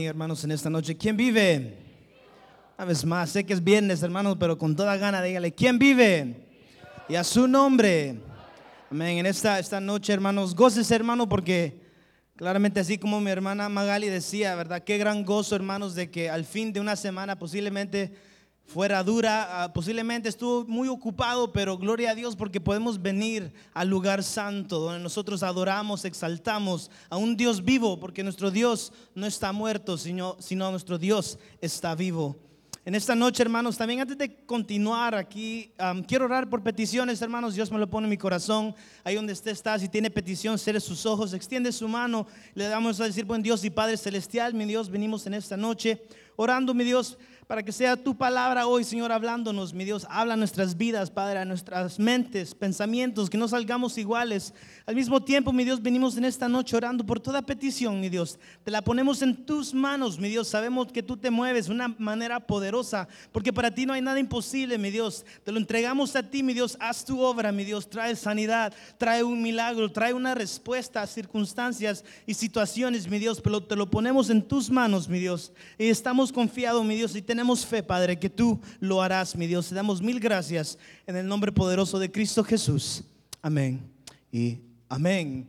hermanos, 0.00 0.42
en 0.44 0.52
esta 0.52 0.70
noche. 0.70 0.96
¿Quién 0.96 1.16
vive? 1.16 1.76
Una 2.78 2.86
vez 2.86 3.04
más, 3.04 3.30
sé 3.30 3.44
que 3.44 3.52
es 3.52 3.62
viernes, 3.62 4.02
hermanos, 4.02 4.36
pero 4.40 4.56
con 4.56 4.74
toda 4.74 4.96
gana, 4.96 5.22
dígale, 5.22 5.52
¿quién 5.52 5.78
vive? 5.78 6.36
Y 7.08 7.14
a 7.14 7.24
su 7.24 7.46
nombre. 7.46 8.16
Amén. 8.90 9.18
En 9.18 9.26
esta, 9.26 9.58
esta 9.58 9.80
noche, 9.80 10.12
hermanos, 10.12 10.54
goces, 10.54 10.90
hermano, 10.90 11.28
porque 11.28 11.78
claramente 12.36 12.80
así 12.80 12.96
como 12.96 13.20
mi 13.20 13.30
hermana 13.30 13.68
Magali 13.68 14.08
decía, 14.08 14.54
¿verdad? 14.54 14.82
Qué 14.82 14.96
gran 14.96 15.24
gozo, 15.24 15.54
hermanos, 15.54 15.94
de 15.94 16.10
que 16.10 16.30
al 16.30 16.44
fin 16.44 16.72
de 16.72 16.80
una 16.80 16.96
semana 16.96 17.38
posiblemente 17.38 18.14
fuera 18.72 19.04
dura, 19.04 19.64
ah, 19.64 19.72
posiblemente 19.72 20.30
estuvo 20.30 20.64
muy 20.64 20.88
ocupado, 20.88 21.52
pero 21.52 21.76
gloria 21.76 22.12
a 22.12 22.14
Dios 22.14 22.34
porque 22.34 22.58
podemos 22.58 23.00
venir 23.00 23.52
al 23.74 23.88
lugar 23.88 24.22
santo 24.22 24.78
donde 24.78 25.00
nosotros 25.00 25.42
adoramos, 25.42 26.06
exaltamos 26.06 26.90
a 27.10 27.18
un 27.18 27.36
Dios 27.36 27.62
vivo, 27.62 28.00
porque 28.00 28.24
nuestro 28.24 28.50
Dios 28.50 28.92
no 29.14 29.26
está 29.26 29.52
muerto, 29.52 29.98
sino, 29.98 30.36
sino 30.38 30.70
nuestro 30.70 30.96
Dios 30.96 31.38
está 31.60 31.94
vivo. 31.94 32.38
En 32.84 32.96
esta 32.96 33.14
noche, 33.14 33.42
hermanos, 33.42 33.76
también 33.76 34.00
antes 34.00 34.18
de 34.18 34.44
continuar 34.44 35.14
aquí, 35.14 35.70
quiero 36.08 36.24
orar 36.24 36.50
por 36.50 36.64
peticiones, 36.64 37.22
hermanos. 37.22 37.54
Dios 37.54 37.70
me 37.70 37.78
lo 37.78 37.88
pone 37.88 38.06
en 38.06 38.10
mi 38.10 38.16
corazón. 38.16 38.74
Ahí 39.04 39.14
donde 39.14 39.34
usted 39.34 39.52
está, 39.52 39.78
si 39.78 39.88
tiene 39.88 40.10
petición, 40.10 40.58
cierre 40.58 40.80
sus 40.80 41.06
ojos, 41.06 41.32
extiende 41.32 41.70
su 41.70 41.86
mano. 41.86 42.26
Le 42.54 42.64
damos 42.64 43.00
a 43.00 43.04
decir, 43.04 43.24
buen 43.24 43.40
Dios 43.40 43.64
y 43.64 43.70
Padre 43.70 43.96
Celestial, 43.96 44.52
mi 44.54 44.64
Dios, 44.64 44.90
venimos 44.90 45.24
en 45.28 45.34
esta 45.34 45.56
noche 45.56 46.02
orando, 46.34 46.74
mi 46.74 46.82
Dios, 46.82 47.18
para 47.52 47.62
que 47.62 47.72
sea 47.72 47.98
tu 47.98 48.16
palabra 48.16 48.66
hoy, 48.66 48.82
Señor, 48.82 49.12
hablándonos, 49.12 49.74
mi 49.74 49.84
Dios. 49.84 50.06
Habla 50.08 50.36
nuestras 50.36 50.78
vidas, 50.78 51.10
Padre, 51.10 51.38
a 51.40 51.44
nuestras 51.44 51.98
mentes, 51.98 52.54
pensamientos, 52.54 53.28
que 53.28 53.36
no 53.36 53.46
salgamos 53.46 53.98
iguales. 53.98 54.54
Al 54.84 54.96
mismo 54.96 55.22
tiempo, 55.22 55.52
mi 55.52 55.64
Dios, 55.64 55.80
venimos 55.80 56.16
en 56.16 56.24
esta 56.24 56.48
noche 56.48 56.76
orando 56.76 57.06
por 57.06 57.20
toda 57.20 57.42
petición, 57.42 58.00
mi 58.00 58.08
Dios. 58.08 58.38
Te 58.64 58.70
la 58.70 58.82
ponemos 58.82 59.22
en 59.22 59.46
tus 59.46 59.72
manos, 59.72 60.18
mi 60.18 60.28
Dios. 60.28 60.48
Sabemos 60.48 60.90
que 60.90 61.02
tú 61.02 61.16
te 61.16 61.30
mueves 61.30 61.66
de 61.66 61.72
una 61.72 61.88
manera 61.98 62.40
poderosa, 62.40 63.06
porque 63.30 63.52
para 63.52 63.72
ti 63.72 63.86
no 63.86 63.92
hay 63.92 64.02
nada 64.02 64.18
imposible, 64.18 64.78
mi 64.78 64.90
Dios. 64.90 65.24
Te 65.44 65.52
lo 65.52 65.58
entregamos 65.58 66.16
a 66.16 66.28
ti, 66.28 66.42
mi 66.42 66.52
Dios. 66.52 66.76
Haz 66.80 67.04
tu 67.04 67.20
obra, 67.20 67.52
mi 67.52 67.64
Dios. 67.64 67.88
Trae 67.88 68.16
sanidad, 68.16 68.74
trae 68.98 69.22
un 69.22 69.40
milagro, 69.40 69.92
trae 69.92 70.12
una 70.12 70.34
respuesta 70.34 71.02
a 71.02 71.06
circunstancias 71.06 72.04
y 72.26 72.34
situaciones, 72.34 73.08
mi 73.08 73.20
Dios. 73.20 73.40
Pero 73.40 73.62
te 73.62 73.76
lo 73.76 73.88
ponemos 73.88 74.30
en 74.30 74.42
tus 74.42 74.68
manos, 74.68 75.08
mi 75.08 75.20
Dios. 75.20 75.52
Y 75.78 75.86
estamos 75.86 76.32
confiados, 76.32 76.84
mi 76.84 76.96
Dios, 76.96 77.14
y 77.14 77.22
tenemos 77.22 77.64
fe, 77.64 77.84
Padre, 77.84 78.18
que 78.18 78.30
tú 78.30 78.60
lo 78.80 79.00
harás, 79.00 79.36
mi 79.36 79.46
Dios. 79.46 79.68
Te 79.68 79.76
damos 79.76 80.02
mil 80.02 80.18
gracias 80.18 80.76
en 81.06 81.16
el 81.16 81.26
nombre 81.28 81.52
poderoso 81.52 82.00
de 82.00 82.10
Cristo 82.10 82.42
Jesús. 82.42 83.04
Amén 83.40 83.92
y 84.32 84.58
amén. 84.92 85.46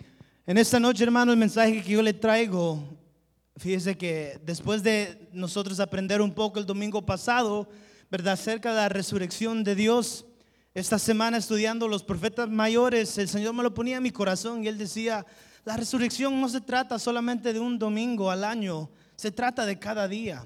En 0.47 0.57
esta 0.57 0.79
noche, 0.79 1.03
hermano, 1.03 1.33
el 1.33 1.37
mensaje 1.37 1.83
que 1.83 1.91
yo 1.91 2.01
le 2.01 2.13
traigo, 2.13 2.81
fíjese 3.57 3.97
que 3.97 4.39
después 4.45 4.81
de 4.83 5.29
nosotros 5.33 5.81
aprender 5.81 6.21
un 6.21 6.33
poco 6.33 6.59
el 6.59 6.65
domingo 6.65 7.05
pasado, 7.05 7.67
¿verdad? 8.09 8.33
Acerca 8.33 8.69
de 8.69 8.77
la 8.77 8.89
resurrección 8.89 9.65
de 9.65 9.75
Dios, 9.75 10.25
esta 10.73 10.97
semana 10.97 11.37
estudiando 11.37 11.89
los 11.89 12.03
profetas 12.03 12.49
mayores, 12.49 13.17
el 13.17 13.27
Señor 13.27 13.53
me 13.53 13.63
lo 13.63 13.73
ponía 13.73 13.97
en 13.97 14.03
mi 14.03 14.11
corazón 14.11 14.63
y 14.63 14.69
Él 14.69 14.77
decía, 14.77 15.25
la 15.65 15.75
resurrección 15.75 16.39
no 16.39 16.47
se 16.47 16.61
trata 16.61 16.97
solamente 16.97 17.51
de 17.51 17.59
un 17.59 17.77
domingo 17.77 18.31
al 18.31 18.45
año, 18.45 18.89
se 19.17 19.31
trata 19.31 19.65
de 19.65 19.77
cada 19.77 20.07
día. 20.07 20.45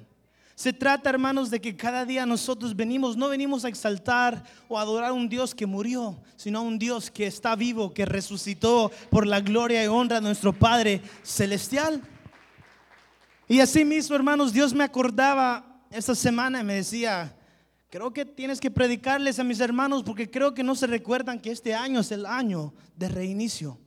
Se 0.57 0.73
trata, 0.73 1.11
hermanos, 1.11 1.51
de 1.51 1.61
que 1.61 1.75
cada 1.75 2.03
día 2.03 2.25
nosotros 2.25 2.75
venimos, 2.75 3.15
no 3.15 3.29
venimos 3.29 3.63
a 3.63 3.67
exaltar 3.67 4.43
o 4.67 4.79
adorar 4.79 5.11
a 5.11 5.13
un 5.13 5.29
Dios 5.29 5.53
que 5.53 5.67
murió, 5.67 6.19
sino 6.35 6.57
a 6.57 6.61
un 6.63 6.79
Dios 6.79 7.11
que 7.11 7.27
está 7.27 7.55
vivo, 7.55 7.93
que 7.93 8.07
resucitó 8.07 8.91
por 9.11 9.27
la 9.27 9.39
gloria 9.39 9.83
y 9.83 9.87
honra 9.87 10.15
de 10.15 10.23
nuestro 10.23 10.53
Padre 10.53 11.03
Celestial. 11.21 12.01
Y 13.47 13.59
así 13.59 13.85
mismo, 13.85 14.15
hermanos, 14.15 14.51
Dios 14.51 14.73
me 14.73 14.83
acordaba 14.83 15.79
esta 15.91 16.15
semana 16.15 16.61
y 16.61 16.63
me 16.63 16.73
decía, 16.73 17.37
creo 17.91 18.11
que 18.11 18.25
tienes 18.25 18.59
que 18.59 18.71
predicarles 18.71 19.37
a 19.37 19.43
mis 19.43 19.59
hermanos 19.59 20.01
porque 20.01 20.31
creo 20.31 20.55
que 20.55 20.63
no 20.63 20.73
se 20.73 20.87
recuerdan 20.87 21.39
que 21.39 21.51
este 21.51 21.75
año 21.75 21.99
es 21.99 22.11
el 22.11 22.25
año 22.25 22.73
de 22.95 23.09
reinicio. 23.09 23.77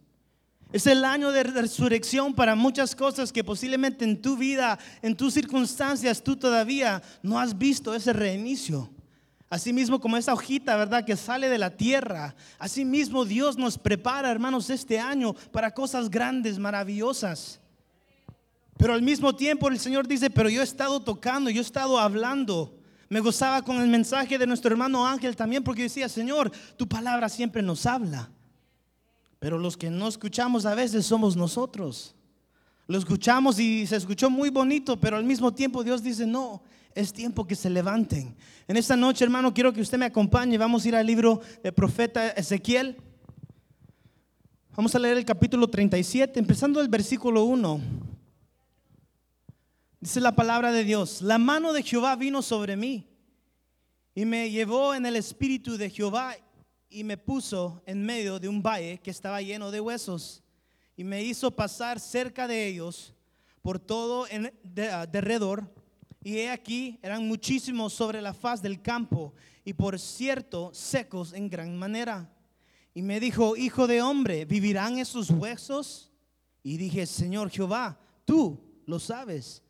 Es 0.72 0.86
el 0.86 1.04
año 1.04 1.32
de 1.32 1.42
resurrección 1.42 2.32
para 2.32 2.54
muchas 2.54 2.94
cosas 2.94 3.32
que 3.32 3.42
posiblemente 3.42 4.04
en 4.04 4.22
tu 4.22 4.36
vida, 4.36 4.78
en 5.02 5.16
tus 5.16 5.34
circunstancias, 5.34 6.22
tú 6.22 6.36
todavía 6.36 7.02
no 7.22 7.40
has 7.40 7.58
visto 7.58 7.92
ese 7.92 8.12
reinicio. 8.12 8.88
Asimismo 9.48 10.00
como 10.00 10.16
esa 10.16 10.32
hojita, 10.32 10.76
¿verdad? 10.76 11.04
Que 11.04 11.16
sale 11.16 11.48
de 11.48 11.58
la 11.58 11.70
tierra. 11.70 12.36
Asimismo 12.56 13.24
Dios 13.24 13.58
nos 13.58 13.78
prepara, 13.78 14.30
hermanos, 14.30 14.70
este 14.70 15.00
año 15.00 15.34
para 15.50 15.72
cosas 15.72 16.08
grandes, 16.08 16.56
maravillosas. 16.56 17.58
Pero 18.76 18.94
al 18.94 19.02
mismo 19.02 19.34
tiempo 19.34 19.68
el 19.68 19.80
Señor 19.80 20.06
dice, 20.06 20.30
pero 20.30 20.48
yo 20.48 20.60
he 20.60 20.64
estado 20.64 21.00
tocando, 21.00 21.50
yo 21.50 21.60
he 21.60 21.64
estado 21.64 21.98
hablando. 21.98 22.78
Me 23.08 23.18
gozaba 23.18 23.62
con 23.62 23.80
el 23.82 23.88
mensaje 23.88 24.38
de 24.38 24.46
nuestro 24.46 24.70
hermano 24.70 25.04
Ángel 25.04 25.34
también 25.34 25.64
porque 25.64 25.82
decía, 25.82 26.08
Señor, 26.08 26.52
tu 26.76 26.88
palabra 26.88 27.28
siempre 27.28 27.60
nos 27.60 27.86
habla. 27.86 28.30
Pero 29.40 29.58
los 29.58 29.76
que 29.76 29.90
no 29.90 30.06
escuchamos 30.06 30.66
a 30.66 30.74
veces 30.74 31.06
somos 31.06 31.34
nosotros. 31.34 32.14
Lo 32.86 32.98
escuchamos 32.98 33.58
y 33.58 33.86
se 33.86 33.96
escuchó 33.96 34.28
muy 34.30 34.50
bonito, 34.50 35.00
pero 35.00 35.16
al 35.16 35.24
mismo 35.24 35.52
tiempo 35.52 35.82
Dios 35.82 36.02
dice, 36.02 36.26
no, 36.26 36.62
es 36.94 37.12
tiempo 37.12 37.46
que 37.46 37.56
se 37.56 37.70
levanten. 37.70 38.36
En 38.68 38.76
esta 38.76 38.96
noche, 38.96 39.24
hermano, 39.24 39.54
quiero 39.54 39.72
que 39.72 39.80
usted 39.80 39.98
me 39.98 40.04
acompañe. 40.04 40.58
Vamos 40.58 40.84
a 40.84 40.88
ir 40.88 40.96
al 40.96 41.06
libro 41.06 41.40
del 41.62 41.72
profeta 41.72 42.28
Ezequiel. 42.30 42.96
Vamos 44.76 44.94
a 44.94 44.98
leer 44.98 45.16
el 45.16 45.24
capítulo 45.24 45.68
37, 45.68 46.38
empezando 46.38 46.80
del 46.80 46.88
versículo 46.88 47.44
1. 47.44 47.80
Dice 50.00 50.20
la 50.20 50.34
palabra 50.34 50.70
de 50.70 50.84
Dios, 50.84 51.22
la 51.22 51.38
mano 51.38 51.72
de 51.72 51.82
Jehová 51.82 52.16
vino 52.16 52.42
sobre 52.42 52.76
mí 52.76 53.06
y 54.14 54.24
me 54.24 54.50
llevó 54.50 54.94
en 54.94 55.06
el 55.06 55.16
espíritu 55.16 55.76
de 55.76 55.90
Jehová 55.90 56.36
y 56.90 57.04
me 57.04 57.16
puso 57.16 57.80
en 57.86 58.04
medio 58.04 58.40
de 58.40 58.48
un 58.48 58.62
valle 58.62 58.98
que 58.98 59.10
estaba 59.10 59.40
lleno 59.40 59.70
de 59.70 59.80
huesos 59.80 60.42
y 60.96 61.04
me 61.04 61.22
hizo 61.22 61.50
pasar 61.50 62.00
cerca 62.00 62.48
de 62.48 62.66
ellos 62.66 63.14
por 63.62 63.78
todo 63.78 64.26
en, 64.28 64.52
derredor. 64.62 65.72
Y 66.22 66.36
he 66.38 66.50
aquí, 66.50 66.98
eran 67.02 67.26
muchísimos 67.26 67.94
sobre 67.94 68.20
la 68.20 68.34
faz 68.34 68.60
del 68.60 68.82
campo 68.82 69.32
y 69.64 69.72
por 69.72 69.98
cierto 69.98 70.70
secos 70.74 71.32
en 71.32 71.48
gran 71.48 71.78
manera. 71.78 72.30
Y 72.92 73.02
me 73.02 73.20
dijo, 73.20 73.56
hijo 73.56 73.86
de 73.86 74.02
hombre, 74.02 74.44
¿vivirán 74.44 74.98
esos 74.98 75.30
huesos? 75.30 76.10
Y 76.62 76.76
dije, 76.76 77.06
Señor 77.06 77.48
Jehová, 77.50 77.98
tú 78.24 78.60
lo 78.84 78.98
sabes. 78.98 79.62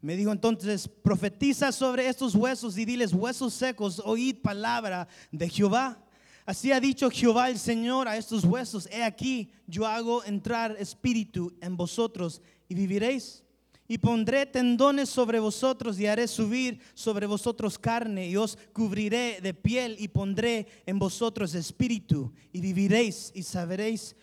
Me 0.00 0.16
dijo 0.16 0.32
entonces, 0.32 0.88
profetiza 0.88 1.70
sobre 1.70 2.08
estos 2.08 2.34
huesos 2.34 2.76
y 2.76 2.84
diles, 2.84 3.12
huesos 3.12 3.54
secos, 3.54 4.02
oíd 4.04 4.40
palabra 4.42 5.06
de 5.30 5.48
Jehová. 5.48 6.02
Así 6.44 6.72
ha 6.72 6.80
dicho 6.80 7.08
Jehová 7.08 7.50
el 7.50 7.58
Señor 7.58 8.08
a 8.08 8.16
estos 8.16 8.44
huesos, 8.44 8.88
he 8.90 9.04
aquí, 9.04 9.52
yo 9.66 9.86
hago 9.86 10.24
entrar 10.24 10.76
espíritu 10.78 11.52
en 11.60 11.76
vosotros 11.76 12.42
y 12.68 12.74
viviréis. 12.74 13.44
Y 13.86 13.98
pondré 13.98 14.46
tendones 14.46 15.08
sobre 15.08 15.38
vosotros 15.38 16.00
y 16.00 16.06
haré 16.06 16.26
subir 16.26 16.80
sobre 16.94 17.26
vosotros 17.26 17.78
carne 17.78 18.26
y 18.26 18.36
os 18.36 18.56
cubriré 18.72 19.40
de 19.40 19.54
piel 19.54 19.96
y 19.98 20.08
pondré 20.08 20.66
en 20.86 20.98
vosotros 20.98 21.54
espíritu 21.54 22.32
y 22.52 22.60
viviréis 22.60 23.30
y 23.34 23.42
sabréis, 23.42 24.16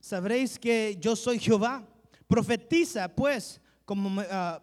sabréis 0.00 0.58
que 0.58 0.98
yo 1.00 1.14
soy 1.14 1.38
Jehová. 1.38 1.86
Profetiza 2.26 3.14
pues 3.14 3.60
como 3.84 4.20
uh, 4.20 4.60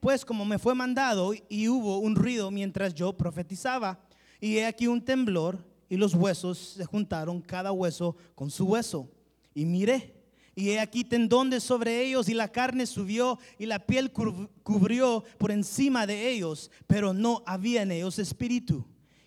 pues 0.00 0.24
como 0.24 0.44
me 0.44 0.58
fue 0.58 0.74
mandado 0.74 1.32
y 1.48 1.68
hubo 1.68 1.98
un 1.98 2.14
ruido 2.14 2.50
mientras 2.50 2.92
yo 2.92 3.16
profetizaba 3.16 3.98
y 4.44 4.58
he 4.58 4.66
aquí 4.66 4.88
un 4.88 5.02
temblor 5.02 5.58
y 5.88 5.96
los 5.96 6.14
huesos 6.14 6.74
se 6.76 6.84
juntaron, 6.84 7.40
cada 7.40 7.72
hueso 7.72 8.14
con 8.34 8.50
su 8.50 8.66
hueso. 8.66 9.08
Y 9.54 9.64
miré, 9.64 10.22
y 10.54 10.68
he 10.68 10.80
aquí 10.80 11.02
tendones 11.02 11.62
sobre 11.62 12.04
ellos 12.04 12.28
y 12.28 12.34
la 12.34 12.52
carne 12.52 12.84
subió 12.84 13.38
y 13.58 13.64
la 13.64 13.86
piel 13.86 14.12
cubrió 14.12 15.24
por 15.38 15.50
encima 15.50 16.06
de 16.06 16.28
ellos, 16.28 16.70
pero 16.86 17.14
no 17.14 17.42
había 17.46 17.80
en 17.80 17.92
ellos 17.92 18.18
espíritu. 18.18 18.84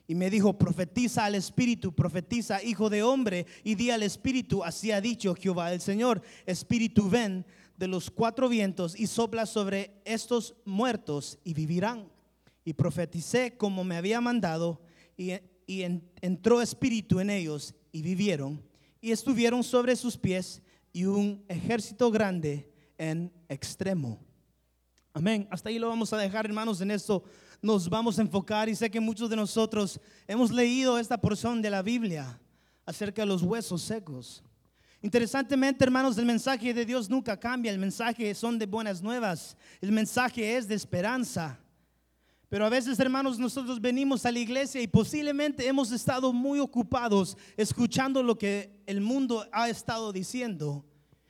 Y 0.08 0.14
me 0.14 0.30
dijo, 0.30 0.56
profetiza 0.56 1.26
al 1.26 1.34
espíritu, 1.34 1.96
profetiza, 1.96 2.62
hijo 2.62 2.88
de 2.88 3.02
hombre, 3.02 3.48
y 3.64 3.74
di 3.74 3.90
al 3.90 4.04
espíritu, 4.04 4.64
así 4.64 4.92
ha 4.92 5.02
dicho 5.02 5.34
Jehová 5.34 5.74
el 5.74 5.82
Señor, 5.82 6.22
espíritu 6.46 7.10
ven 7.10 7.44
de 7.76 7.88
los 7.88 8.12
cuatro 8.12 8.50
vientos 8.50 8.94
y 8.96 9.08
sopla 9.08 9.48
sobre 9.48 10.00
estos 10.06 10.54
muertos 10.64 11.40
y 11.44 11.56
vivirán. 11.56 12.08
Y 12.64 12.74
profeticé 12.74 13.58
como 13.58 13.84
me 13.84 13.98
había 13.98 14.22
mandado 14.22 14.80
y, 15.18 15.82
entró 16.22 16.62
espíritu 16.62 17.20
en 17.20 17.30
ellos 17.30 17.76
y 17.92 18.02
vivieron 18.02 18.64
y 19.02 19.12
estuvieron 19.12 19.64
sobre 19.64 19.96
sus 19.96 20.18
pies 20.18 20.62
y 20.94 21.04
un 21.04 21.44
ejército 21.50 22.10
grande 22.10 22.72
en 22.98 23.34
extremo. 23.50 24.20
Amén. 25.14 25.48
Hasta 25.52 25.70
ahí 25.70 25.80
lo 25.80 25.90
vamos 25.90 26.14
a 26.14 26.18
dejar, 26.18 26.46
hermanos. 26.46 26.80
En 26.80 26.92
esto 26.92 27.24
nos 27.62 27.90
vamos 27.90 28.18
a 28.18 28.22
enfocar 28.22 28.70
y 28.70 28.76
sé 28.76 28.90
que 28.90 29.00
muchos 29.00 29.30
de 29.30 29.36
nosotros 29.36 30.00
hemos 30.28 30.52
leído 30.52 30.98
esta 30.98 31.20
porción 31.20 31.62
de 31.62 31.70
la 31.70 31.82
Biblia 31.82 32.40
acerca 32.86 33.24
de 33.24 33.26
los 33.26 33.42
huesos 33.42 33.82
secos. 33.82 34.44
Interesantemente, 35.02 35.84
hermanos, 35.84 36.18
el 36.18 36.26
mensaje 36.26 36.74
de 36.74 36.86
Dios 36.86 37.10
nunca 37.10 37.38
cambia. 37.38 37.72
El 37.72 37.80
mensaje 37.80 38.34
son 38.34 38.58
de 38.58 38.66
buenas 38.66 39.02
nuevas. 39.02 39.58
El 39.82 39.92
mensaje 39.92 40.56
es 40.56 40.68
de 40.68 40.76
esperanza. 40.76 41.60
Pero 42.50 42.66
a 42.66 42.70
veces, 42.70 42.98
hermanos, 43.00 43.38
nosotros 43.38 43.82
venimos 43.82 44.26
a 44.26 44.32
la 44.32 44.40
iglesia 44.40 44.82
y 44.82 44.88
posiblemente 44.88 45.68
hemos 45.68 45.92
estado 45.92 46.32
muy 46.32 46.60
ocupados 46.60 47.38
escuchando 47.58 48.24
lo 48.24 48.38
que 48.38 48.82
el 48.86 49.02
mundo 49.02 49.46
ha 49.52 49.68
estado 49.68 50.14
diciendo. 50.14 50.86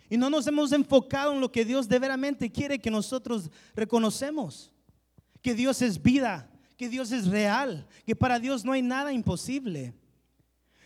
Y 0.10 0.18
no 0.18 0.30
nos 0.30 0.46
hemos 0.46 0.72
enfocado 0.72 1.34
en 1.34 1.42
lo 1.42 1.52
que 1.52 1.66
Dios 1.66 1.90
de 1.90 1.98
veramente 1.98 2.52
quiere 2.52 2.80
que 2.80 2.92
nosotros 2.92 3.50
reconocemos. 3.76 4.72
Que 5.42 5.56
Dios 5.56 5.82
es 5.82 6.02
vida, 6.02 6.52
que 6.78 6.88
Dios 6.88 7.12
es 7.12 7.28
real, 7.28 7.88
que 8.06 8.16
para 8.16 8.40
Dios 8.40 8.64
no 8.64 8.74
hay 8.74 8.84
nada 8.84 9.12
imposible. 9.12 9.96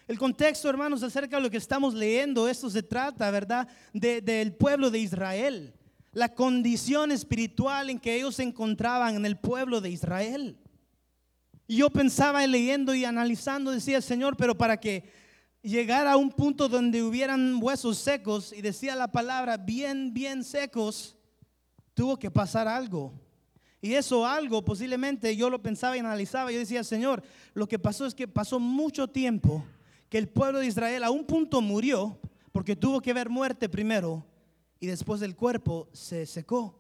El 0.08 0.18
contexto, 0.18 0.70
hermanos, 0.70 1.04
acerca 1.04 1.38
de 1.38 1.44
lo 1.44 1.50
que 1.50 1.58
estamos 1.58 1.94
leyendo, 1.94 2.48
esto 2.48 2.70
se 2.70 2.84
trata, 2.84 3.30
¿verdad? 3.32 3.68
del 3.94 4.54
pueblo 4.54 4.90
de 4.90 5.00
Israel 5.00 5.74
la 6.12 6.34
condición 6.34 7.12
espiritual 7.12 7.90
en 7.90 8.00
que 8.00 8.16
ellos 8.16 8.36
se 8.36 8.44
encontraban 8.44 9.16
en 9.16 9.26
el 9.26 9.38
pueblo 9.38 9.80
de 9.82 9.90
Israel. 9.90 10.58
Y 11.68 11.78
yo 11.78 11.90
pensaba 11.90 12.46
leyendo 12.46 12.94
y 12.94 13.06
analizando, 13.06 13.72
decía, 13.72 14.02
Señor, 14.02 14.36
pero 14.36 14.58
para 14.58 14.78
que 14.78 15.10
llegara 15.62 16.14
a 16.14 16.18
un 16.18 16.30
punto 16.30 16.68
donde 16.68 17.02
hubieran 17.02 17.60
huesos 17.62 17.98
secos, 17.98 18.52
y 18.52 18.62
decía 18.62 18.96
la 18.96 19.12
palabra 19.12 19.58
bien, 19.58 20.14
bien 20.14 20.44
secos, 20.44 21.16
tuvo 21.94 22.18
que 22.18 22.30
pasar 22.30 22.68
algo. 22.68 23.14
Y 23.82 23.94
eso 23.94 24.26
algo, 24.26 24.64
posiblemente 24.64 25.36
yo 25.36 25.50
lo 25.50 25.62
pensaba 25.62 25.96
y 25.96 26.02
analizaba, 26.02 26.52
yo 26.52 26.60
decía, 26.60 26.84
Señor, 26.84 27.24
lo 27.54 27.68
que 27.68 27.80
pasó 27.80 28.06
es 28.06 28.14
que 28.14 28.28
pasó 28.28 28.60
mucho 28.60 29.08
tiempo 29.08 29.66
que 30.10 30.18
el 30.18 30.28
pueblo 30.28 30.60
de 30.60 30.68
Israel 30.68 31.04
a 31.04 31.10
un 31.10 31.26
punto 31.26 31.62
murió, 31.62 32.20
porque 32.52 32.76
tuvo 32.76 33.02
que 33.02 33.14
ver 33.14 33.30
muerte 33.30 33.70
primero, 33.70 34.26
y 34.82 34.88
después 34.88 35.22
el 35.22 35.36
cuerpo 35.36 35.88
se 35.94 36.26
secó. 36.26 36.76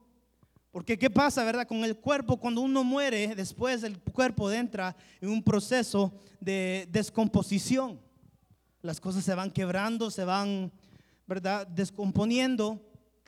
Porque 0.71 0.97
¿qué 0.97 1.09
pasa, 1.09 1.43
verdad? 1.43 1.67
Con 1.67 1.83
el 1.83 1.95
cuerpo, 1.95 2.37
cuando 2.37 2.61
uno 2.61 2.83
muere, 2.83 3.35
después 3.35 3.83
el 3.83 3.99
cuerpo 3.99 4.51
entra 4.51 4.95
en 5.21 5.29
un 5.29 5.43
proceso 5.43 6.11
de 6.39 6.87
descomposición. 6.91 8.01
Las 8.81 8.99
cosas 8.99 9.23
se 9.23 9.35
van 9.35 9.51
quebrando, 9.51 10.09
se 10.09 10.25
van, 10.25 10.71
¿verdad? 11.27 11.67
Descomponiendo. 11.67 12.81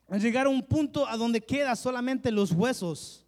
A 0.09 0.17
llegar 0.17 0.47
a 0.47 0.49
un 0.49 0.63
punto 0.63 1.07
a 1.07 1.17
donde 1.17 1.39
queda 1.39 1.75
solamente 1.75 2.31
los 2.31 2.51
huesos. 2.51 3.27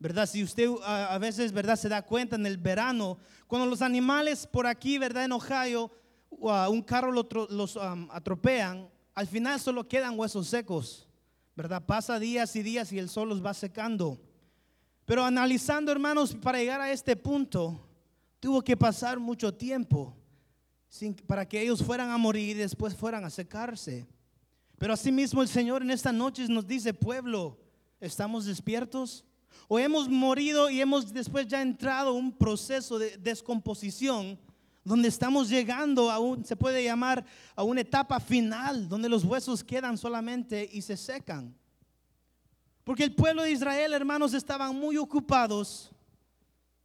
¿Verdad? 0.00 0.26
Si 0.26 0.42
usted 0.42 0.70
a, 0.82 1.18
veces, 1.18 1.52
¿verdad? 1.52 1.76
Se 1.76 1.88
da 1.88 2.02
cuenta 2.02 2.34
en 2.34 2.46
el 2.46 2.56
verano, 2.56 3.18
cuando 3.46 3.68
los 3.68 3.82
animales 3.82 4.44
por 4.46 4.66
aquí, 4.66 4.98
¿verdad? 4.98 5.26
En 5.26 5.32
Ohio, 5.32 5.92
un 6.30 6.82
carro 6.82 7.12
los 7.12 7.78
atropean, 8.10 8.88
al 9.14 9.26
final 9.26 9.60
solo 9.60 9.88
quedan 9.88 10.18
huesos 10.18 10.48
secos, 10.48 11.08
¿verdad? 11.56 11.84
Pasa 11.84 12.18
días 12.18 12.54
y 12.56 12.62
días 12.62 12.92
y 12.92 12.98
el 12.98 13.08
sol 13.08 13.28
los 13.28 13.44
va 13.44 13.54
secando. 13.54 14.20
Pero 15.04 15.24
analizando, 15.24 15.90
hermanos, 15.90 16.34
para 16.34 16.58
llegar 16.58 16.80
a 16.80 16.92
este 16.92 17.16
punto, 17.16 17.86
tuvo 18.38 18.62
que 18.62 18.76
pasar 18.76 19.18
mucho 19.18 19.52
tiempo 19.52 20.16
para 21.26 21.46
que 21.46 21.60
ellos 21.60 21.82
fueran 21.82 22.10
a 22.10 22.18
morir 22.18 22.56
y 22.56 22.60
después 22.60 22.94
fueran 22.94 23.24
a 23.24 23.30
secarse. 23.30 24.06
Pero 24.78 24.94
asimismo 24.94 25.42
el 25.42 25.48
Señor 25.48 25.82
en 25.82 25.90
esta 25.90 26.12
noche 26.12 26.46
nos 26.48 26.66
dice, 26.66 26.94
pueblo, 26.94 27.58
¿estamos 28.00 28.46
despiertos? 28.46 29.24
¿O 29.68 29.78
hemos 29.78 30.08
morido 30.08 30.70
y 30.70 30.80
hemos 30.80 31.12
después 31.12 31.46
ya 31.46 31.62
entrado 31.62 32.14
un 32.14 32.32
proceso 32.32 32.98
de 32.98 33.16
descomposición 33.18 34.38
donde 34.84 35.08
estamos 35.08 35.48
llegando 35.48 36.10
a 36.10 36.18
un, 36.18 36.44
se 36.44 36.56
puede 36.56 36.82
llamar 36.82 37.24
a 37.54 37.62
una 37.62 37.82
etapa 37.82 38.18
final, 38.18 38.88
donde 38.88 39.08
los 39.08 39.24
huesos 39.24 39.62
quedan 39.62 39.98
solamente 39.98 40.68
y 40.72 40.82
se 40.82 40.96
secan. 40.96 41.54
Porque 42.84 43.04
el 43.04 43.14
pueblo 43.14 43.42
de 43.42 43.52
Israel, 43.52 43.92
hermanos, 43.92 44.32
estaban 44.32 44.74
muy 44.74 44.96
ocupados. 44.96 45.90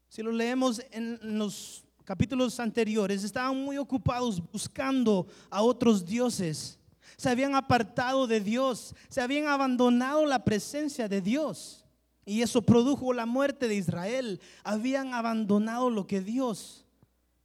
Si 0.09 0.21
lo 0.21 0.31
leemos 0.31 0.81
en 0.91 1.19
los 1.37 1.83
capítulos 2.03 2.59
anteriores, 2.59 3.23
estaban 3.23 3.57
muy 3.57 3.77
ocupados 3.77 4.41
buscando 4.51 5.25
a 5.49 5.61
otros 5.61 6.05
dioses. 6.05 6.77
Se 7.17 7.29
habían 7.29 7.55
apartado 7.55 8.27
de 8.27 8.41
Dios, 8.41 8.93
se 9.09 9.21
habían 9.21 9.47
abandonado 9.47 10.25
la 10.25 10.43
presencia 10.43 11.07
de 11.07 11.21
Dios. 11.21 11.85
Y 12.25 12.41
eso 12.41 12.61
produjo 12.61 13.13
la 13.13 13.25
muerte 13.25 13.67
de 13.67 13.75
Israel. 13.75 14.41
Habían 14.63 15.13
abandonado 15.13 15.89
lo 15.89 16.07
que 16.07 16.21
Dios 16.21 16.84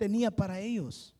tenía 0.00 0.31
para 0.31 0.58
ellos. 0.58 1.14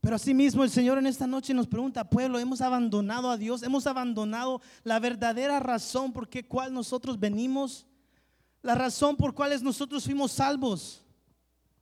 Pero 0.00 0.14
asimismo 0.14 0.62
el 0.62 0.70
Señor 0.70 0.98
en 0.98 1.06
esta 1.08 1.26
noche 1.26 1.52
nos 1.52 1.66
pregunta, 1.66 2.08
pueblo, 2.08 2.38
hemos 2.38 2.60
abandonado 2.60 3.28
a 3.28 3.36
Dios, 3.36 3.64
hemos 3.64 3.88
abandonado 3.88 4.60
la 4.84 5.00
verdadera 5.00 5.58
razón 5.58 6.12
por 6.12 6.28
qué 6.28 6.46
cual 6.46 6.72
nosotros 6.72 7.18
venimos, 7.18 7.84
la 8.62 8.76
razón 8.76 9.16
por 9.16 9.34
cuales 9.34 9.64
nosotros 9.64 10.04
fuimos 10.04 10.30
salvos. 10.30 11.04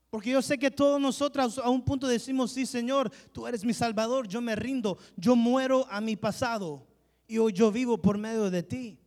Porque 0.08 0.30
yo 0.30 0.40
sé 0.40 0.56
que 0.56 0.70
todos 0.70 0.98
nosotros 0.98 1.58
a 1.58 1.68
un 1.68 1.84
punto 1.84 2.08
decimos, 2.08 2.52
sí 2.52 2.64
Señor, 2.64 3.10
tú 3.30 3.46
eres 3.46 3.62
mi 3.62 3.74
Salvador, 3.74 4.26
yo 4.26 4.40
me 4.40 4.56
rindo, 4.56 4.96
yo 5.18 5.36
muero 5.36 5.86
a 5.90 6.00
mi 6.00 6.16
pasado 6.16 6.86
y 7.28 7.36
hoy 7.36 7.52
yo 7.52 7.70
vivo 7.70 7.98
por 7.98 8.16
medio 8.16 8.50
de 8.50 8.62
ti. 8.62 8.98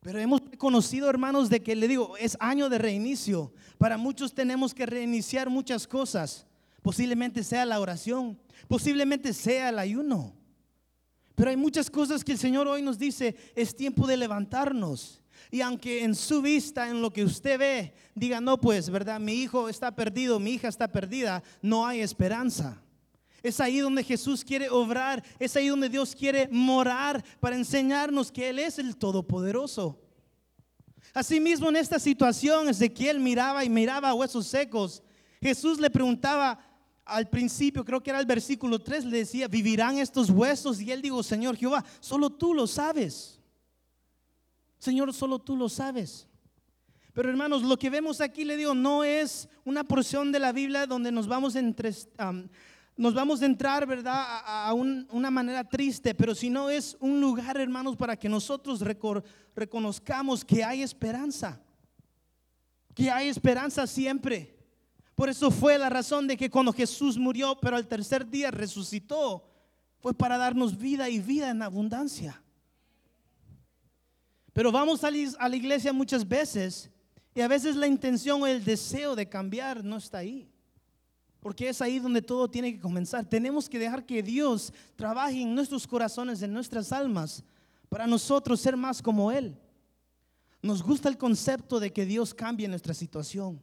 Pero 0.00 0.18
hemos 0.18 0.40
conocido, 0.56 1.10
hermanos, 1.10 1.50
de 1.50 1.60
que 1.60 1.76
le 1.76 1.86
digo, 1.86 2.16
es 2.16 2.36
año 2.40 2.68
de 2.68 2.78
reinicio. 2.78 3.52
Para 3.76 3.98
muchos 3.98 4.34
tenemos 4.34 4.74
que 4.74 4.86
reiniciar 4.86 5.50
muchas 5.50 5.86
cosas. 5.86 6.46
Posiblemente 6.82 7.44
sea 7.44 7.66
la 7.66 7.78
oración, 7.78 8.40
posiblemente 8.66 9.34
sea 9.34 9.68
el 9.68 9.78
ayuno. 9.78 10.34
Pero 11.34 11.50
hay 11.50 11.56
muchas 11.56 11.90
cosas 11.90 12.24
que 12.24 12.32
el 12.32 12.38
Señor 12.38 12.66
hoy 12.66 12.82
nos 12.82 12.98
dice, 12.98 13.36
es 13.54 13.76
tiempo 13.76 14.06
de 14.06 14.16
levantarnos. 14.16 15.22
Y 15.50 15.60
aunque 15.60 16.02
en 16.04 16.14
su 16.14 16.40
vista, 16.40 16.88
en 16.88 17.02
lo 17.02 17.10
que 17.10 17.24
usted 17.24 17.58
ve, 17.58 17.94
diga, 18.14 18.40
no, 18.40 18.58
pues, 18.58 18.88
¿verdad? 18.88 19.20
Mi 19.20 19.34
hijo 19.34 19.68
está 19.68 19.94
perdido, 19.94 20.38
mi 20.40 20.52
hija 20.52 20.68
está 20.68 20.88
perdida, 20.88 21.42
no 21.60 21.86
hay 21.86 22.00
esperanza. 22.00 22.82
Es 23.42 23.60
ahí 23.60 23.78
donde 23.78 24.04
Jesús 24.04 24.44
quiere 24.44 24.68
obrar, 24.68 25.22
es 25.38 25.56
ahí 25.56 25.68
donde 25.68 25.88
Dios 25.88 26.14
quiere 26.14 26.48
morar 26.50 27.24
para 27.40 27.56
enseñarnos 27.56 28.30
que 28.30 28.48
Él 28.48 28.58
es 28.58 28.78
el 28.78 28.96
Todopoderoso. 28.96 29.98
Asimismo, 31.12 31.68
en 31.68 31.76
esta 31.76 31.98
situación, 31.98 32.68
Ezequiel 32.68 33.18
miraba 33.18 33.64
y 33.64 33.68
miraba 33.68 34.14
huesos 34.14 34.46
secos. 34.46 35.02
Jesús 35.40 35.80
le 35.80 35.90
preguntaba 35.90 36.58
al 37.04 37.28
principio, 37.28 37.84
creo 37.84 38.02
que 38.02 38.10
era 38.10 38.20
el 38.20 38.26
versículo 38.26 38.78
3, 38.78 39.04
le 39.06 39.18
decía, 39.18 39.48
¿vivirán 39.48 39.98
estos 39.98 40.30
huesos? 40.30 40.80
Y 40.80 40.92
él 40.92 41.02
dijo, 41.02 41.22
Señor 41.22 41.56
Jehová, 41.56 41.84
solo 41.98 42.30
tú 42.30 42.54
lo 42.54 42.66
sabes. 42.66 43.40
Señor, 44.78 45.12
solo 45.12 45.38
tú 45.38 45.56
lo 45.56 45.68
sabes. 45.68 46.28
Pero 47.12 47.28
hermanos, 47.28 47.62
lo 47.62 47.76
que 47.76 47.90
vemos 47.90 48.20
aquí, 48.20 48.44
le 48.44 48.56
digo, 48.56 48.74
no 48.74 49.02
es 49.02 49.48
una 49.64 49.82
porción 49.82 50.30
de 50.30 50.38
la 50.38 50.52
Biblia 50.52 50.86
donde 50.86 51.10
nos 51.10 51.26
vamos 51.26 51.56
entre, 51.56 51.92
nos 53.00 53.14
vamos 53.14 53.40
a 53.40 53.46
entrar, 53.46 53.86
¿verdad?, 53.86 54.12
a, 54.44 54.74
una 54.74 55.30
manera 55.30 55.66
triste, 55.66 56.14
pero 56.14 56.34
si 56.34 56.50
no 56.50 56.68
es 56.68 56.98
un 57.00 57.18
lugar, 57.18 57.58
hermanos, 57.58 57.96
para 57.96 58.14
que 58.14 58.28
nosotros 58.28 58.82
reconozcamos 59.54 60.44
que 60.44 60.62
hay 60.62 60.82
esperanza, 60.82 61.58
que 62.94 63.10
hay 63.10 63.28
esperanza 63.28 63.86
siempre. 63.86 64.54
Por 65.14 65.30
eso 65.30 65.50
fue 65.50 65.78
la 65.78 65.88
razón 65.88 66.26
de 66.26 66.36
que 66.36 66.50
cuando 66.50 66.74
Jesús 66.74 67.16
murió, 67.16 67.58
pero 67.58 67.76
al 67.76 67.88
tercer 67.88 68.28
día 68.28 68.50
resucitó, 68.50 69.48
fue 70.00 70.12
para 70.12 70.36
darnos 70.36 70.76
vida 70.76 71.08
y 71.08 71.20
vida 71.20 71.48
en 71.48 71.62
abundancia. 71.62 72.42
Pero 74.52 74.70
vamos 74.70 75.02
a 75.04 75.10
la 75.48 75.56
iglesia 75.56 75.94
muchas 75.94 76.28
veces 76.28 76.90
y 77.34 77.40
a 77.40 77.48
veces 77.48 77.76
la 77.76 77.86
intención 77.86 78.42
o 78.42 78.46
el 78.46 78.62
deseo 78.62 79.16
de 79.16 79.26
cambiar 79.26 79.82
no 79.82 79.96
está 79.96 80.18
ahí. 80.18 80.49
Porque 81.40 81.68
es 81.68 81.80
ahí 81.80 81.98
donde 81.98 82.22
todo 82.22 82.48
tiene 82.48 82.72
que 82.72 82.80
comenzar. 82.80 83.24
Tenemos 83.24 83.68
que 83.68 83.78
dejar 83.78 84.04
que 84.04 84.22
Dios 84.22 84.72
trabaje 84.94 85.40
en 85.40 85.54
nuestros 85.54 85.86
corazones, 85.86 86.42
en 86.42 86.52
nuestras 86.52 86.92
almas, 86.92 87.42
para 87.88 88.06
nosotros 88.06 88.60
ser 88.60 88.76
más 88.76 89.00
como 89.00 89.32
Él. 89.32 89.56
Nos 90.62 90.82
gusta 90.82 91.08
el 91.08 91.16
concepto 91.16 91.80
de 91.80 91.92
que 91.92 92.04
Dios 92.04 92.34
cambie 92.34 92.68
nuestra 92.68 92.92
situación. 92.92 93.60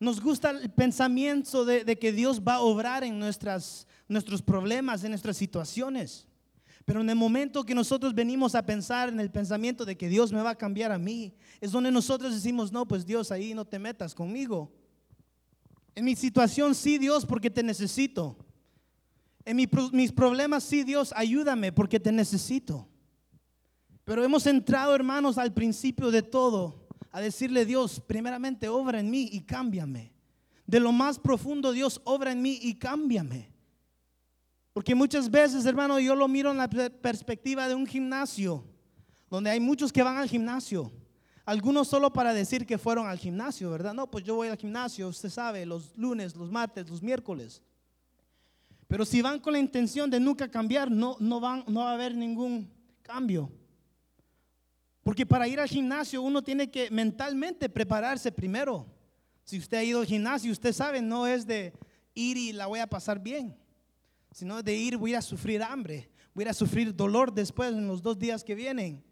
Nos 0.00 0.20
gusta 0.20 0.50
el 0.50 0.70
pensamiento 0.70 1.64
de, 1.64 1.98
que 1.98 2.10
Dios 2.10 2.40
va 2.40 2.54
a 2.54 2.60
obrar 2.60 3.04
en 3.04 3.18
nuestras, 3.18 3.86
nuestros 4.08 4.42
problemas, 4.42 5.04
en 5.04 5.10
nuestras 5.10 5.36
situaciones. 5.36 6.26
Pero 6.84 7.02
en 7.02 7.10
el 7.10 7.14
momento 7.14 7.64
que 7.64 7.74
nosotros 7.74 8.14
venimos 8.14 8.54
a 8.54 8.66
pensar 8.66 9.10
en 9.10 9.20
el 9.20 9.30
pensamiento 9.30 9.84
de 9.84 9.96
que 9.96 10.08
Dios 10.08 10.32
me 10.32 10.42
va 10.42 10.50
a 10.50 10.58
cambiar 10.58 10.90
a 10.90 10.98
mí, 10.98 11.32
es 11.60 11.70
donde 11.70 11.92
nosotros 11.92 12.34
decimos, 12.34 12.72
no, 12.72 12.88
pues 12.88 13.06
Dios 13.06 13.30
ahí 13.30 13.54
no 13.54 13.64
te 13.64 13.78
metas 13.78 14.14
conmigo. 14.14 14.72
En 15.94 16.04
mi 16.04 16.16
situación, 16.16 16.74
sí, 16.74 16.98
Dios, 16.98 17.26
porque 17.26 17.50
te 17.50 17.62
necesito. 17.62 18.36
En 19.44 19.56
mis 19.56 20.12
problemas, 20.12 20.62
sí, 20.64 20.84
Dios, 20.84 21.12
ayúdame 21.16 21.72
porque 21.72 21.98
te 22.00 22.12
necesito. 22.12 22.88
Pero 24.04 24.24
hemos 24.24 24.46
entrado, 24.46 24.94
hermanos, 24.94 25.38
al 25.38 25.52
principio 25.52 26.10
de 26.10 26.22
todo, 26.22 26.86
a 27.10 27.20
decirle, 27.20 27.66
Dios, 27.66 28.00
primeramente 28.00 28.68
obra 28.68 29.00
en 29.00 29.10
mí 29.10 29.28
y 29.32 29.42
cámbiame. 29.42 30.12
De 30.66 30.80
lo 30.80 30.92
más 30.92 31.18
profundo, 31.18 31.72
Dios, 31.72 32.00
obra 32.04 32.32
en 32.32 32.40
mí 32.40 32.58
y 32.62 32.74
cámbiame. 32.74 33.52
Porque 34.72 34.94
muchas 34.94 35.30
veces, 35.30 35.66
hermano, 35.66 36.00
yo 36.00 36.16
lo 36.16 36.26
miro 36.28 36.50
en 36.50 36.56
la 36.56 36.68
perspectiva 36.68 37.68
de 37.68 37.74
un 37.74 37.86
gimnasio, 37.86 38.64
donde 39.28 39.50
hay 39.50 39.60
muchos 39.60 39.92
que 39.92 40.02
van 40.02 40.16
al 40.16 40.28
gimnasio. 40.28 40.90
Algunos 41.44 41.88
solo 41.88 42.12
para 42.12 42.32
decir 42.32 42.66
que 42.66 42.78
fueron 42.78 43.06
al 43.06 43.18
gimnasio, 43.18 43.70
¿verdad? 43.70 43.94
No, 43.94 44.10
pues 44.10 44.24
yo 44.24 44.36
voy 44.36 44.48
al 44.48 44.56
gimnasio, 44.56 45.08
usted 45.08 45.28
sabe, 45.28 45.66
los 45.66 45.96
lunes, 45.96 46.36
los 46.36 46.50
martes, 46.50 46.88
los 46.88 47.02
miércoles. 47.02 47.62
Pero 48.86 49.04
si 49.04 49.22
van 49.22 49.40
con 49.40 49.54
la 49.54 49.58
intención 49.58 50.08
de 50.08 50.20
nunca 50.20 50.48
cambiar, 50.48 50.90
no, 50.90 51.16
no, 51.18 51.40
van, 51.40 51.64
no 51.66 51.80
va 51.80 51.90
a 51.90 51.94
haber 51.94 52.14
ningún 52.14 52.70
cambio. 53.02 53.50
Porque 55.02 55.26
para 55.26 55.48
ir 55.48 55.58
al 55.58 55.68
gimnasio 55.68 56.22
uno 56.22 56.42
tiene 56.42 56.70
que 56.70 56.90
mentalmente 56.90 57.68
prepararse 57.68 58.30
primero. 58.30 58.86
Si 59.44 59.58
usted 59.58 59.78
ha 59.78 59.84
ido 59.84 60.00
al 60.00 60.06
gimnasio, 60.06 60.52
usted 60.52 60.72
sabe, 60.72 61.02
no 61.02 61.26
es 61.26 61.46
de 61.46 61.72
ir 62.14 62.36
y 62.36 62.52
la 62.52 62.66
voy 62.66 62.78
a 62.78 62.86
pasar 62.86 63.18
bien, 63.18 63.56
sino 64.30 64.62
de 64.62 64.76
ir 64.76 64.96
voy 64.96 65.14
a 65.14 65.22
sufrir 65.22 65.62
hambre, 65.62 66.08
voy 66.34 66.44
a 66.44 66.54
sufrir 66.54 66.94
dolor 66.94 67.32
después 67.32 67.72
en 67.72 67.88
los 67.88 68.00
dos 68.00 68.18
días 68.18 68.44
que 68.44 68.54
vienen. 68.54 69.02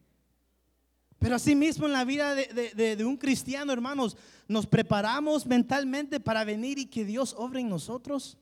Pero 1.20 1.36
así 1.36 1.54
mismo 1.54 1.86
en 1.86 1.92
la 1.92 2.04
vida 2.06 2.34
de, 2.34 2.96
de, 2.96 3.04
un 3.04 3.18
cristiano, 3.18 3.74
hermanos, 3.74 4.16
nos 4.48 4.66
preparamos 4.66 5.46
mentalmente 5.46 6.18
para 6.18 6.44
venir 6.44 6.78
y 6.78 6.86
que 6.86 7.04
Dios 7.04 7.34
obre 7.36 7.60
en 7.60 7.68
nosotros. 7.68 8.38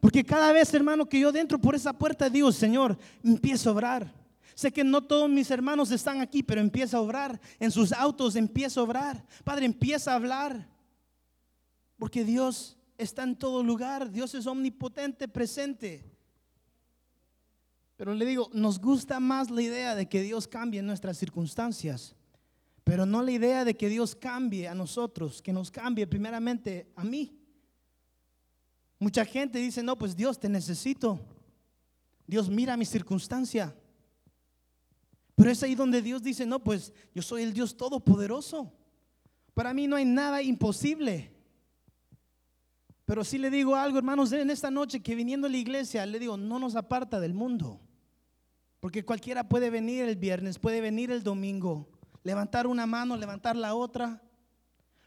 Porque 0.00 0.24
cada 0.24 0.50
vez, 0.50 0.74
hermano, 0.74 1.08
que 1.08 1.20
yo 1.20 1.30
dentro 1.30 1.60
por 1.60 1.76
esa 1.76 1.92
puerta 1.92 2.28
digo, 2.28 2.50
Señor, 2.50 2.98
empieza 3.22 3.70
a 3.70 3.72
obrar. 3.72 4.12
Sé 4.56 4.72
que 4.72 4.82
no 4.82 5.00
todos 5.00 5.30
mis 5.30 5.48
hermanos 5.48 5.92
están 5.92 6.20
aquí, 6.20 6.42
pero 6.42 6.60
empieza 6.60 6.96
a 6.96 7.00
obrar. 7.00 7.40
En 7.60 7.70
sus 7.70 7.92
autos 7.92 8.34
empieza 8.34 8.80
a 8.80 8.82
obrar. 8.82 9.24
Padre, 9.44 9.66
empieza 9.66 10.10
a 10.10 10.16
hablar. 10.16 10.68
Porque 11.98 12.24
Dios 12.24 12.76
está 12.98 13.22
en 13.22 13.36
todo 13.36 13.62
lugar. 13.62 14.10
Dios 14.10 14.34
es 14.34 14.48
omnipotente, 14.48 15.28
presente. 15.28 16.15
Pero 17.96 18.14
le 18.14 18.26
digo, 18.26 18.50
nos 18.52 18.78
gusta 18.78 19.20
más 19.20 19.50
la 19.50 19.62
idea 19.62 19.94
de 19.94 20.08
que 20.08 20.22
Dios 20.22 20.46
cambie 20.46 20.82
nuestras 20.82 21.16
circunstancias, 21.16 22.14
pero 22.84 23.06
no 23.06 23.22
la 23.22 23.32
idea 23.32 23.64
de 23.64 23.76
que 23.76 23.88
Dios 23.88 24.14
cambie 24.14 24.68
a 24.68 24.74
nosotros, 24.74 25.40
que 25.42 25.52
nos 25.52 25.70
cambie 25.70 26.06
primeramente 26.06 26.92
a 26.94 27.04
mí. 27.04 27.36
Mucha 28.98 29.24
gente 29.24 29.58
dice, 29.58 29.82
no, 29.82 29.96
pues 29.98 30.14
Dios 30.14 30.38
te 30.38 30.48
necesito. 30.48 31.20
Dios 32.26 32.48
mira 32.48 32.76
mi 32.76 32.84
circunstancia. 32.84 33.74
Pero 35.34 35.50
es 35.50 35.62
ahí 35.62 35.74
donde 35.74 36.00
Dios 36.00 36.22
dice, 36.22 36.46
no, 36.46 36.62
pues 36.62 36.92
yo 37.14 37.22
soy 37.22 37.42
el 37.42 37.52
Dios 37.52 37.76
todopoderoso. 37.76 38.72
Para 39.52 39.74
mí 39.74 39.86
no 39.86 39.96
hay 39.96 40.04
nada 40.04 40.42
imposible. 40.42 41.35
Pero 43.06 43.22
si 43.22 43.38
le 43.38 43.50
digo 43.50 43.76
algo, 43.76 43.98
hermanos, 43.98 44.32
en 44.32 44.50
esta 44.50 44.68
noche 44.68 45.00
que 45.00 45.14
viniendo 45.14 45.46
a 45.46 45.50
la 45.50 45.56
iglesia, 45.56 46.04
le 46.04 46.18
digo, 46.18 46.36
no 46.36 46.58
nos 46.58 46.74
aparta 46.74 47.20
del 47.20 47.34
mundo. 47.34 47.80
Porque 48.80 49.04
cualquiera 49.04 49.48
puede 49.48 49.70
venir 49.70 50.04
el 50.04 50.16
viernes, 50.16 50.58
puede 50.58 50.80
venir 50.80 51.12
el 51.12 51.22
domingo, 51.22 51.88
levantar 52.24 52.66
una 52.66 52.84
mano, 52.84 53.16
levantar 53.16 53.54
la 53.54 53.74
otra. 53.74 54.20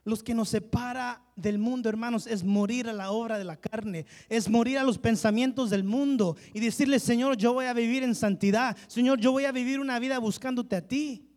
Los 0.05 0.23
que 0.23 0.33
nos 0.33 0.47
separa 0.47 1.21
del 1.35 1.59
mundo, 1.59 1.89
hermanos, 1.89 2.25
es 2.25 2.41
morir 2.41 2.87
a 2.87 2.93
la 2.93 3.11
obra 3.11 3.37
de 3.37 3.43
la 3.43 3.57
carne, 3.57 4.05
es 4.29 4.49
morir 4.49 4.77
a 4.77 4.83
los 4.83 4.97
pensamientos 4.97 5.69
del 5.69 5.83
mundo 5.83 6.37
y 6.53 6.61
decirle, 6.61 6.99
Señor, 6.99 7.35
yo 7.35 7.51
voy 7.51 7.65
a 7.65 7.73
vivir 7.73 8.03
en 8.03 8.15
santidad, 8.15 8.77
Señor, 8.87 9.19
yo 9.19 9.33
voy 9.33 9.43
a 9.43 9.51
vivir 9.51 9.77
una 9.81 9.99
vida 9.99 10.19
buscándote 10.19 10.77
a 10.77 10.87
ti. 10.87 11.29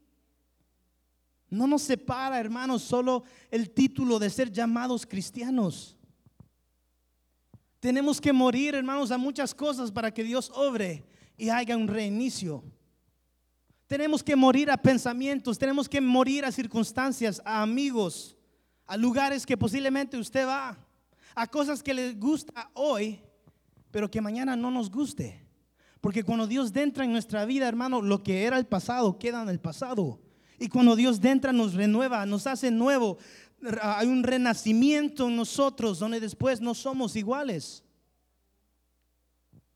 No 1.51 1.67
nos 1.67 1.83
separa, 1.83 2.39
hermanos, 2.39 2.83
solo 2.83 3.25
el 3.51 3.71
título 3.71 4.21
de 4.21 4.31
ser 4.31 4.53
llamados 4.53 5.05
cristianos. 5.05 5.99
Tenemos 7.83 8.21
que 8.21 8.33
morir, 8.33 8.77
hermanos, 8.77 9.11
a 9.11 9.19
muchas 9.19 9.53
cosas 9.53 9.91
para 9.91 10.15
que 10.15 10.23
Dios 10.23 10.53
obre 10.55 11.05
y 11.37 11.49
haya 11.49 11.77
un 11.77 11.89
reinicio. 11.89 12.63
Tenemos 13.89 14.23
que 14.23 14.37
morir 14.37 14.71
a 14.71 14.77
pensamientos, 14.77 15.59
tenemos 15.59 15.89
que 15.89 16.01
morir 16.01 16.45
a 16.45 16.53
circunstancias, 16.53 17.43
a 17.45 17.61
amigos, 17.61 18.37
a 18.87 18.97
lugares 18.97 19.45
que 19.45 19.57
posiblemente 19.57 20.17
usted 20.17 20.47
va, 20.47 20.79
a 21.35 21.47
cosas 21.49 21.83
que 21.83 21.93
le 21.93 22.13
gusta 22.13 22.71
hoy, 22.75 23.19
pero 23.91 24.09
que 24.09 24.21
mañana 24.21 24.55
no 24.55 24.71
nos 24.71 24.89
guste. 24.89 25.45
Porque 26.01 26.23
cuando 26.23 26.47
Dios 26.47 26.71
entra 26.77 27.05
en 27.05 27.11
nuestra 27.11 27.45
vida, 27.47 27.67
hermano, 27.67 28.01
lo 28.01 28.23
que 28.23 28.45
era 28.45 28.59
el 28.59 28.67
pasado 28.67 29.19
queda 29.19 29.43
en 29.43 29.49
el 29.49 29.59
pasado. 29.59 30.21
Y 30.57 30.69
cuando 30.69 30.95
Dios 30.95 31.19
entra 31.25 31.53
nos 31.53 31.75
renueva, 31.75 32.27
nos 32.27 32.47
hace 32.47 32.71
nuevo. 32.71 33.19
Hay 33.81 34.09
un 34.09 34.23
renacimiento 34.23 35.29
en 35.29 35.37
nosotros 35.37 35.99
donde 35.99 36.21
después 36.21 36.61
no 36.61 36.75
somos 36.75 37.15
iguales. 37.17 37.83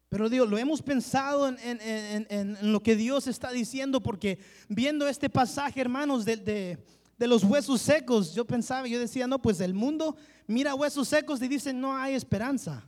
Pero 0.09 0.29
digo, 0.29 0.47
lo 0.47 0.57
hemos 0.57 0.83
pensado 0.83 1.49
en, 1.49 2.73
lo 2.73 2.83
que 2.83 2.97
Dios 2.97 3.27
está 3.27 3.51
diciendo, 3.51 4.03
porque 4.03 4.39
viendo 4.69 5.07
este 5.09 5.29
pasaje, 5.29 5.81
hermanos, 5.81 6.25
de, 6.25 6.79
los 7.19 7.45
huesos 7.45 7.81
secos, 7.83 8.35
yo 8.35 8.45
pensaba, 8.45 8.87
yo 8.87 9.01
decía, 9.01 9.27
no, 9.27 9.43
pues 9.43 9.61
el 9.61 9.75
mundo 9.75 10.17
mira 10.47 10.75
huesos 10.75 11.09
secos 11.09 11.43
y 11.43 11.49
dice, 11.49 11.73
no 11.73 11.97
hay 11.97 12.15
esperanza. 12.15 12.87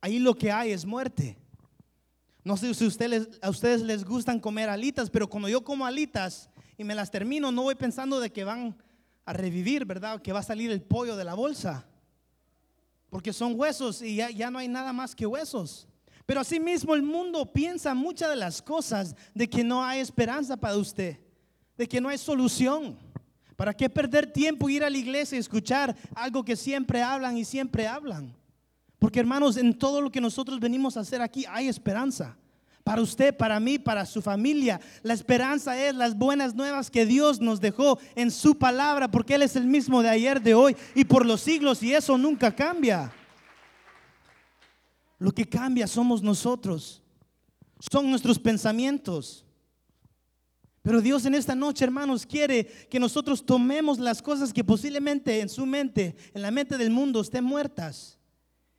Ahí 0.00 0.18
lo 0.18 0.34
que 0.34 0.52
hay 0.52 0.70
es 0.70 0.84
muerte. 0.84 1.36
No 2.44 2.56
sé 2.56 2.72
si 2.74 2.86
ustedes, 2.86 3.28
a 3.40 3.50
ustedes 3.50 3.82
les 3.82 4.04
gustan 4.04 4.40
comer 4.40 4.68
alitas, 4.68 5.10
pero 5.10 5.28
cuando 5.28 5.48
yo 5.48 5.62
como 5.62 5.84
alitas 5.86 6.48
y 6.76 6.84
me 6.84 6.94
las 6.94 7.10
termino, 7.10 7.52
no 7.52 7.62
voy 7.62 7.74
pensando 7.74 8.18
de 8.18 8.30
que 8.32 8.44
van 8.44 8.76
a 9.24 9.32
revivir, 9.32 9.84
¿verdad? 9.84 10.20
Que 10.20 10.32
va 10.32 10.40
a 10.40 10.44
salir 10.44 10.70
el 10.70 10.82
pollo 10.82 11.16
de 11.16 11.24
la 11.24 11.34
bolsa. 11.34 11.86
Porque 13.10 13.32
son 13.32 13.58
huesos 13.58 14.02
y 14.02 14.16
ya, 14.16 14.30
ya 14.30 14.50
no 14.50 14.58
hay 14.58 14.68
nada 14.68 14.92
más 14.92 15.14
que 15.14 15.26
huesos. 15.26 15.86
Pero 16.26 16.40
asimismo 16.40 16.94
el 16.94 17.02
mundo 17.02 17.52
piensa 17.52 17.94
muchas 17.94 18.30
de 18.30 18.36
las 18.36 18.62
cosas 18.62 19.14
de 19.34 19.48
que 19.48 19.64
no 19.64 19.84
hay 19.84 20.00
esperanza 20.00 20.56
para 20.56 20.76
usted, 20.76 21.18
de 21.76 21.88
que 21.88 22.00
no 22.00 22.08
hay 22.08 22.18
solución. 22.18 22.96
¿Para 23.56 23.74
qué 23.74 23.90
perder 23.90 24.32
tiempo 24.32 24.68
ir 24.68 24.82
a 24.82 24.90
la 24.90 24.96
iglesia 24.96 25.36
y 25.36 25.40
escuchar 25.40 25.96
algo 26.14 26.44
que 26.44 26.56
siempre 26.56 27.02
hablan 27.02 27.36
y 27.36 27.44
siempre 27.44 27.86
hablan? 27.86 28.34
Porque 28.98 29.20
hermanos, 29.20 29.56
en 29.56 29.76
todo 29.76 30.00
lo 30.00 30.10
que 30.10 30.20
nosotros 30.20 30.58
venimos 30.58 30.96
a 30.96 31.00
hacer 31.00 31.20
aquí 31.20 31.44
hay 31.48 31.68
esperanza. 31.68 32.36
Para 32.84 33.00
usted, 33.00 33.36
para 33.36 33.60
mí, 33.60 33.78
para 33.78 34.04
su 34.04 34.20
familia. 34.20 34.80
La 35.02 35.14
esperanza 35.14 35.80
es 35.80 35.94
las 35.94 36.16
buenas 36.16 36.54
nuevas 36.54 36.90
que 36.90 37.06
Dios 37.06 37.40
nos 37.40 37.60
dejó 37.60 37.98
en 38.16 38.30
su 38.30 38.58
palabra, 38.58 39.08
porque 39.10 39.36
Él 39.36 39.42
es 39.42 39.54
el 39.54 39.66
mismo 39.66 40.02
de 40.02 40.08
ayer, 40.08 40.42
de 40.42 40.54
hoy 40.54 40.76
y 40.94 41.04
por 41.04 41.24
los 41.24 41.40
siglos, 41.40 41.82
y 41.82 41.94
eso 41.94 42.18
nunca 42.18 42.54
cambia. 42.54 43.12
Lo 45.18 45.30
que 45.32 45.48
cambia 45.48 45.86
somos 45.86 46.22
nosotros. 46.22 47.00
Son 47.90 48.10
nuestros 48.10 48.38
pensamientos. 48.38 49.44
Pero 50.82 51.00
Dios 51.00 51.24
en 51.26 51.34
esta 51.36 51.54
noche, 51.54 51.84
hermanos, 51.84 52.26
quiere 52.26 52.66
que 52.90 52.98
nosotros 52.98 53.46
tomemos 53.46 54.00
las 54.00 54.20
cosas 54.20 54.52
que 54.52 54.64
posiblemente 54.64 55.40
en 55.40 55.48
su 55.48 55.64
mente, 55.64 56.16
en 56.34 56.42
la 56.42 56.50
mente 56.50 56.76
del 56.76 56.90
mundo, 56.90 57.20
estén 57.20 57.44
muertas. 57.44 58.18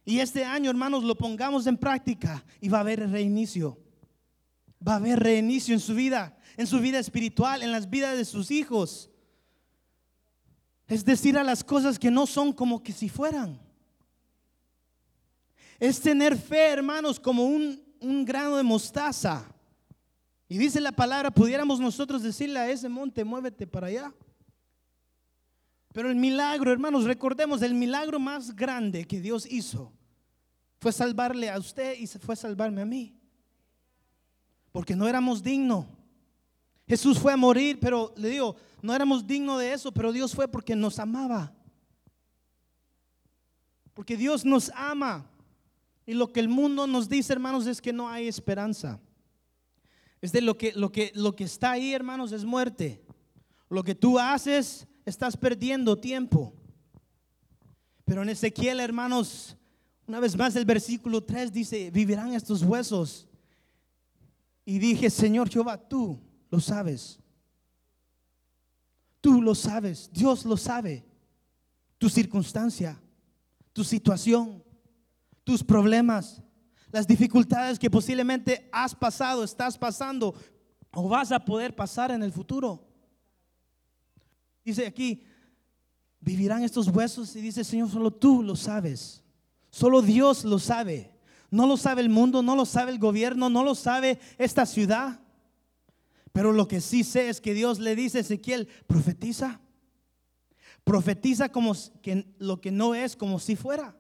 Y 0.04 0.20
este 0.20 0.44
año, 0.44 0.70
hermanos, 0.70 1.06
lo 1.06 1.16
pongamos 1.16 1.66
en 1.66 1.78
práctica 1.78 2.44
y 2.60 2.68
va 2.68 2.80
a 2.80 2.82
haber 2.82 3.10
reinicio. 3.10 3.80
Va 4.86 4.94
a 4.94 4.98
haber 4.98 5.20
reinicio 5.20 5.74
en 5.74 5.80
su 5.80 5.96
vida, 5.96 6.38
en 6.58 6.68
su 6.68 6.80
vida 6.80 7.00
espiritual, 7.00 7.62
en 7.62 7.72
las 7.72 7.90
vidas 7.90 8.18
de 8.18 8.26
sus 8.26 8.52
hijos. 8.52 9.10
Es 10.88 11.06
decir, 11.06 11.38
a 11.38 11.44
las 11.44 11.64
cosas 11.64 11.98
que 11.98 12.12
no 12.12 12.28
son 12.28 12.52
como 12.52 12.84
que 12.84 12.92
si 12.92 13.10
fueran. 13.10 13.60
Es 15.80 16.00
tener 16.00 16.38
fe, 16.38 16.68
hermanos, 16.68 17.20
como 17.20 17.46
un, 17.46 17.82
grano 18.26 18.58
de 18.58 18.64
mostaza. 18.64 19.46
Y 20.48 20.58
dice 20.58 20.82
la 20.82 20.92
palabra, 20.92 21.32
pudiéramos 21.32 21.80
nosotros 21.80 22.22
decirle 22.22 22.60
a 22.60 22.70
ese 22.70 22.90
monte, 22.90 23.24
muévete 23.24 23.66
para 23.66 23.88
allá. 23.88 24.14
Pero 25.94 26.10
el 26.10 26.16
milagro, 26.16 26.72
hermanos, 26.72 27.06
recordemos, 27.06 27.62
el 27.62 27.74
milagro 27.74 28.20
más 28.20 28.56
grande 28.56 29.06
que 29.06 29.22
Dios 29.22 29.46
hizo 29.50 29.94
fue 30.80 30.92
salvarle 30.92 31.50
a 31.50 31.58
usted 31.58 31.98
y 31.98 32.08
fue 32.08 32.36
salvarme 32.36 32.82
a 32.82 32.86
mí. 32.86 33.16
Porque 34.74 34.98
no 34.98 35.08
éramos 35.08 35.42
dignos. 35.42 35.86
Jesús 36.86 37.18
fue 37.18 37.32
a 37.32 37.38
morir, 37.38 37.80
pero 37.80 38.14
le 38.18 38.28
digo, 38.28 38.58
no 38.82 38.94
éramos 38.94 39.26
dignos 39.26 39.60
de 39.60 39.72
eso, 39.72 39.94
pero 39.94 40.12
Dios 40.12 40.36
fue 40.36 40.50
porque 40.50 40.76
nos 40.76 41.00
amaba. 41.00 41.54
Porque 43.94 44.18
Dios 44.18 44.44
nos 44.44 44.70
ama. 44.76 45.30
Y 46.06 46.16
lo 46.16 46.34
que 46.34 46.42
el 46.42 46.50
mundo 46.50 46.88
nos 46.88 47.08
dice, 47.08 47.32
hermanos, 47.32 47.68
es 47.68 47.82
que 47.82 47.94
no 47.94 48.10
hay 48.10 48.28
esperanza. 48.28 49.00
Es 50.22 50.32
de 50.32 50.42
lo 50.42 50.58
que, 50.58 50.74
lo 50.74 50.92
que, 50.92 51.12
lo 51.16 51.36
que 51.36 51.46
está 51.46 51.72
ahí, 51.72 51.94
hermanos, 51.94 52.32
es 52.32 52.44
muerte. 52.44 53.02
Lo 53.70 53.84
que 53.84 53.96
tú 53.96 54.20
haces, 54.20 54.88
estás 55.06 55.38
perdiendo 55.38 55.98
tiempo. 55.98 56.54
Pero 58.06 58.24
en 58.24 58.30
Ezequiel, 58.30 58.80
hermanos, 58.80 59.56
una 60.08 60.20
vez 60.20 60.36
más 60.36 60.56
el 60.56 60.66
versículo 60.66 61.24
3 61.24 61.54
dice, 61.54 61.92
vivirán 61.92 62.34
estos 62.34 62.64
huesos. 62.64 63.28
Y 64.66 64.80
dije, 64.80 65.10
Señor 65.10 65.50
Jehová, 65.50 65.78
tú 65.78 66.20
lo 66.50 66.60
sabes. 66.60 67.20
Tú 69.22 69.42
lo 69.42 69.56
sabes, 69.56 70.10
Dios 70.12 70.46
lo 70.46 70.58
sabe. 70.58 71.06
Tu 71.98 72.10
circunstancia, 72.10 73.00
tu 73.72 73.84
situación 73.84 74.64
tus 75.44 75.64
problemas, 75.64 76.42
las 76.92 77.08
dificultades 77.08 77.80
que 77.80 77.90
posiblemente 77.90 78.70
has 78.72 78.96
pasado, 78.96 79.44
estás 79.44 79.78
pasando 79.78 80.34
o 80.92 81.10
vas 81.10 81.32
a 81.32 81.44
poder 81.44 81.76
pasar 81.76 82.12
en 82.12 82.24
el 82.24 82.32
futuro. 82.32 82.88
Dice 84.64 84.86
aquí, 84.88 85.24
vivirán 86.20 86.64
estos 86.64 86.88
huesos 86.88 87.36
y 87.36 87.42
dice, 87.42 87.64
Señor, 87.64 87.90
solo 87.90 88.12
tú 88.12 88.42
lo 88.44 88.56
sabes. 88.56 89.24
Solo 89.70 90.02
Dios 90.02 90.46
lo 90.46 90.60
sabe. 90.60 91.13
No 91.54 91.68
lo 91.68 91.78
sabe 91.78 92.02
el 92.02 92.10
mundo, 92.10 92.42
no 92.42 92.56
lo 92.56 92.66
sabe 92.66 92.92
el 92.92 92.98
gobierno, 92.98 93.48
no 93.48 93.64
lo 93.64 93.76
sabe 93.76 94.20
esta 94.40 94.66
ciudad. 94.66 95.20
Pero 96.32 96.52
lo 96.52 96.68
que 96.68 96.82
sí 96.82 97.04
sé 97.04 97.30
es 97.30 97.40
que 97.40 97.54
Dios 97.54 97.78
le 97.78 97.96
dice 97.96 98.18
a 98.18 98.22
Ezequiel, 98.22 98.68
profetiza. 98.88 99.62
Profetiza 100.84 101.50
como 101.50 101.76
que 102.02 102.26
lo 102.40 102.60
que 102.60 102.72
no 102.72 102.96
es 102.96 103.16
como 103.16 103.38
si 103.38 103.56
fuera. 103.56 103.96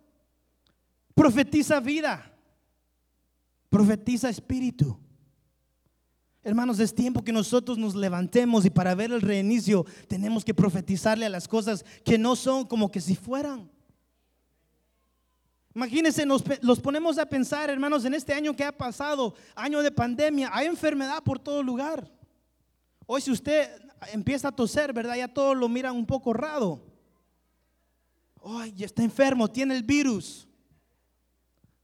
Profetiza 1.13 1.79
vida. 1.79 2.35
Profetiza 3.69 4.29
espíritu. 4.29 4.97
Hermanos, 6.41 6.79
es 6.79 6.95
tiempo 6.95 7.23
que 7.23 7.31
nosotros 7.31 7.77
nos 7.77 7.93
levantemos 7.93 8.65
y 8.65 8.71
para 8.71 8.95
ver 8.95 9.11
el 9.11 9.21
reinicio 9.21 9.85
tenemos 10.07 10.43
que 10.43 10.55
profetizarle 10.55 11.27
a 11.27 11.29
las 11.29 11.47
cosas 11.47 11.85
que 12.03 12.17
no 12.17 12.35
son 12.35 12.65
como 12.65 12.89
que 12.89 12.99
si 12.99 13.15
fueran. 13.15 13.69
Imagínense, 15.75 16.25
nos 16.25 16.43
los 16.61 16.79
ponemos 16.79 17.17
a 17.17 17.25
pensar, 17.25 17.69
hermanos, 17.69 18.05
en 18.05 18.13
este 18.13 18.33
año 18.33 18.55
que 18.55 18.63
ha 18.63 18.71
pasado, 18.71 19.33
año 19.55 19.81
de 19.81 19.91
pandemia, 19.91 20.49
hay 20.53 20.67
enfermedad 20.67 21.23
por 21.23 21.39
todo 21.39 21.63
lugar. 21.63 22.11
Hoy 23.05 23.21
si 23.21 23.31
usted 23.31 23.69
empieza 24.11 24.49
a 24.49 24.51
toser, 24.51 24.93
¿verdad? 24.93 25.15
Ya 25.15 25.27
todos 25.27 25.57
lo 25.57 25.67
miran 25.67 25.95
un 25.95 26.05
poco 26.05 26.33
raro. 26.33 26.85
Ay, 28.45 28.73
está 28.79 29.03
enfermo, 29.03 29.49
tiene 29.49 29.75
el 29.75 29.83
virus. 29.83 30.47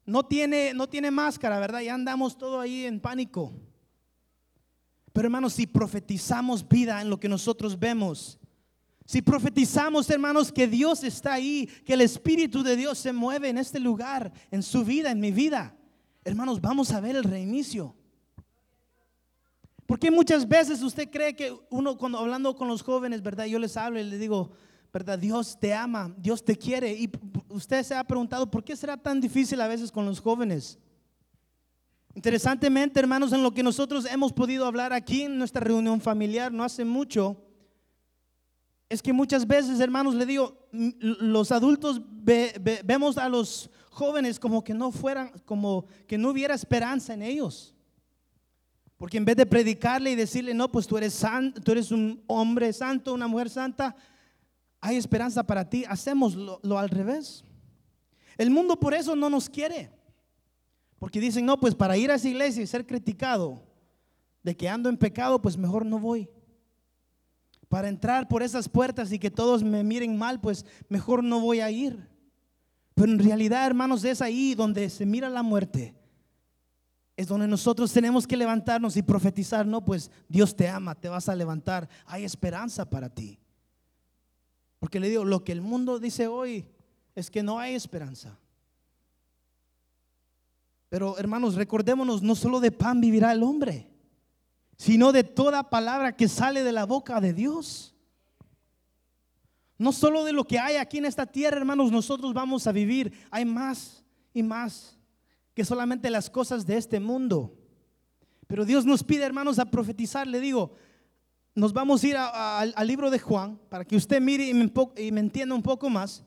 No 0.05 0.25
tiene, 0.25 0.73
no 0.73 0.87
tiene 0.87 1.11
máscara, 1.11 1.59
¿verdad? 1.59 1.81
Ya 1.81 1.93
andamos 1.93 2.37
todo 2.37 2.59
ahí 2.59 2.85
en 2.85 2.99
pánico. 2.99 3.53
Pero 5.13 5.27
hermanos, 5.27 5.53
si 5.53 5.67
profetizamos 5.67 6.67
vida 6.67 7.01
en 7.01 7.09
lo 7.09 7.19
que 7.19 7.29
nosotros 7.29 7.77
vemos, 7.77 8.38
si 9.09 9.23
profetizamos, 9.23 10.07
hermanos, 10.11 10.51
que 10.51 10.67
Dios 10.67 11.03
está 11.03 11.33
ahí, 11.33 11.65
que 11.83 11.93
el 11.93 12.01
Espíritu 12.01 12.61
de 12.61 12.75
Dios 12.75 12.99
se 12.99 13.11
mueve 13.11 13.49
en 13.49 13.57
este 13.57 13.79
lugar, 13.79 14.31
en 14.51 14.61
su 14.61 14.85
vida, 14.85 15.09
en 15.09 15.19
mi 15.19 15.31
vida, 15.31 15.75
hermanos, 16.23 16.61
vamos 16.61 16.91
a 16.91 17.01
ver 17.01 17.15
el 17.15 17.23
reinicio. 17.23 17.95
Porque 19.87 20.11
muchas 20.11 20.47
veces 20.47 20.83
usted 20.83 21.09
cree 21.09 21.35
que 21.35 21.51
uno, 21.71 21.97
cuando 21.97 22.19
hablando 22.19 22.55
con 22.55 22.67
los 22.67 22.83
jóvenes, 22.83 23.23
¿verdad? 23.23 23.45
Yo 23.45 23.57
les 23.57 23.75
hablo 23.77 23.99
y 23.99 24.03
les 24.03 24.19
digo, 24.19 24.51
¿verdad? 24.93 25.17
Dios 25.17 25.57
te 25.59 25.73
ama, 25.73 26.13
Dios 26.19 26.45
te 26.45 26.55
quiere. 26.55 26.93
Y 26.93 27.09
usted 27.47 27.81
se 27.81 27.95
ha 27.95 28.03
preguntado, 28.03 28.51
¿por 28.51 28.63
qué 28.63 28.75
será 28.75 28.95
tan 28.95 29.19
difícil 29.19 29.59
a 29.59 29.67
veces 29.67 29.91
con 29.91 30.05
los 30.05 30.19
jóvenes? 30.19 30.77
Interesantemente, 32.13 32.99
hermanos, 32.99 33.33
en 33.33 33.41
lo 33.41 33.55
que 33.55 33.63
nosotros 33.63 34.05
hemos 34.05 34.33
podido 34.33 34.67
hablar 34.67 34.93
aquí 34.93 35.23
en 35.23 35.39
nuestra 35.39 35.61
reunión 35.61 35.99
familiar 35.99 36.53
no 36.53 36.63
hace 36.63 36.85
mucho, 36.85 37.48
es 38.89 39.03
que 39.03 39.13
muchas 39.13 39.45
veces, 39.45 39.79
hermanos, 39.79 40.15
le 40.15 40.25
digo, 40.25 40.67
los 40.71 41.51
adultos 41.51 42.01
vemos 42.83 43.19
a 43.19 43.29
los 43.29 43.69
jóvenes 43.91 44.39
como 44.39 44.63
que 44.63 44.73
no 44.73 44.91
fueran, 44.91 45.31
como 45.45 45.85
que 46.07 46.17
no 46.17 46.29
hubiera 46.29 46.55
esperanza 46.55 47.13
en 47.13 47.21
ellos. 47.21 47.75
Porque 48.97 49.17
en 49.17 49.25
vez 49.25 49.37
de 49.37 49.45
predicarle 49.45 50.11
y 50.11 50.15
decirle, 50.15 50.55
no, 50.55 50.71
pues 50.71 50.87
tú 50.87 50.97
eres 50.97 51.13
santo, 51.13 51.61
tú 51.61 51.71
eres 51.71 51.91
un 51.91 52.21
hombre 52.25 52.73
santo, 52.73 53.13
una 53.13 53.27
mujer 53.27 53.49
santa, 53.49 53.95
hay 54.81 54.97
esperanza 54.97 55.43
para 55.43 55.69
ti, 55.69 55.85
hacemos 55.87 56.35
lo 56.35 56.79
al 56.79 56.89
revés. 56.89 57.45
El 58.37 58.49
mundo 58.49 58.79
por 58.79 58.93
eso 58.93 59.15
no 59.15 59.29
nos 59.29 59.47
quiere. 59.49 59.91
Porque 60.97 61.19
dicen, 61.19 61.45
no, 61.45 61.59
pues 61.59 61.75
para 61.75 61.95
ir 61.95 62.11
a 62.11 62.15
esa 62.15 62.27
iglesia 62.27 62.63
y 62.63 62.67
ser 62.67 62.85
criticado 62.85 63.61
de 64.41 64.57
que 64.57 64.67
ando 64.67 64.89
en 64.89 64.97
pecado, 64.97 65.41
pues 65.41 65.55
mejor 65.57 65.85
no 65.85 65.99
voy. 65.99 66.29
Para 67.69 67.87
entrar 67.87 68.27
por 68.27 68.43
esas 68.43 68.67
puertas 68.67 69.11
y 69.11 69.19
que 69.19 69.31
todos 69.31 69.63
me 69.63 69.83
miren 69.83 70.17
mal, 70.17 70.41
pues 70.41 70.65
mejor 70.89 71.23
no 71.23 71.39
voy 71.39 71.61
a 71.61 71.71
ir. 71.71 72.09
Pero 72.95 73.11
en 73.11 73.19
realidad, 73.19 73.65
hermanos, 73.65 74.03
es 74.03 74.21
ahí 74.21 74.55
donde 74.55 74.89
se 74.89 75.05
mira 75.05 75.29
la 75.29 75.43
muerte. 75.43 75.95
Es 77.15 77.27
donde 77.27 77.47
nosotros 77.47 77.93
tenemos 77.93 78.25
que 78.25 78.35
levantarnos 78.35 78.97
y 78.97 79.03
profetizar, 79.03 79.65
no, 79.65 79.85
pues 79.85 80.09
Dios 80.27 80.55
te 80.55 80.67
ama, 80.67 80.95
te 80.95 81.09
vas 81.09 81.29
a 81.29 81.35
levantar, 81.35 81.87
hay 82.05 82.23
esperanza 82.23 82.89
para 82.89 83.07
ti. 83.07 83.39
Porque 84.79 84.99
le 84.99 85.09
digo, 85.09 85.23
lo 85.23 85.43
que 85.43 85.51
el 85.51 85.61
mundo 85.61 85.99
dice 85.99 86.27
hoy 86.27 86.65
es 87.15 87.29
que 87.29 87.43
no 87.43 87.59
hay 87.59 87.75
esperanza. 87.75 88.39
Pero 90.89 91.17
hermanos, 91.19 91.55
recordémonos, 91.55 92.23
no 92.23 92.35
solo 92.35 92.59
de 92.59 92.71
pan 92.71 92.99
vivirá 92.99 93.31
el 93.31 93.43
hombre, 93.43 93.88
sino 94.79 95.11
de 95.11 95.25
toda 95.25 95.69
palabra 95.69 96.15
que 96.15 96.29
sale 96.29 96.63
de 96.63 96.71
la 96.71 96.85
boca 96.85 97.19
de 97.19 97.33
Dios. 97.33 97.93
No 99.77 99.91
solo 99.91 100.23
de 100.23 100.31
lo 100.31 100.45
que 100.45 100.57
hay 100.57 100.77
aquí 100.77 100.99
en 100.99 101.05
esta 101.05 101.25
tierra, 101.25 101.57
hermanos, 101.57 101.91
nosotros 101.91 102.33
vamos 102.33 102.65
a 102.65 102.71
vivir. 102.71 103.11
Hay 103.29 103.43
más 103.43 104.05
y 104.33 104.41
más 104.41 104.97
que 105.53 105.65
solamente 105.65 106.09
las 106.09 106.29
cosas 106.29 106.65
de 106.65 106.77
este 106.77 107.01
mundo. 107.01 107.53
Pero 108.47 108.63
Dios 108.63 108.85
nos 108.85 109.03
pide, 109.03 109.25
hermanos, 109.25 109.59
a 109.59 109.69
profetizar. 109.69 110.25
Le 110.25 110.39
digo, 110.39 110.71
nos 111.53 111.73
vamos 111.73 112.01
a 112.01 112.07
ir 112.07 112.15
al 112.17 112.87
libro 112.87 113.11
de 113.11 113.19
Juan 113.19 113.59
para 113.67 113.83
que 113.83 113.97
usted 113.97 114.21
mire 114.21 114.47
y 114.47 114.53
me, 114.53 114.71
y 114.95 115.11
me 115.11 115.19
entienda 115.19 115.55
un 115.55 115.63
poco 115.63 115.89
más. 115.89 116.23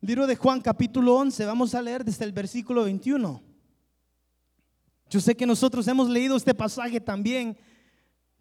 Libro 0.00 0.26
de 0.26 0.36
Juan 0.36 0.62
capítulo 0.62 1.16
11, 1.16 1.44
vamos 1.44 1.74
a 1.74 1.82
leer 1.82 2.02
desde 2.02 2.24
el 2.24 2.32
versículo 2.32 2.84
21. 2.84 3.42
Yo 5.08 5.20
sé 5.20 5.36
que 5.36 5.46
nosotros 5.46 5.86
hemos 5.88 6.08
leído 6.08 6.36
este 6.36 6.54
pasaje 6.54 7.00
también, 7.00 7.56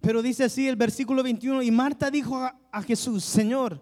pero 0.01 0.21
dice 0.21 0.45
así 0.45 0.67
el 0.67 0.75
versículo 0.75 1.23
21, 1.23 1.61
y 1.61 1.71
Marta 1.71 2.09
dijo 2.09 2.37
a, 2.37 2.81
Jesús, 2.83 3.23
Señor, 3.23 3.81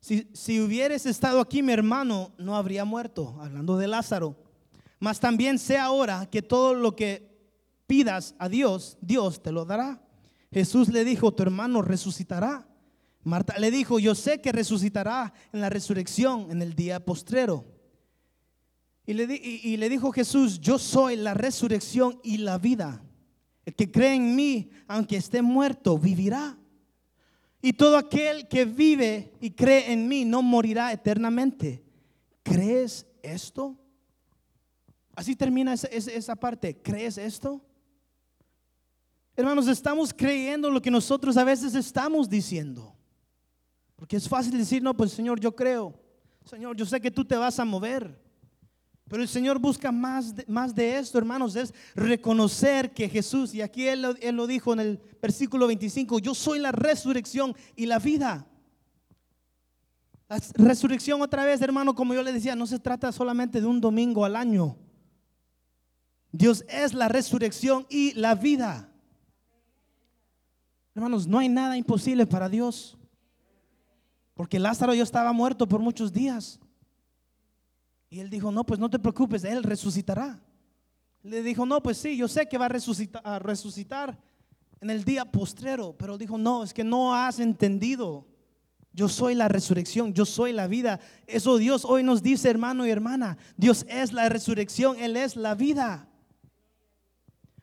si, 0.00 0.28
si 0.32 0.60
hubieras 0.60 1.06
estado 1.06 1.40
aquí 1.40 1.62
mi 1.62 1.72
hermano 1.72 2.32
no 2.38 2.56
habría 2.56 2.84
muerto, 2.84 3.36
hablando 3.40 3.76
de 3.76 3.88
Lázaro, 3.88 4.36
mas 5.00 5.20
también 5.20 5.58
sé 5.58 5.78
ahora 5.78 6.26
que 6.30 6.42
todo 6.42 6.74
lo 6.74 6.94
que 6.96 7.28
pidas 7.86 8.34
a 8.38 8.48
Dios, 8.48 8.98
Dios 9.00 9.42
te 9.42 9.52
lo 9.52 9.64
dará. 9.64 10.00
Jesús 10.52 10.88
le 10.88 11.04
dijo, 11.04 11.32
tu 11.32 11.42
hermano 11.42 11.82
resucitará. 11.82 12.66
Marta 13.22 13.58
le 13.58 13.70
dijo, 13.70 13.98
yo 13.98 14.14
sé 14.14 14.40
que 14.40 14.52
resucitará 14.52 15.32
en 15.52 15.60
la 15.60 15.68
resurrección 15.68 16.50
en 16.50 16.62
el 16.62 16.74
día 16.74 17.04
postrero. 17.04 17.77
Y 19.08 19.14
le, 19.78 19.88
dijo 19.88 20.12
Jesús, 20.12 20.60
yo 20.60 20.78
soy 20.78 21.16
la 21.16 21.32
resurrección 21.32 22.20
y 22.22 22.36
la 22.36 22.58
vida. 22.58 23.02
El 23.64 23.74
que 23.74 23.90
cree 23.90 24.12
en 24.12 24.36
mí, 24.36 24.68
aunque 24.86 25.16
esté 25.16 25.40
muerto, 25.40 25.96
vivirá. 25.96 26.58
Y 27.62 27.72
todo 27.72 27.96
aquel 27.96 28.46
que 28.48 28.66
vive 28.66 29.32
y 29.40 29.52
cree 29.52 29.90
en 29.94 30.06
mí 30.06 30.26
no 30.26 30.42
morirá 30.42 30.92
eternamente. 30.92 31.82
¿Crees 32.42 33.06
esto? 33.22 33.78
Así 35.16 35.34
termina 35.34 35.72
esa, 35.72 36.36
parte. 36.36 36.76
¿Crees 36.76 37.16
esto? 37.16 37.64
Hermanos, 39.34 39.68
estamos 39.68 40.12
creyendo 40.12 40.70
lo 40.70 40.82
que 40.82 40.90
nosotros 40.90 41.38
a 41.38 41.44
veces 41.44 41.74
estamos 41.74 42.28
diciendo. 42.28 42.94
Porque 43.96 44.16
es 44.16 44.28
fácil 44.28 44.58
decir, 44.58 44.82
no, 44.82 44.94
pues 44.94 45.12
Señor, 45.12 45.40
yo 45.40 45.56
creo. 45.56 45.98
Señor, 46.44 46.76
yo 46.76 46.84
sé 46.84 47.00
que 47.00 47.10
tú 47.10 47.24
te 47.24 47.38
vas 47.38 47.58
a 47.58 47.64
mover. 47.64 48.27
Pero 49.08 49.22
el 49.22 49.28
Señor 49.28 49.58
busca 49.58 49.90
más 49.90 50.34
de, 50.34 50.44
más 50.48 50.74
de 50.74 50.98
esto, 50.98 51.16
hermanos, 51.18 51.56
es 51.56 51.72
reconocer 51.94 52.92
que 52.92 53.08
Jesús, 53.08 53.54
y 53.54 53.62
aquí 53.62 53.86
él, 53.86 54.04
él 54.20 54.36
lo 54.36 54.46
dijo 54.46 54.72
en 54.72 54.80
el 54.80 55.00
versículo 55.20 55.66
25, 55.66 56.18
yo 56.18 56.34
soy 56.34 56.58
la 56.58 56.72
resurrección 56.72 57.56
y 57.74 57.86
la 57.86 57.98
vida. 57.98 58.46
La 60.28 60.38
resurrección 60.56 61.22
otra 61.22 61.44
vez, 61.46 61.62
hermano, 61.62 61.94
como 61.94 62.12
yo 62.12 62.22
le 62.22 62.34
decía, 62.34 62.54
no 62.54 62.66
se 62.66 62.78
trata 62.78 63.10
solamente 63.12 63.62
de 63.62 63.66
un 63.66 63.80
domingo 63.80 64.26
al 64.26 64.36
año. 64.36 64.76
Dios 66.30 66.64
es 66.68 66.92
la 66.92 67.08
resurrección 67.08 67.86
y 67.88 68.12
la 68.12 68.34
vida. 68.34 68.92
Hermanos, 70.94 71.26
no 71.26 71.38
hay 71.38 71.48
nada 71.48 71.78
imposible 71.78 72.26
para 72.26 72.50
Dios. 72.50 72.98
Porque 74.34 74.58
Lázaro 74.58 74.92
ya 74.92 75.02
estaba 75.02 75.32
muerto 75.32 75.66
por 75.66 75.80
muchos 75.80 76.12
días. 76.12 76.60
Y 78.10 78.20
él 78.20 78.30
dijo, 78.30 78.50
no, 78.50 78.64
pues 78.64 78.80
no 78.80 78.88
te 78.88 78.98
preocupes, 78.98 79.44
él 79.44 79.62
resucitará. 79.62 80.40
Le 81.22 81.42
dijo, 81.42 81.66
no, 81.66 81.82
pues 81.82 81.98
sí, 81.98 82.16
yo 82.16 82.28
sé 82.28 82.48
que 82.48 82.58
va 82.58 82.66
a 82.66 82.70
resucitar, 82.70 83.22
a 83.24 83.38
resucitar 83.38 84.18
en 84.80 84.90
el 84.90 85.04
día 85.04 85.24
postrero. 85.24 85.94
Pero 85.98 86.16
dijo, 86.16 86.38
no, 86.38 86.62
es 86.62 86.72
que 86.72 86.84
no 86.84 87.14
has 87.14 87.38
entendido. 87.38 88.26
Yo 88.92 89.08
soy 89.08 89.34
la 89.34 89.48
resurrección, 89.48 90.14
yo 90.14 90.24
soy 90.24 90.52
la 90.52 90.66
vida. 90.66 91.00
Eso 91.26 91.58
Dios 91.58 91.84
hoy 91.84 92.02
nos 92.02 92.22
dice, 92.22 92.48
hermano 92.48 92.86
y 92.86 92.90
hermana. 92.90 93.36
Dios 93.56 93.84
es 93.88 94.12
la 94.12 94.28
resurrección, 94.28 94.98
Él 94.98 95.16
es 95.16 95.36
la 95.36 95.54
vida. 95.54 96.08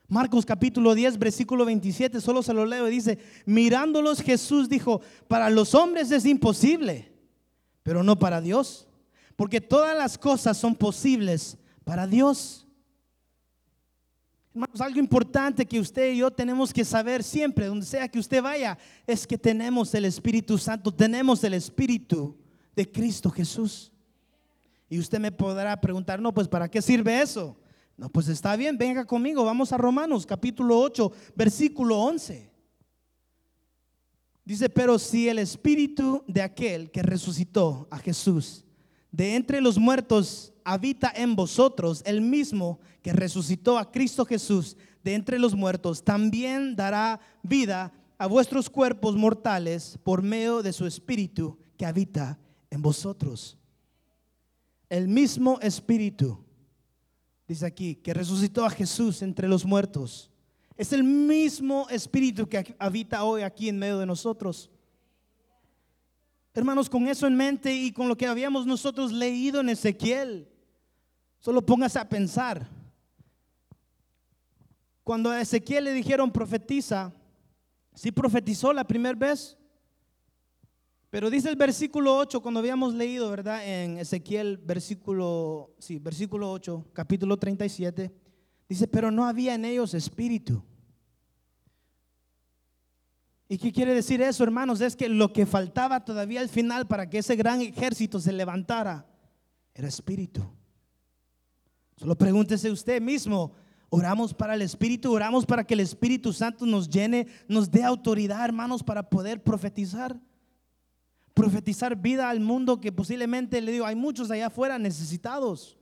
Marcos 0.07 0.45
capítulo 0.45 0.93
10, 0.93 1.17
versículo 1.17 1.65
27, 1.65 2.21
solo 2.21 2.43
se 2.43 2.53
lo 2.53 2.65
leo, 2.65 2.85
dice, 2.85 3.17
mirándolos 3.45 4.21
Jesús 4.21 4.69
dijo, 4.69 5.01
para 5.27 5.49
los 5.49 5.73
hombres 5.73 6.11
es 6.11 6.25
imposible, 6.25 7.11
pero 7.81 8.03
no 8.03 8.17
para 8.19 8.39
Dios, 8.39 8.84
porque 9.35 9.59
todas 9.59 9.97
las 9.97 10.17
cosas 10.17 10.57
son 10.57 10.75
posibles 10.75 11.57
para 11.83 12.07
Dios. 12.07 12.65
Hermanos, 14.53 14.79
algo 14.79 14.99
importante 14.99 15.65
que 15.65 15.79
usted 15.79 16.13
y 16.13 16.17
yo 16.17 16.31
tenemos 16.31 16.71
que 16.71 16.85
saber 16.85 17.23
siempre, 17.23 17.65
donde 17.65 17.85
sea 17.85 18.07
que 18.07 18.19
usted 18.19 18.41
vaya, 18.41 18.77
es 19.05 19.27
que 19.27 19.37
tenemos 19.37 19.93
el 19.93 20.05
Espíritu 20.05 20.57
Santo, 20.57 20.93
tenemos 20.93 21.43
el 21.43 21.53
Espíritu 21.53 22.37
de 22.73 22.89
Cristo 22.89 23.29
Jesús. 23.29 23.91
Y 24.89 24.99
usted 24.99 25.19
me 25.19 25.31
podrá 25.31 25.79
preguntar, 25.79 26.21
no, 26.21 26.33
pues 26.33 26.47
¿para 26.47 26.69
qué 26.69 26.81
sirve 26.81 27.21
eso? 27.21 27.57
No, 27.97 28.09
pues 28.09 28.27
está 28.29 28.55
bien, 28.55 28.77
venga 28.77 29.05
conmigo, 29.05 29.43
vamos 29.43 29.71
a 29.73 29.77
Romanos 29.77 30.25
capítulo 30.25 30.79
8, 30.79 31.11
versículo 31.35 31.99
11. 31.99 32.51
Dice, 34.45 34.69
pero 34.69 34.99
si 34.99 35.27
el 35.27 35.39
Espíritu 35.39 36.23
de 36.27 36.41
aquel 36.41 36.91
que 36.91 37.01
resucitó 37.01 37.87
a 37.89 37.97
Jesús 37.97 38.64
de 39.15 39.35
entre 39.35 39.61
los 39.61 39.77
muertos 39.77 40.51
habita 40.65 41.09
en 41.15 41.37
vosotros, 41.37 42.03
el 42.05 42.19
mismo 42.19 42.79
que 43.01 43.13
resucitó 43.13 43.77
a 43.77 43.89
Cristo 43.89 44.25
Jesús 44.25 44.75
de 45.05 45.13
entre 45.13 45.39
los 45.39 45.55
muertos, 45.55 46.03
también 46.03 46.75
dará 46.75 47.21
vida 47.41 47.93
a 48.17 48.27
vuestros 48.27 48.69
cuerpos 48.69 49.15
mortales 49.15 49.97
por 50.03 50.21
medio 50.21 50.61
de 50.61 50.73
su 50.73 50.85
Espíritu 50.85 51.57
que 51.77 51.85
habita 51.85 52.37
en 52.69 52.81
vosotros. 52.81 53.57
El 54.89 55.07
mismo 55.07 55.59
Espíritu, 55.61 56.43
dice 57.47 57.65
aquí, 57.65 57.95
que 57.95 58.13
resucitó 58.13 58.65
a 58.65 58.69
Jesús 58.69 59.21
entre 59.21 59.47
los 59.47 59.63
muertos, 59.63 60.29
es 60.75 60.91
el 60.91 61.05
mismo 61.05 61.87
Espíritu 61.89 62.49
que 62.49 62.75
habita 62.79 63.23
hoy 63.23 63.43
aquí 63.43 63.69
en 63.69 63.79
medio 63.79 63.97
de 63.97 64.05
nosotros. 64.05 64.69
Hermanos, 66.57 66.89
con 66.89 67.05
eso 67.09 67.27
en 67.27 67.35
mente 67.35 67.75
y 67.75 67.91
con 67.91 68.07
lo 68.07 68.15
que 68.15 68.25
habíamos 68.25 68.65
nosotros 68.65 69.11
leído 69.11 69.59
en 69.59 69.67
Ezequiel, 69.67 70.47
solo 71.37 71.65
póngase 71.65 71.99
a 71.99 72.07
pensar. 72.07 72.65
Cuando 75.03 75.29
a 75.29 75.41
Ezequiel 75.41 75.83
le 75.83 75.91
dijeron 75.91 76.31
profetiza, 76.31 77.13
sí 77.93 78.09
profetizó 78.09 78.71
la 78.71 78.87
primera 78.87 79.19
vez, 79.19 79.57
pero 81.09 81.29
dice 81.29 81.49
el 81.49 81.57
versículo 81.57 82.15
8, 82.17 82.41
cuando 82.41 82.61
habíamos 82.61 82.93
leído, 82.93 83.29
¿verdad? 83.29 83.67
En 83.67 83.97
Ezequiel, 83.97 84.55
versículo, 84.55 85.75
sí, 85.77 85.99
versículo 85.99 86.49
8, 86.53 86.85
capítulo 86.93 87.35
37, 87.35 88.13
dice, 88.69 88.87
pero 88.87 89.11
no 89.11 89.25
había 89.25 89.55
en 89.55 89.65
ellos 89.65 89.93
espíritu. 89.93 90.63
¿Y 93.47 93.57
qué 93.57 93.71
quiere 93.71 93.93
decir 93.93 94.21
eso, 94.21 94.43
hermanos? 94.43 94.81
Es 94.81 94.95
que 94.95 95.07
lo 95.07 95.31
que 95.31 95.45
faltaba 95.45 96.03
todavía 96.03 96.41
al 96.41 96.49
final 96.49 96.87
para 96.87 97.09
que 97.09 97.19
ese 97.19 97.35
gran 97.35 97.61
ejército 97.61 98.19
se 98.19 98.31
levantara 98.31 99.05
era 99.73 99.87
espíritu. 99.87 100.41
Solo 101.97 102.17
pregúntese 102.17 102.71
usted 102.71 103.01
mismo, 103.01 103.53
oramos 103.89 104.33
para 104.33 104.55
el 104.55 104.61
espíritu, 104.61 105.13
oramos 105.13 105.45
para 105.45 105.63
que 105.63 105.75
el 105.75 105.79
Espíritu 105.79 106.33
Santo 106.33 106.65
nos 106.65 106.89
llene, 106.89 107.27
nos 107.47 107.71
dé 107.71 107.83
autoridad, 107.83 108.43
hermanos, 108.43 108.83
para 108.83 109.09
poder 109.09 109.41
profetizar. 109.43 110.19
Profetizar 111.33 111.95
vida 111.95 112.29
al 112.29 112.39
mundo 112.39 112.81
que 112.81 112.91
posiblemente, 112.91 113.61
le 113.61 113.71
digo, 113.71 113.85
hay 113.85 113.95
muchos 113.95 114.31
allá 114.31 114.47
afuera 114.47 114.79
necesitados. 114.79 115.77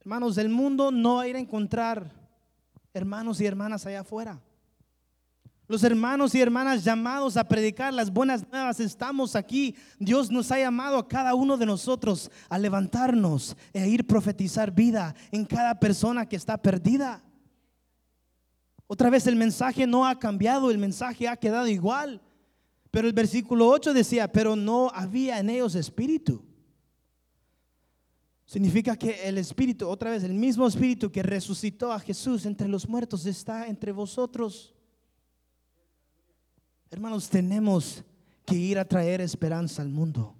Hermanos, 0.00 0.38
el 0.38 0.48
mundo 0.48 0.92
no 0.92 1.16
va 1.16 1.22
a 1.22 1.28
ir 1.28 1.36
a 1.36 1.40
encontrar 1.40 2.12
hermanos 2.92 3.40
y 3.40 3.46
hermanas 3.46 3.86
allá 3.86 4.00
afuera. 4.00 4.40
Los 5.68 5.82
hermanos 5.82 6.32
y 6.34 6.40
hermanas 6.40 6.84
llamados 6.84 7.36
a 7.36 7.48
predicar 7.48 7.92
las 7.92 8.12
buenas 8.12 8.48
nuevas, 8.48 8.78
estamos 8.78 9.34
aquí. 9.34 9.74
Dios 9.98 10.30
nos 10.30 10.52
ha 10.52 10.60
llamado 10.60 10.96
a 10.96 11.08
cada 11.08 11.34
uno 11.34 11.56
de 11.56 11.66
nosotros 11.66 12.30
a 12.48 12.56
levantarnos 12.56 13.56
e 13.72 13.88
ir 13.88 14.06
profetizar 14.06 14.70
vida 14.70 15.14
en 15.32 15.44
cada 15.44 15.74
persona 15.80 16.28
que 16.28 16.36
está 16.36 16.56
perdida. 16.56 17.24
Otra 18.86 19.10
vez 19.10 19.26
el 19.26 19.34
mensaje 19.34 19.88
no 19.88 20.06
ha 20.06 20.16
cambiado, 20.16 20.70
el 20.70 20.78
mensaje 20.78 21.26
ha 21.26 21.36
quedado 21.36 21.66
igual. 21.66 22.22
Pero 22.92 23.08
el 23.08 23.12
versículo 23.12 23.68
8 23.68 23.92
decía, 23.92 24.30
pero 24.30 24.54
no 24.54 24.92
había 24.94 25.40
en 25.40 25.50
ellos 25.50 25.74
espíritu. 25.74 26.44
Significa 28.44 28.96
que 28.96 29.28
el 29.28 29.38
espíritu, 29.38 29.88
otra 29.88 30.12
vez 30.12 30.22
el 30.22 30.32
mismo 30.32 30.68
espíritu 30.68 31.10
que 31.10 31.24
resucitó 31.24 31.92
a 31.92 31.98
Jesús 31.98 32.46
entre 32.46 32.68
los 32.68 32.88
muertos 32.88 33.26
está 33.26 33.66
entre 33.66 33.90
vosotros. 33.90 34.75
Hermanos, 36.96 37.28
tenemos 37.28 38.02
que 38.46 38.54
ir 38.54 38.78
a 38.78 38.84
traer 38.86 39.20
esperanza 39.20 39.82
al 39.82 39.90
mundo. 39.90 40.34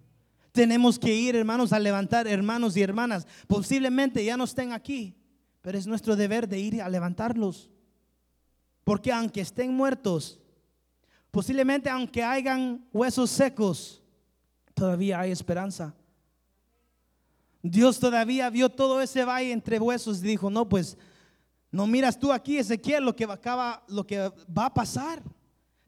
Tenemos 0.53 0.99
que 0.99 1.15
ir, 1.15 1.37
hermanos, 1.37 1.71
a 1.71 1.79
levantar 1.79 2.27
hermanos 2.27 2.75
y 2.79 2.83
hermanas. 2.83 3.27
Posiblemente 3.47 4.25
ya 4.25 4.39
no 4.39 4.45
estén 4.45 4.73
aquí, 4.73 5.15
pero 5.61 5.77
es 5.77 5.87
nuestro 5.87 6.17
deber 6.17 6.49
de 6.49 6.59
ir 6.59 6.81
a 6.81 6.89
levantarlos. 6.89 7.71
Porque 8.85 9.13
aunque 9.13 9.43
estén 9.43 9.75
muertos, 9.75 10.41
posiblemente 11.31 11.91
aunque 11.91 12.25
hayan 12.25 12.89
huesos 12.91 13.29
secos, 13.29 14.03
todavía 14.73 15.21
hay 15.21 15.33
esperanza. 15.33 15.95
Dios 17.63 18.01
todavía 18.01 18.49
vio 18.49 18.71
todo 18.71 19.03
ese 19.03 19.27
valle 19.27 19.53
entre 19.53 19.79
huesos 19.79 20.21
y 20.21 20.29
dijo, 20.29 20.49
no, 20.49 20.67
pues 20.67 20.97
no 21.71 21.87
miras 21.87 22.19
tú 22.19 22.33
aquí, 22.33 22.57
Ezequiel, 22.57 23.05
lo 23.05 23.15
que 23.15 23.25
acaba, 23.25 23.85
lo 23.89 24.07
que 24.07 24.33
va 24.57 24.65
a 24.65 24.73
pasar. 24.73 25.23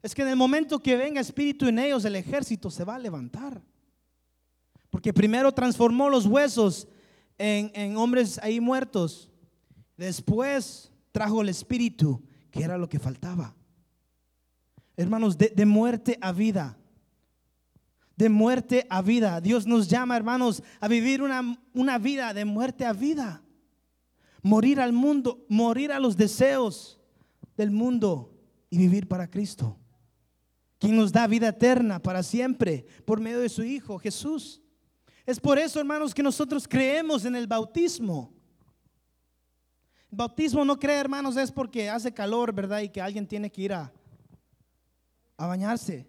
Es 0.01 0.15
que 0.15 0.21
en 0.21 0.29
el 0.29 0.35
momento 0.35 0.79
que 0.79 0.95
venga 0.95 1.19
espíritu 1.19 1.67
en 1.67 1.77
ellos, 1.79 2.05
el 2.05 2.15
ejército 2.15 2.71
se 2.71 2.85
va 2.85 2.95
a 2.95 2.99
levantar. 2.99 3.61
Porque 4.89 5.13
primero 5.13 5.51
transformó 5.51 6.09
los 6.09 6.25
huesos 6.25 6.87
en, 7.37 7.97
hombres 7.97 8.39
ahí 8.41 8.59
muertos. 8.59 9.29
Después 9.97 10.91
trajo 11.11 11.41
el 11.41 11.49
espíritu, 11.49 12.23
que 12.49 12.63
era 12.63 12.77
lo 12.77 12.87
que 12.87 12.97
faltaba. 12.97 13.55
Hermanos, 14.95 15.37
de, 15.37 15.65
muerte 15.65 16.17
a 16.21 16.31
vida. 16.31 16.77
De 18.15 18.29
muerte 18.29 18.87
a 18.89 19.01
vida. 19.01 19.41
Dios 19.41 19.67
nos 19.67 19.89
llama, 19.89 20.15
hermanos, 20.15 20.63
a 20.79 20.87
vivir 20.87 21.21
una, 21.21 21.61
una 21.73 21.97
vida 21.97 22.33
de 22.33 22.45
muerte 22.45 22.85
a 22.85 22.93
vida. 22.93 23.43
Morir 24.41 24.79
al 24.79 24.93
mundo, 24.93 25.45
morir 25.49 25.91
a 25.91 25.99
los 25.99 26.15
deseos 26.15 27.01
del 27.57 27.71
mundo 27.71 28.33
y 28.69 28.77
vivir 28.77 29.05
para 29.05 29.29
Cristo 29.29 29.78
quien 30.79 30.95
nos 30.95 31.11
da 31.11 31.27
vida 31.27 31.49
eterna 31.49 32.01
para 32.01 32.23
siempre 32.23 32.85
por 33.05 33.19
medio 33.19 33.39
de 33.39 33.49
su 33.49 33.63
Hijo 33.63 33.99
Jesús. 33.99 34.61
Es 35.25 35.39
por 35.39 35.59
eso, 35.59 35.79
hermanos, 35.79 36.13
que 36.13 36.23
nosotros 36.23 36.67
creemos 36.67 37.25
en 37.25 37.35
el 37.35 37.45
bautismo. 37.45 38.33
El 40.09 40.17
bautismo 40.17 40.65
no 40.65 40.79
cree, 40.79 40.97
hermanos, 40.97 41.37
es 41.37 41.51
porque 41.51 41.89
hace 41.89 42.13
calor, 42.13 42.53
¿verdad? 42.53 42.81
Y 42.81 42.89
que 42.89 43.01
alguien 43.01 43.27
tiene 43.27 43.51
que 43.51 43.61
ir 43.61 43.73
a, 43.73 43.93
a 45.37 45.45
bañarse. 45.45 46.07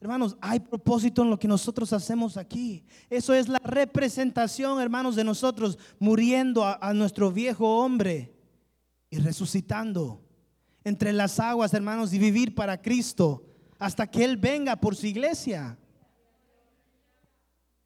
Hermanos, 0.00 0.36
hay 0.40 0.60
propósito 0.60 1.22
en 1.22 1.30
lo 1.30 1.38
que 1.38 1.48
nosotros 1.48 1.92
hacemos 1.92 2.36
aquí. 2.36 2.84
Eso 3.08 3.32
es 3.32 3.48
la 3.48 3.58
representación, 3.60 4.80
hermanos, 4.80 5.16
de 5.16 5.24
nosotros 5.24 5.78
muriendo 5.98 6.64
a 6.64 6.92
nuestro 6.92 7.32
viejo 7.32 7.78
hombre 7.78 8.36
y 9.10 9.18
resucitando 9.18 10.27
entre 10.88 11.12
las 11.12 11.38
aguas, 11.38 11.72
hermanos, 11.74 12.12
y 12.12 12.18
vivir 12.18 12.54
para 12.54 12.80
Cristo 12.80 13.44
hasta 13.78 14.06
que 14.06 14.24
Él 14.24 14.36
venga 14.36 14.76
por 14.76 14.96
su 14.96 15.06
iglesia. 15.06 15.78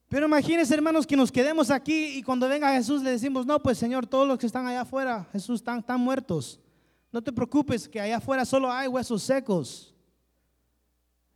Pero 0.08 0.26
imagínense, 0.26 0.74
hermanos, 0.74 1.06
que 1.06 1.16
nos 1.16 1.32
quedemos 1.32 1.70
aquí 1.70 2.18
y 2.18 2.22
cuando 2.22 2.48
venga 2.48 2.72
Jesús 2.74 3.02
le 3.02 3.10
decimos, 3.10 3.46
no, 3.46 3.62
pues 3.62 3.78
Señor, 3.78 4.06
todos 4.06 4.28
los 4.28 4.38
que 4.38 4.46
están 4.46 4.66
allá 4.66 4.82
afuera, 4.82 5.26
Jesús, 5.32 5.60
están, 5.60 5.78
están 5.78 6.00
muertos. 6.00 6.60
No 7.10 7.22
te 7.22 7.32
preocupes, 7.32 7.88
que 7.88 8.00
allá 8.00 8.18
afuera 8.18 8.44
solo 8.44 8.70
hay 8.70 8.88
huesos 8.88 9.22
secos. 9.22 9.91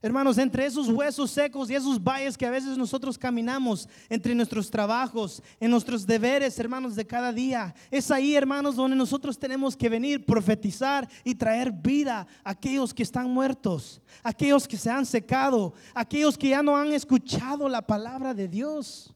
Hermanos, 0.03 0.37
entre 0.37 0.67
esos 0.67 0.89
huesos 0.89 1.31
secos 1.31 1.71
y 1.71 1.75
esos 1.75 2.03
valles 2.03 2.37
que 2.37 2.45
a 2.45 2.51
veces 2.51 2.77
nosotros 2.77 3.17
caminamos, 3.17 3.89
entre 4.11 4.35
nuestros 4.35 4.71
trabajos, 4.71 5.43
en 5.59 5.71
nuestros 5.71 6.07
deberes, 6.07 6.59
hermanos, 6.59 6.95
de 6.95 7.07
cada 7.07 7.33
día, 7.33 7.75
es 7.91 8.11
ahí, 8.11 8.35
hermanos, 8.35 8.77
donde 8.77 8.95
nosotros 8.95 9.39
tenemos 9.39 9.75
que 9.75 9.89
venir, 9.89 10.27
profetizar 10.27 11.09
y 11.25 11.35
traer 11.35 11.73
vida 11.73 12.27
a 12.45 12.51
aquellos 12.51 12.93
que 12.93 13.03
están 13.03 13.31
muertos, 13.31 14.03
aquellos 14.23 14.69
que 14.69 14.77
se 14.77 14.91
han 14.91 15.07
secado, 15.07 15.73
aquellos 15.95 16.37
que 16.37 16.51
ya 16.51 16.63
no 16.63 16.77
han 16.77 16.93
escuchado 16.93 17.67
la 17.67 17.85
palabra 17.85 18.35
de 18.35 18.49
Dios. 18.49 19.15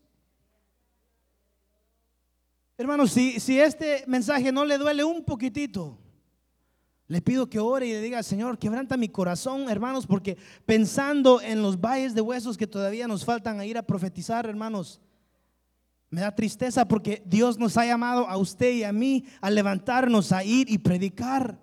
Hermanos, 2.79 3.13
si, 3.13 3.39
si 3.39 3.61
este 3.61 4.03
mensaje 4.07 4.51
no 4.51 4.65
le 4.65 4.79
duele 4.79 5.05
un 5.05 5.23
poquitito, 5.23 6.00
le 7.11 7.21
pido 7.21 7.51
que 7.51 7.59
ore 7.59 7.89
y 7.89 7.93
le 7.93 8.01
diga, 8.01 8.23
Señor, 8.23 8.57
quebranta 8.57 8.97
mi 8.97 9.09
corazón, 9.09 9.69
hermanos, 9.69 10.07
porque 10.07 10.39
pensando 10.65 11.41
en 11.41 11.61
los 11.61 11.81
valles 11.81 12.15
de 12.15 12.21
huesos 12.21 12.57
que 12.57 12.69
todavía 12.69 13.09
nos 13.09 13.25
faltan 13.25 13.59
a 13.59 13.67
ir 13.67 13.77
a 13.77 13.83
profetizar, 13.83 14.47
hermanos, 14.47 15.01
me 16.09 16.21
da 16.21 16.33
tristeza 16.33 16.87
porque 16.87 17.21
Dios 17.27 17.59
nos 17.59 17.77
ha 17.77 17.85
llamado 17.85 18.29
a 18.29 18.37
usted 18.37 18.71
y 18.75 18.85
a 18.85 18.93
mí 18.93 19.25
a 19.41 19.51
levantarnos, 19.51 20.31
a 20.31 20.45
ir 20.45 20.71
y 20.71 20.79
predicar. 20.79 21.59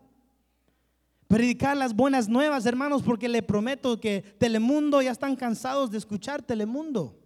Predicar 1.29 1.77
las 1.77 1.95
buenas 1.95 2.27
nuevas, 2.27 2.65
hermanos, 2.65 3.01
porque 3.01 3.29
le 3.29 3.41
prometo 3.41 4.01
que 4.01 4.23
Telemundo 4.37 5.01
ya 5.01 5.11
están 5.11 5.37
cansados 5.37 5.91
de 5.91 5.97
escuchar 5.97 6.41
Telemundo. 6.41 7.17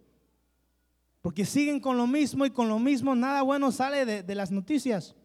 Porque 1.22 1.44
siguen 1.44 1.80
con 1.80 1.96
lo 1.96 2.06
mismo 2.06 2.46
y 2.46 2.50
con 2.50 2.68
lo 2.68 2.78
mismo, 2.78 3.16
nada 3.16 3.42
bueno 3.42 3.72
sale 3.72 4.06
de, 4.06 4.22
de 4.22 4.34
las 4.36 4.52
noticias. 4.52 5.16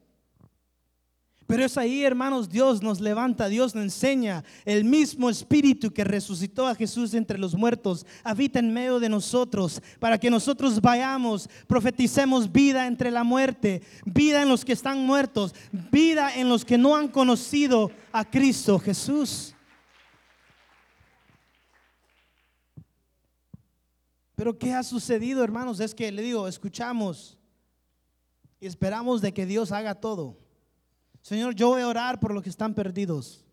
Pero 1.47 1.63
es 1.63 1.77
ahí, 1.77 2.03
hermanos, 2.03 2.49
Dios 2.49 2.83
nos 2.83 2.99
levanta, 2.99 3.47
Dios 3.47 3.73
nos 3.73 3.86
enseña. 3.86 4.43
El 4.65 4.83
mismo 4.83 5.29
Espíritu 5.29 5.93
que 5.93 6.03
resucitó 6.03 6.67
a 6.67 6.75
Jesús 6.75 7.13
entre 7.13 7.38
los 7.38 7.55
muertos 7.55 8.05
habita 8.21 8.60
en 8.60 8.73
medio 8.73 8.99
de 8.99 9.07
nosotros 9.07 9.81
para 10.01 10.19
que 10.19 10.29
nosotros 10.29 10.81
vayamos, 10.81 11.49
profeticemos 11.65 12.51
vida 12.51 12.86
entre 12.86 13.12
la 13.12 13.23
muerte, 13.23 13.81
vida 14.05 14.41
en 14.41 14.49
los 14.49 14.65
que 14.65 14.73
están 14.73 15.05
muertos, 15.05 15.55
vida 15.71 16.36
en 16.36 16.49
los 16.49 16.65
que 16.65 16.77
no 16.77 16.97
han 16.97 17.07
conocido 17.07 17.91
a 18.12 18.29
Cristo 18.29 18.77
Jesús. 18.77 19.55
Pero 24.36 24.60
¿qué 24.60 24.73
ha 24.73 24.83
sucedido, 24.83 25.45
hermanos? 25.45 25.79
Es 25.79 25.95
que 25.95 26.12
le 26.12 26.21
digo, 26.21 26.45
escuchamos 26.45 27.38
y 28.60 28.67
esperamos 28.67 29.21
de 29.21 29.33
que 29.33 29.45
Dios 29.45 29.71
haga 29.71 29.95
todo. 29.95 30.46
Señor, 31.21 31.56
yo 31.56 31.69
voy 31.69 31.82
a 31.82 31.88
orar 31.88 32.19
por 32.19 32.34
los 32.34 32.43
que 32.43 32.49
están 32.49 32.73
perdidos. 32.73 33.45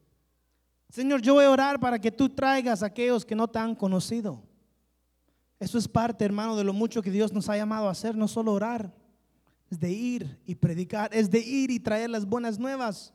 Señor, 0.88 1.20
yo 1.22 1.34
voy 1.34 1.44
a 1.44 1.50
orar 1.50 1.80
para 1.80 2.00
que 2.00 2.12
tú 2.12 2.28
traigas 2.28 2.82
a 2.82 2.86
aquellos 2.86 3.24
que 3.24 3.34
no 3.34 3.48
te 3.48 3.58
han 3.58 3.74
conocido. 3.74 4.42
Eso 5.58 5.78
es 5.78 5.88
parte, 5.88 6.24
hermano, 6.24 6.56
de 6.56 6.64
lo 6.64 6.72
mucho 6.72 7.02
que 7.02 7.10
Dios 7.10 7.32
nos 7.32 7.48
ha 7.48 7.56
llamado 7.56 7.88
a 7.88 7.92
hacer, 7.92 8.16
no 8.16 8.28
solo 8.28 8.52
orar, 8.52 8.94
es 9.70 9.80
de 9.80 9.90
ir 9.90 10.38
y 10.46 10.54
predicar, 10.54 11.12
es 11.12 11.30
de 11.30 11.40
ir 11.40 11.70
y 11.70 11.80
traer 11.80 12.10
las 12.10 12.26
buenas 12.26 12.58
nuevas. 12.58 13.12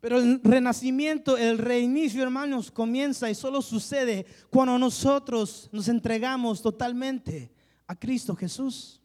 Pero 0.00 0.18
el 0.18 0.40
renacimiento, 0.42 1.36
el 1.36 1.58
reinicio, 1.58 2.22
hermanos, 2.22 2.70
comienza 2.70 3.30
y 3.30 3.34
solo 3.34 3.60
sucede 3.60 4.26
cuando 4.48 4.78
nosotros 4.78 5.68
nos 5.72 5.88
entregamos 5.88 6.62
totalmente 6.62 7.52
a 7.86 7.94
Cristo 7.94 8.34
Jesús. 8.34 9.00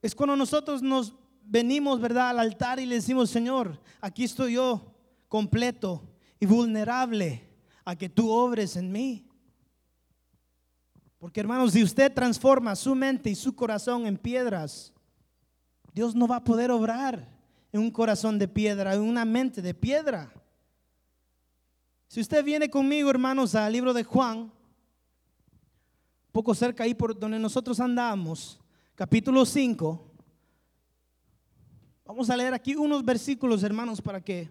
Es 0.00 0.14
cuando 0.14 0.36
nosotros 0.36 0.82
nos 0.82 1.14
venimos, 1.44 2.00
¿verdad?, 2.00 2.30
al 2.30 2.40
altar 2.40 2.80
y 2.80 2.86
le 2.86 2.96
decimos, 2.96 3.30
Señor, 3.30 3.80
aquí 4.00 4.24
estoy 4.24 4.54
yo, 4.54 4.94
completo 5.28 6.02
y 6.40 6.46
vulnerable 6.46 7.48
a 7.84 7.96
que 7.96 8.08
tú 8.08 8.30
obres 8.30 8.76
en 8.76 8.90
mí. 8.90 9.26
Porque 11.18 11.40
hermanos, 11.40 11.72
si 11.72 11.82
usted 11.82 12.12
transforma 12.12 12.76
su 12.76 12.94
mente 12.94 13.30
y 13.30 13.34
su 13.34 13.54
corazón 13.54 14.06
en 14.06 14.16
piedras, 14.16 14.92
Dios 15.92 16.14
no 16.14 16.26
va 16.26 16.36
a 16.36 16.44
poder 16.44 16.70
obrar 16.70 17.28
en 17.72 17.80
un 17.80 17.90
corazón 17.90 18.38
de 18.38 18.48
piedra, 18.48 18.94
en 18.94 19.00
una 19.00 19.24
mente 19.24 19.62
de 19.62 19.74
piedra. 19.74 20.32
Si 22.08 22.20
usted 22.20 22.44
viene 22.44 22.68
conmigo, 22.70 23.10
hermanos, 23.10 23.54
al 23.54 23.72
libro 23.72 23.92
de 23.92 24.04
Juan, 24.04 24.52
poco 26.30 26.54
cerca 26.54 26.84
ahí 26.84 26.94
por 26.94 27.18
donde 27.18 27.38
nosotros 27.38 27.80
andamos, 27.80 28.60
capítulo 28.94 29.46
5, 29.46 30.13
Vamos 32.06 32.28
a 32.28 32.36
leer 32.36 32.52
aquí 32.52 32.76
unos 32.76 33.02
versículos, 33.02 33.62
hermanos, 33.62 34.02
para 34.02 34.20
que 34.20 34.50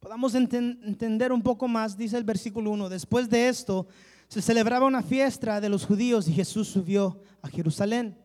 podamos 0.00 0.34
entender 0.34 1.30
un 1.30 1.42
poco 1.42 1.68
más. 1.68 1.98
Dice 1.98 2.16
el 2.16 2.24
versículo 2.24 2.70
1, 2.70 2.88
después 2.88 3.28
de 3.28 3.48
esto 3.48 3.86
se 4.26 4.40
celebraba 4.40 4.86
una 4.86 5.02
fiesta 5.02 5.60
de 5.60 5.68
los 5.68 5.84
judíos 5.84 6.26
y 6.28 6.32
Jesús 6.32 6.68
subió 6.68 7.20
a 7.42 7.48
Jerusalén. 7.48 8.16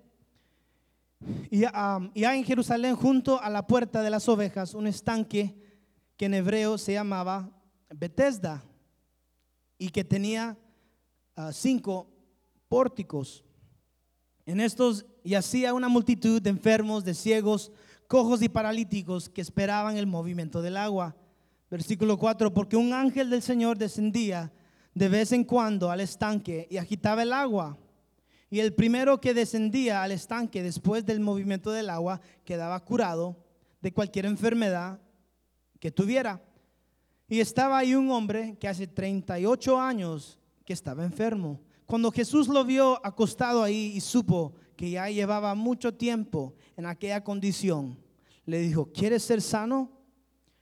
Y 1.49 1.65
hay 1.65 2.39
en 2.39 2.45
Jerusalén, 2.45 2.95
junto 2.95 3.39
a 3.41 3.49
la 3.49 3.67
puerta 3.67 4.01
de 4.01 4.09
las 4.09 4.29
ovejas, 4.29 4.73
un 4.75 4.87
estanque 4.87 5.53
que 6.15 6.27
en 6.27 6.33
hebreo 6.33 6.77
se 6.77 6.93
llamaba 6.93 7.51
Bethesda 7.89 8.63
y 9.77 9.89
que 9.89 10.05
tenía 10.05 10.57
ah, 11.35 11.51
cinco 11.51 12.07
pórticos. 12.69 13.43
En 14.45 14.61
estos 14.61 15.05
yacía 15.21 15.73
una 15.73 15.89
multitud 15.89 16.41
de 16.41 16.49
enfermos, 16.49 17.03
de 17.03 17.13
ciegos, 17.13 17.73
cojos 18.11 18.41
y 18.41 18.49
paralíticos 18.49 19.29
que 19.29 19.39
esperaban 19.39 19.95
el 19.95 20.05
movimiento 20.05 20.61
del 20.61 20.75
agua. 20.75 21.15
Versículo 21.69 22.17
4, 22.17 22.53
porque 22.53 22.75
un 22.75 22.91
ángel 22.91 23.29
del 23.29 23.41
Señor 23.41 23.77
descendía 23.77 24.51
de 24.93 25.07
vez 25.07 25.31
en 25.31 25.45
cuando 25.45 25.89
al 25.89 26.01
estanque 26.01 26.67
y 26.69 26.75
agitaba 26.75 27.23
el 27.23 27.31
agua. 27.31 27.77
Y 28.49 28.59
el 28.59 28.73
primero 28.73 29.21
que 29.21 29.33
descendía 29.33 30.03
al 30.03 30.11
estanque 30.11 30.61
después 30.61 31.05
del 31.05 31.21
movimiento 31.21 31.71
del 31.71 31.89
agua 31.89 32.19
quedaba 32.43 32.77
curado 32.83 33.37
de 33.81 33.93
cualquier 33.93 34.25
enfermedad 34.25 34.99
que 35.79 35.89
tuviera. 35.89 36.43
Y 37.29 37.39
estaba 37.39 37.77
ahí 37.77 37.95
un 37.95 38.11
hombre 38.11 38.57
que 38.59 38.67
hace 38.67 38.87
38 38.87 39.79
años 39.79 40.37
que 40.65 40.73
estaba 40.73 41.05
enfermo. 41.05 41.61
Cuando 41.85 42.11
Jesús 42.11 42.49
lo 42.49 42.65
vio 42.65 42.99
acostado 43.05 43.63
ahí 43.63 43.93
y 43.95 44.01
supo 44.01 44.53
que 44.75 44.91
ya 44.91 45.09
llevaba 45.09 45.55
mucho 45.55 45.93
tiempo 45.93 46.53
en 46.77 46.85
aquella 46.85 47.23
condición, 47.23 47.97
le 48.45 48.59
dijo, 48.59 48.91
¿quieres 48.91 49.23
ser 49.23 49.41
sano? 49.41 49.91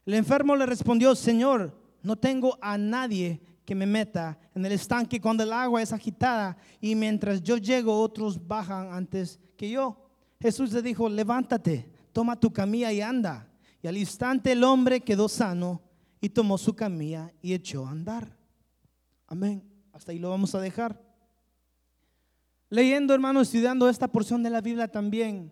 El 0.06 0.16
enfermo 0.16 0.56
le 0.56 0.66
respondió, 0.66 1.16
Señor, 1.16 1.80
no 2.02 2.16
tengo 2.16 2.58
a 2.62 2.78
nadie 2.78 3.42
que 3.66 3.76
me 3.76 3.86
meta 3.86 4.40
en 4.56 4.66
el 4.66 4.72
estanque 4.72 5.22
cuando 5.22 5.44
el 5.44 5.54
agua 5.54 5.82
es 5.82 5.94
agitada 5.94 6.58
y 6.82 6.96
mientras 6.96 7.44
yo 7.44 7.58
llego 7.58 8.02
otros 8.02 8.48
bajan 8.48 8.92
antes 8.92 9.40
que 9.56 9.70
yo. 9.70 10.10
Jesús 10.40 10.72
le 10.74 10.82
dijo, 10.82 11.08
levántate, 11.08 11.92
toma 12.12 12.40
tu 12.40 12.52
camilla 12.52 12.92
y 12.92 13.02
anda. 13.02 13.48
Y 13.82 13.88
al 13.88 13.98
instante 13.98 14.54
el 14.54 14.64
hombre 14.64 15.02
quedó 15.02 15.30
sano 15.30 15.82
y 16.20 16.30
tomó 16.30 16.58
su 16.58 16.74
camilla 16.74 17.32
y 17.42 17.54
echó 17.54 17.86
a 17.86 17.92
andar. 17.92 18.36
Amén. 19.28 19.64
Hasta 19.94 20.12
ahí 20.12 20.20
lo 20.20 20.30
vamos 20.30 20.56
a 20.56 20.60
dejar. 20.60 21.09
Leyendo, 22.70 23.14
hermano, 23.14 23.42
estudiando 23.42 23.90
esta 23.90 24.08
porción 24.08 24.44
de 24.44 24.50
la 24.50 24.62
Biblia 24.62 24.88
también. 24.88 25.52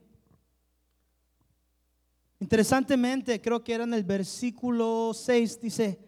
Interesantemente, 2.39 3.41
creo 3.41 3.63
que 3.63 3.73
era 3.73 3.83
en 3.83 3.93
el 3.95 4.03
versículo 4.03 5.11
6, 5.13 5.59
dice, 5.59 5.99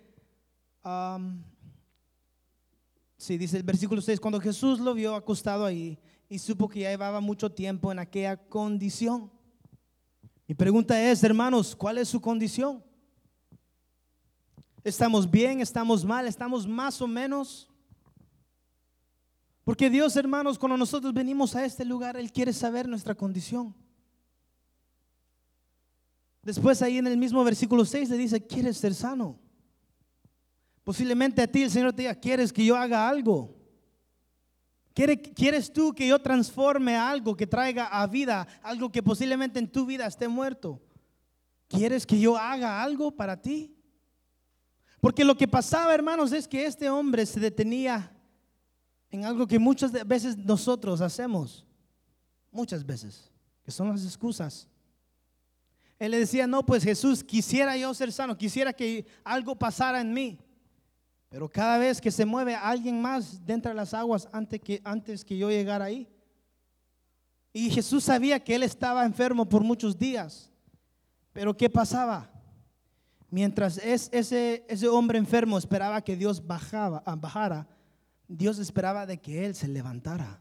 sí, 3.17 3.37
dice 3.37 3.57
el 3.57 3.63
versículo 3.63 4.01
6, 4.01 4.19
cuando 4.19 4.39
Jesús 4.39 4.79
lo 4.79 4.93
vio 4.93 5.15
acostado 5.15 5.65
ahí 5.65 5.97
y 6.29 6.37
supo 6.37 6.69
que 6.69 6.81
ya 6.81 6.91
llevaba 6.91 7.19
mucho 7.19 7.51
tiempo 7.51 7.91
en 7.91 7.97
aquella 7.97 8.37
condición. 8.37 9.31
Mi 10.47 10.53
pregunta 10.53 11.01
es, 11.01 11.23
hermanos, 11.23 11.75
¿cuál 11.75 11.97
es 11.97 12.09
su 12.09 12.21
condición? 12.21 12.83
¿Estamos 14.83 15.29
bien? 15.29 15.61
¿Estamos 15.61 16.05
mal? 16.05 16.27
¿Estamos 16.27 16.67
más 16.67 17.01
o 17.01 17.07
menos? 17.07 17.68
Porque 19.69 19.87
Dios, 19.87 20.15
hermanos, 20.15 20.57
cuando 20.57 20.77
nosotros 20.77 21.13
venimos 21.13 21.55
a 21.55 21.63
este 21.63 21.85
lugar, 21.85 22.17
Él 22.17 22.31
quiere 22.31 22.53
saber 22.53 22.87
nuestra 22.87 23.13
condición. 23.13 23.75
Después 26.41 26.81
ahí 26.81 26.97
en 26.97 27.05
el 27.05 27.17
mismo 27.17 27.43
versículo 27.43 27.85
6 27.85 28.09
le 28.09 28.17
dice, 28.17 28.47
¿quieres 28.47 28.77
ser 28.77 28.95
sano? 28.95 29.39
Posiblemente 30.83 31.43
a 31.43 31.47
ti 31.47 31.61
el 31.61 31.69
Señor 31.69 31.93
te 31.93 32.01
diga, 32.01 32.15
¿quieres 32.15 32.51
que 32.51 32.65
yo 32.65 32.75
haga 32.75 33.07
algo? 33.07 33.55
¿Quieres 34.95 35.71
tú 35.71 35.93
que 35.93 36.07
yo 36.07 36.17
transforme 36.19 36.95
algo 36.95 37.37
que 37.37 37.45
traiga 37.45 37.89
a 37.89 38.07
vida, 38.07 38.47
algo 38.63 38.91
que 38.91 39.03
posiblemente 39.03 39.59
en 39.59 39.71
tu 39.71 39.85
vida 39.85 40.07
esté 40.07 40.27
muerto? 40.27 40.81
¿Quieres 41.67 42.07
que 42.07 42.19
yo 42.19 42.35
haga 42.35 42.81
algo 42.81 43.11
para 43.11 43.39
ti? 43.39 43.77
Porque 44.99 45.23
lo 45.23 45.37
que 45.37 45.47
pasaba, 45.47 45.93
hermanos, 45.93 46.31
es 46.31 46.47
que 46.47 46.65
este 46.65 46.89
hombre 46.89 47.23
se 47.27 47.39
detenía 47.39 48.15
en 49.11 49.25
algo 49.25 49.47
que 49.47 49.59
muchas 49.59 49.91
veces 50.07 50.37
nosotros 50.37 51.01
hacemos, 51.01 51.65
muchas 52.51 52.85
veces, 52.85 53.31
que 53.63 53.71
son 53.71 53.89
las 53.89 54.03
excusas. 54.03 54.67
Él 55.97 56.11
le 56.11 56.19
decía, 56.19 56.47
no, 56.47 56.65
pues 56.65 56.83
Jesús, 56.83 57.23
quisiera 57.23 57.75
yo 57.75 57.93
ser 57.93 58.11
sano, 58.11 58.37
quisiera 58.37 58.71
que 58.71 59.05
algo 59.23 59.55
pasara 59.55 59.99
en 59.99 60.13
mí. 60.13 60.39
Pero 61.29 61.49
cada 61.49 61.77
vez 61.77 61.99
que 61.99 62.09
se 62.09 62.25
mueve 62.25 62.55
alguien 62.55 63.01
más 63.01 63.45
dentro 63.45 63.69
de 63.69 63.75
las 63.75 63.93
aguas 63.93 64.27
antes 64.31 64.61
que, 64.61 64.81
antes 64.83 65.23
que 65.23 65.37
yo 65.37 65.49
llegara 65.49 65.85
ahí. 65.85 66.07
Y 67.51 67.69
Jesús 67.69 68.03
sabía 68.03 68.43
que 68.43 68.55
él 68.55 68.63
estaba 68.63 69.05
enfermo 69.05 69.47
por 69.47 69.63
muchos 69.63 69.97
días. 69.97 70.51
Pero 71.33 71.55
¿qué 71.55 71.69
pasaba? 71.69 72.31
Mientras 73.29 73.77
ese, 73.77 74.65
ese 74.67 74.87
hombre 74.87 75.19
enfermo 75.19 75.57
esperaba 75.57 76.01
que 76.01 76.15
Dios 76.15 76.45
bajaba, 76.45 77.03
bajara, 77.17 77.67
Dios 78.29 78.59
esperaba 78.59 79.07
de 79.07 79.17
que 79.17 79.43
Él 79.45 79.55
se 79.55 79.67
levantara. 79.67 80.39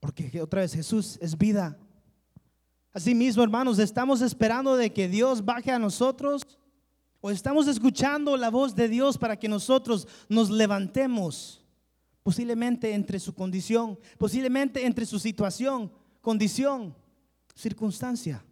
Porque 0.00 0.42
otra 0.42 0.60
vez 0.60 0.74
Jesús 0.74 1.16
es 1.22 1.38
vida. 1.38 1.78
Así 2.92 3.14
mismo, 3.14 3.42
hermanos, 3.42 3.78
estamos 3.78 4.20
esperando 4.20 4.76
de 4.76 4.92
que 4.92 5.08
Dios 5.08 5.44
baje 5.44 5.70
a 5.70 5.78
nosotros 5.78 6.42
o 7.20 7.30
estamos 7.30 7.68
escuchando 7.68 8.36
la 8.36 8.50
voz 8.50 8.74
de 8.74 8.88
Dios 8.88 9.16
para 9.16 9.38
que 9.38 9.48
nosotros 9.48 10.06
nos 10.28 10.50
levantemos, 10.50 11.64
posiblemente 12.22 12.92
entre 12.92 13.20
su 13.20 13.34
condición, 13.34 13.98
posiblemente 14.18 14.84
entre 14.84 15.06
su 15.06 15.18
situación, 15.18 15.92
condición, 16.20 16.94
circunstancia. 17.54 18.44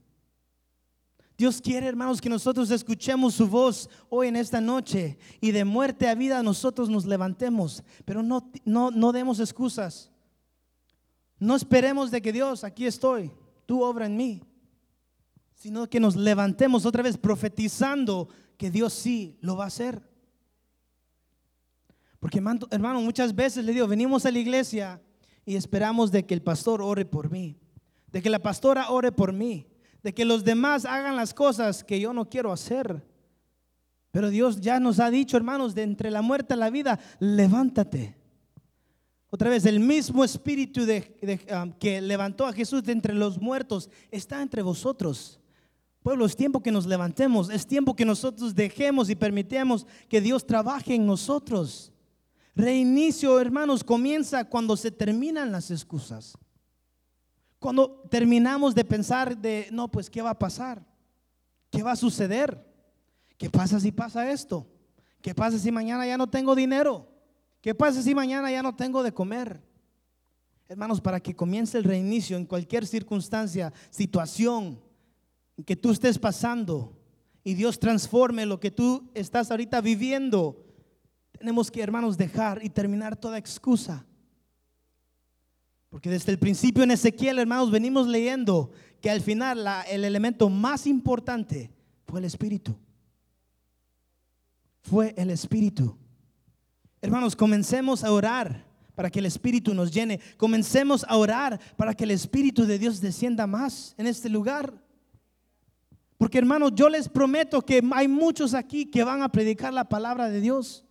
Dios 1.36 1.60
quiere, 1.60 1.86
hermanos, 1.86 2.20
que 2.20 2.30
nosotros 2.30 2.70
escuchemos 2.70 3.34
su 3.34 3.46
voz 3.46 3.90
hoy 4.08 4.28
en 4.28 4.36
esta 4.36 4.60
noche 4.60 5.18
y 5.40 5.50
de 5.50 5.64
muerte 5.64 6.08
a 6.08 6.14
vida 6.14 6.42
nosotros 6.42 6.88
nos 6.88 7.04
levantemos, 7.04 7.82
pero 8.06 8.22
no, 8.22 8.50
no, 8.64 8.90
no 8.90 9.12
demos 9.12 9.38
excusas. 9.38 10.10
No 11.38 11.54
esperemos 11.54 12.10
de 12.10 12.22
que 12.22 12.32
Dios, 12.32 12.64
aquí 12.64 12.86
estoy, 12.86 13.30
tú 13.66 13.82
obra 13.82 14.06
en 14.06 14.16
mí. 14.16 14.42
sino 15.54 15.88
que 15.88 16.00
nos 16.00 16.16
levantemos 16.16 16.86
otra 16.86 17.02
vez 17.02 17.18
profetizando 17.18 18.28
que 18.56 18.70
Dios 18.70 18.94
sí 18.94 19.36
lo 19.40 19.56
va 19.56 19.64
a 19.64 19.68
hacer. 19.68 20.02
Porque 22.18 22.38
hermano, 22.70 23.00
muchas 23.02 23.34
veces 23.34 23.64
le 23.64 23.72
digo, 23.72 23.86
venimos 23.86 24.24
a 24.24 24.30
la 24.30 24.38
iglesia 24.38 25.02
y 25.44 25.56
esperamos 25.56 26.10
de 26.10 26.24
que 26.24 26.34
el 26.34 26.42
pastor 26.42 26.80
ore 26.80 27.04
por 27.04 27.30
mí, 27.30 27.58
de 28.10 28.22
que 28.22 28.30
la 28.30 28.42
pastora 28.42 28.90
ore 28.90 29.12
por 29.12 29.32
mí, 29.32 29.66
de 30.06 30.14
que 30.14 30.24
los 30.24 30.44
demás 30.44 30.84
hagan 30.84 31.16
las 31.16 31.34
cosas 31.34 31.82
que 31.82 31.98
yo 31.98 32.12
no 32.12 32.28
quiero 32.28 32.52
hacer. 32.52 33.04
Pero 34.12 34.30
Dios 34.30 34.60
ya 34.60 34.78
nos 34.78 35.00
ha 35.00 35.10
dicho, 35.10 35.36
hermanos, 35.36 35.74
de 35.74 35.82
entre 35.82 36.12
la 36.12 36.22
muerte 36.22 36.54
a 36.54 36.56
la 36.56 36.70
vida, 36.70 37.00
levántate. 37.18 38.16
Otra 39.30 39.50
vez, 39.50 39.66
el 39.66 39.80
mismo 39.80 40.22
espíritu 40.22 40.82
um, 40.82 41.72
que 41.72 42.00
levantó 42.00 42.46
a 42.46 42.52
Jesús 42.52 42.84
de 42.84 42.92
entre 42.92 43.14
los 43.14 43.40
muertos 43.40 43.90
está 44.12 44.40
entre 44.42 44.62
vosotros. 44.62 45.40
Pueblo, 46.04 46.24
es 46.24 46.36
tiempo 46.36 46.62
que 46.62 46.70
nos 46.70 46.86
levantemos, 46.86 47.50
es 47.50 47.66
tiempo 47.66 47.96
que 47.96 48.04
nosotros 48.04 48.54
dejemos 48.54 49.10
y 49.10 49.16
permitamos 49.16 49.88
que 50.08 50.20
Dios 50.20 50.46
trabaje 50.46 50.94
en 50.94 51.04
nosotros. 51.04 51.92
Reinicio, 52.54 53.40
hermanos, 53.40 53.82
comienza 53.82 54.44
cuando 54.44 54.76
se 54.76 54.92
terminan 54.92 55.50
las 55.50 55.72
excusas. 55.72 56.38
Cuando 57.58 58.02
terminamos 58.10 58.74
de 58.74 58.84
pensar 58.84 59.36
de, 59.36 59.68
no, 59.72 59.88
pues, 59.88 60.10
¿qué 60.10 60.22
va 60.22 60.30
a 60.30 60.38
pasar? 60.38 60.84
¿Qué 61.70 61.82
va 61.82 61.92
a 61.92 61.96
suceder? 61.96 62.64
¿Qué 63.38 63.50
pasa 63.50 63.80
si 63.80 63.92
pasa 63.92 64.30
esto? 64.30 64.66
¿Qué 65.20 65.34
pasa 65.34 65.58
si 65.58 65.72
mañana 65.72 66.06
ya 66.06 66.16
no 66.16 66.28
tengo 66.28 66.54
dinero? 66.54 67.08
¿Qué 67.60 67.74
pasa 67.74 68.02
si 68.02 68.14
mañana 68.14 68.50
ya 68.50 68.62
no 68.62 68.76
tengo 68.76 69.02
de 69.02 69.12
comer? 69.12 69.62
Hermanos, 70.68 71.00
para 71.00 71.20
que 71.20 71.34
comience 71.34 71.78
el 71.78 71.84
reinicio 71.84 72.36
en 72.36 72.44
cualquier 72.44 72.86
circunstancia, 72.86 73.72
situación 73.90 74.80
que 75.64 75.76
tú 75.76 75.90
estés 75.90 76.18
pasando 76.18 76.96
y 77.42 77.54
Dios 77.54 77.78
transforme 77.78 78.46
lo 78.46 78.60
que 78.60 78.70
tú 78.70 79.10
estás 79.14 79.50
ahorita 79.50 79.80
viviendo, 79.80 80.64
tenemos 81.38 81.70
que, 81.70 81.82
hermanos, 81.82 82.16
dejar 82.16 82.64
y 82.64 82.70
terminar 82.70 83.16
toda 83.16 83.38
excusa. 83.38 84.04
Porque 85.96 86.10
desde 86.10 86.30
el 86.30 86.38
principio 86.38 86.82
en 86.84 86.90
Ezequiel, 86.90 87.38
hermanos, 87.38 87.70
venimos 87.70 88.06
leyendo 88.06 88.70
que 89.00 89.08
al 89.08 89.22
final 89.22 89.66
el 89.88 90.04
elemento 90.04 90.50
más 90.50 90.86
importante 90.86 91.70
fue 92.04 92.20
el 92.20 92.26
Espíritu. 92.26 92.76
Fue 94.82 95.14
el 95.16 95.30
Espíritu. 95.30 95.96
Hermanos, 97.00 97.34
comencemos 97.34 98.04
a 98.04 98.12
orar 98.12 98.66
para 98.94 99.08
que 99.08 99.20
el 99.20 99.24
Espíritu 99.24 99.72
nos 99.72 99.90
llene. 99.90 100.20
Comencemos 100.36 101.02
a 101.08 101.16
orar 101.16 101.58
para 101.78 101.94
que 101.94 102.04
el 102.04 102.10
Espíritu 102.10 102.66
de 102.66 102.78
Dios 102.78 103.00
descienda 103.00 103.46
más 103.46 103.94
en 103.96 104.06
este 104.06 104.28
lugar. 104.28 104.74
Porque 106.18 106.36
hermanos, 106.36 106.72
yo 106.74 106.90
les 106.90 107.08
prometo 107.08 107.62
que 107.62 107.82
hay 107.94 108.06
muchos 108.06 108.52
aquí 108.52 108.84
que 108.84 109.02
van 109.02 109.22
a 109.22 109.32
predicar 109.32 109.72
la 109.72 109.88
palabra 109.88 110.28
de 110.28 110.42
Dios. 110.42 110.85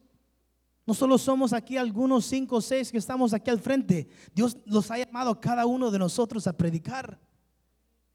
No 0.86 0.93
solo 0.93 1.17
somos 1.17 1.52
aquí 1.52 1.78
algunos 1.78 2.26
cinco 2.26 2.58
o 2.58 2.62
seis 2.62 2.91
que 2.91 2.98
estamos 2.98 3.34
aquí 3.34 3.50
al 3.50 3.60
frente. 3.60 4.08
Dios 4.34 4.58
los 4.65 4.91
ha 4.91 4.98
llamado 5.00 5.32
a 5.32 5.41
cada 5.41 5.65
uno 5.65 5.89
de 5.89 5.98
nosotros 5.98 6.45
a 6.45 6.54
predicar. 6.54 7.19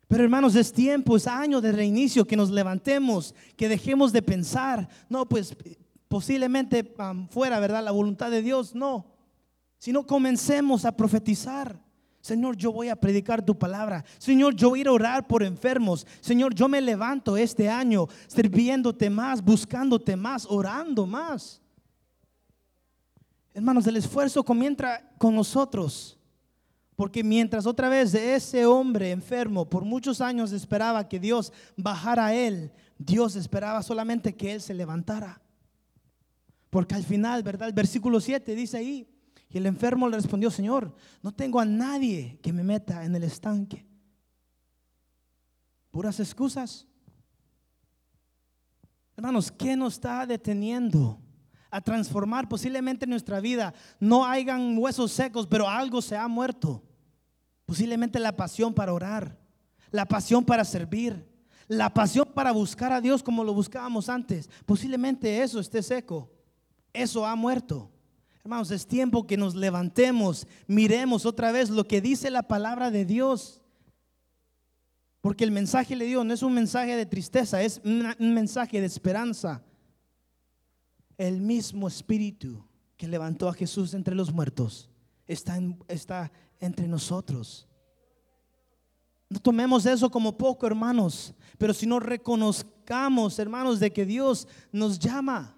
Pero 0.06 0.24
hermanos, 0.24 0.54
es 0.56 0.72
tiempo, 0.72 1.16
es 1.16 1.26
año 1.26 1.60
de 1.60 1.72
reinicio, 1.72 2.26
que 2.26 2.36
nos 2.36 2.50
levantemos, 2.50 3.34
que 3.56 3.68
dejemos 3.68 4.12
de 4.12 4.22
pensar, 4.22 4.88
no, 5.08 5.28
pues 5.28 5.56
posiblemente 6.08 6.94
fuera, 7.30 7.60
¿verdad? 7.60 7.84
La 7.84 7.92
voluntad 7.92 8.30
de 8.30 8.42
Dios, 8.42 8.74
no. 8.74 9.06
Sino 9.78 10.06
comencemos 10.06 10.84
a 10.84 10.96
profetizar. 10.96 11.80
Señor, 12.20 12.56
yo 12.56 12.72
voy 12.72 12.88
a 12.88 12.96
predicar 12.96 13.44
tu 13.44 13.58
palabra. 13.58 14.04
Señor, 14.18 14.54
yo 14.54 14.70
voy 14.70 14.82
a 14.82 14.92
orar 14.92 15.26
por 15.26 15.42
enfermos. 15.42 16.06
Señor, 16.20 16.54
yo 16.54 16.68
me 16.68 16.80
levanto 16.80 17.36
este 17.36 17.68
año 17.68 18.08
sirviéndote 18.26 19.08
más, 19.08 19.42
buscándote 19.42 20.16
más, 20.16 20.44
orando 20.48 21.06
más. 21.06 21.59
Hermanos, 23.52 23.86
el 23.86 23.96
esfuerzo 23.96 24.44
comienza 24.44 25.02
con 25.18 25.34
nosotros. 25.34 26.16
Porque 26.96 27.24
mientras 27.24 27.66
otra 27.66 27.88
vez 27.88 28.12
ese 28.12 28.66
hombre 28.66 29.10
enfermo 29.10 29.68
por 29.68 29.84
muchos 29.84 30.20
años 30.20 30.52
esperaba 30.52 31.08
que 31.08 31.18
Dios 31.18 31.50
bajara 31.76 32.26
a 32.26 32.34
él, 32.34 32.70
Dios 32.98 33.36
esperaba 33.36 33.82
solamente 33.82 34.36
que 34.36 34.52
él 34.52 34.60
se 34.60 34.74
levantara. 34.74 35.40
Porque 36.68 36.94
al 36.94 37.02
final, 37.02 37.42
¿verdad? 37.42 37.68
El 37.68 37.74
versículo 37.74 38.20
7 38.20 38.54
dice 38.54 38.76
ahí, 38.76 39.08
y 39.48 39.58
el 39.58 39.66
enfermo 39.66 40.08
le 40.08 40.16
respondió, 40.16 40.50
Señor, 40.50 40.94
no 41.22 41.32
tengo 41.32 41.58
a 41.58 41.64
nadie 41.64 42.38
que 42.42 42.52
me 42.52 42.62
meta 42.62 43.04
en 43.04 43.16
el 43.16 43.24
estanque. 43.24 43.86
Puras 45.90 46.20
excusas. 46.20 46.86
Hermanos, 49.16 49.50
¿qué 49.50 49.74
nos 49.74 49.94
está 49.94 50.24
deteniendo? 50.26 51.18
A 51.70 51.80
transformar 51.80 52.48
posiblemente 52.48 53.06
nuestra 53.06 53.40
vida. 53.40 53.72
No 53.98 54.24
hayan 54.24 54.76
huesos 54.76 55.12
secos, 55.12 55.46
pero 55.46 55.68
algo 55.68 56.02
se 56.02 56.16
ha 56.16 56.26
muerto. 56.28 56.82
Posiblemente 57.64 58.18
la 58.18 58.36
pasión 58.36 58.74
para 58.74 58.92
orar, 58.92 59.38
la 59.90 60.04
pasión 60.04 60.44
para 60.44 60.64
servir, 60.64 61.24
la 61.68 61.92
pasión 61.94 62.28
para 62.34 62.50
buscar 62.50 62.92
a 62.92 63.00
Dios 63.00 63.22
como 63.22 63.44
lo 63.44 63.54
buscábamos 63.54 64.08
antes. 64.08 64.50
Posiblemente 64.66 65.42
eso 65.42 65.60
esté 65.60 65.82
seco. 65.82 66.30
Eso 66.92 67.24
ha 67.24 67.36
muerto. 67.36 67.90
Hermanos, 68.42 68.70
es 68.70 68.86
tiempo 68.86 69.26
que 69.26 69.36
nos 69.36 69.54
levantemos, 69.54 70.46
miremos 70.66 71.26
otra 71.26 71.52
vez 71.52 71.68
lo 71.68 71.86
que 71.86 72.00
dice 72.00 72.30
la 72.30 72.42
palabra 72.42 72.90
de 72.90 73.04
Dios. 73.04 73.60
Porque 75.20 75.44
el 75.44 75.50
mensaje 75.50 75.94
le 75.94 76.06
dio 76.06 76.24
no 76.24 76.32
es 76.32 76.42
un 76.42 76.54
mensaje 76.54 76.96
de 76.96 77.04
tristeza, 77.04 77.62
es 77.62 77.82
un 77.84 78.34
mensaje 78.34 78.80
de 78.80 78.86
esperanza 78.86 79.62
el 81.26 81.38
mismo 81.42 81.86
espíritu 81.86 82.64
que 82.96 83.06
levantó 83.06 83.46
a 83.46 83.52
Jesús 83.52 83.92
entre 83.92 84.14
los 84.14 84.32
muertos 84.32 84.88
está, 85.26 85.60
está 85.86 86.32
entre 86.58 86.88
nosotros. 86.88 87.68
No 89.28 89.38
tomemos 89.38 89.84
eso 89.84 90.10
como 90.10 90.38
poco, 90.38 90.66
hermanos, 90.66 91.34
pero 91.58 91.74
si 91.74 91.86
no 91.86 92.00
reconozcamos, 92.00 93.38
hermanos, 93.38 93.78
de 93.78 93.92
que 93.92 94.06
Dios 94.06 94.48
nos 94.72 94.98
llama. 94.98 95.54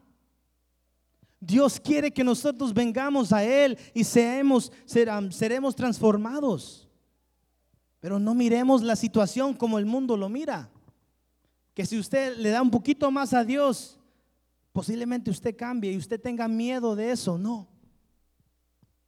Dios 1.38 1.78
quiere 1.78 2.12
que 2.12 2.24
nosotros 2.24 2.74
vengamos 2.74 3.32
a 3.32 3.44
Él 3.44 3.78
y 3.94 4.02
seamos, 4.02 4.72
seremos 4.84 5.76
transformados. 5.76 6.88
Pero 8.00 8.18
no 8.18 8.34
miremos 8.34 8.82
la 8.82 8.96
situación 8.96 9.54
como 9.54 9.78
el 9.78 9.86
mundo 9.86 10.16
lo 10.16 10.28
mira. 10.28 10.68
Que 11.72 11.86
si 11.86 12.00
usted 12.00 12.36
le 12.36 12.50
da 12.50 12.60
un 12.60 12.70
poquito 12.70 13.12
más 13.12 13.32
a 13.32 13.44
Dios, 13.44 14.00
Posiblemente 14.72 15.30
usted 15.30 15.54
cambie 15.56 15.92
y 15.92 15.98
usted 15.98 16.20
tenga 16.20 16.48
miedo 16.48 16.96
de 16.96 17.10
eso. 17.10 17.36
No. 17.36 17.68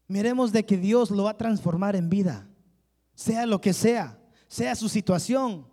Miremos 0.06 0.52
de 0.52 0.64
que 0.64 0.76
Dios 0.76 1.10
lo 1.10 1.24
va 1.24 1.30
a 1.30 1.38
transformar 1.38 1.96
en 1.96 2.10
vida. 2.10 2.46
Sea 3.14 3.46
lo 3.46 3.60
que 3.60 3.72
sea, 3.72 4.18
sea 4.46 4.74
su 4.74 4.88
situación. 4.88 5.66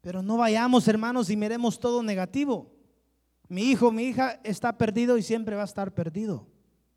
Pero 0.00 0.22
no 0.22 0.38
vayamos, 0.38 0.88
hermanos, 0.88 1.28
y 1.30 1.36
miremos 1.36 1.78
todo 1.78 2.02
negativo. 2.02 2.72
Mi 3.48 3.64
hijo, 3.64 3.92
mi 3.92 4.04
hija 4.04 4.40
está 4.42 4.76
perdido 4.78 5.18
y 5.18 5.22
siempre 5.22 5.56
va 5.56 5.62
a 5.62 5.66
estar 5.66 5.92
perdido. 5.92 6.46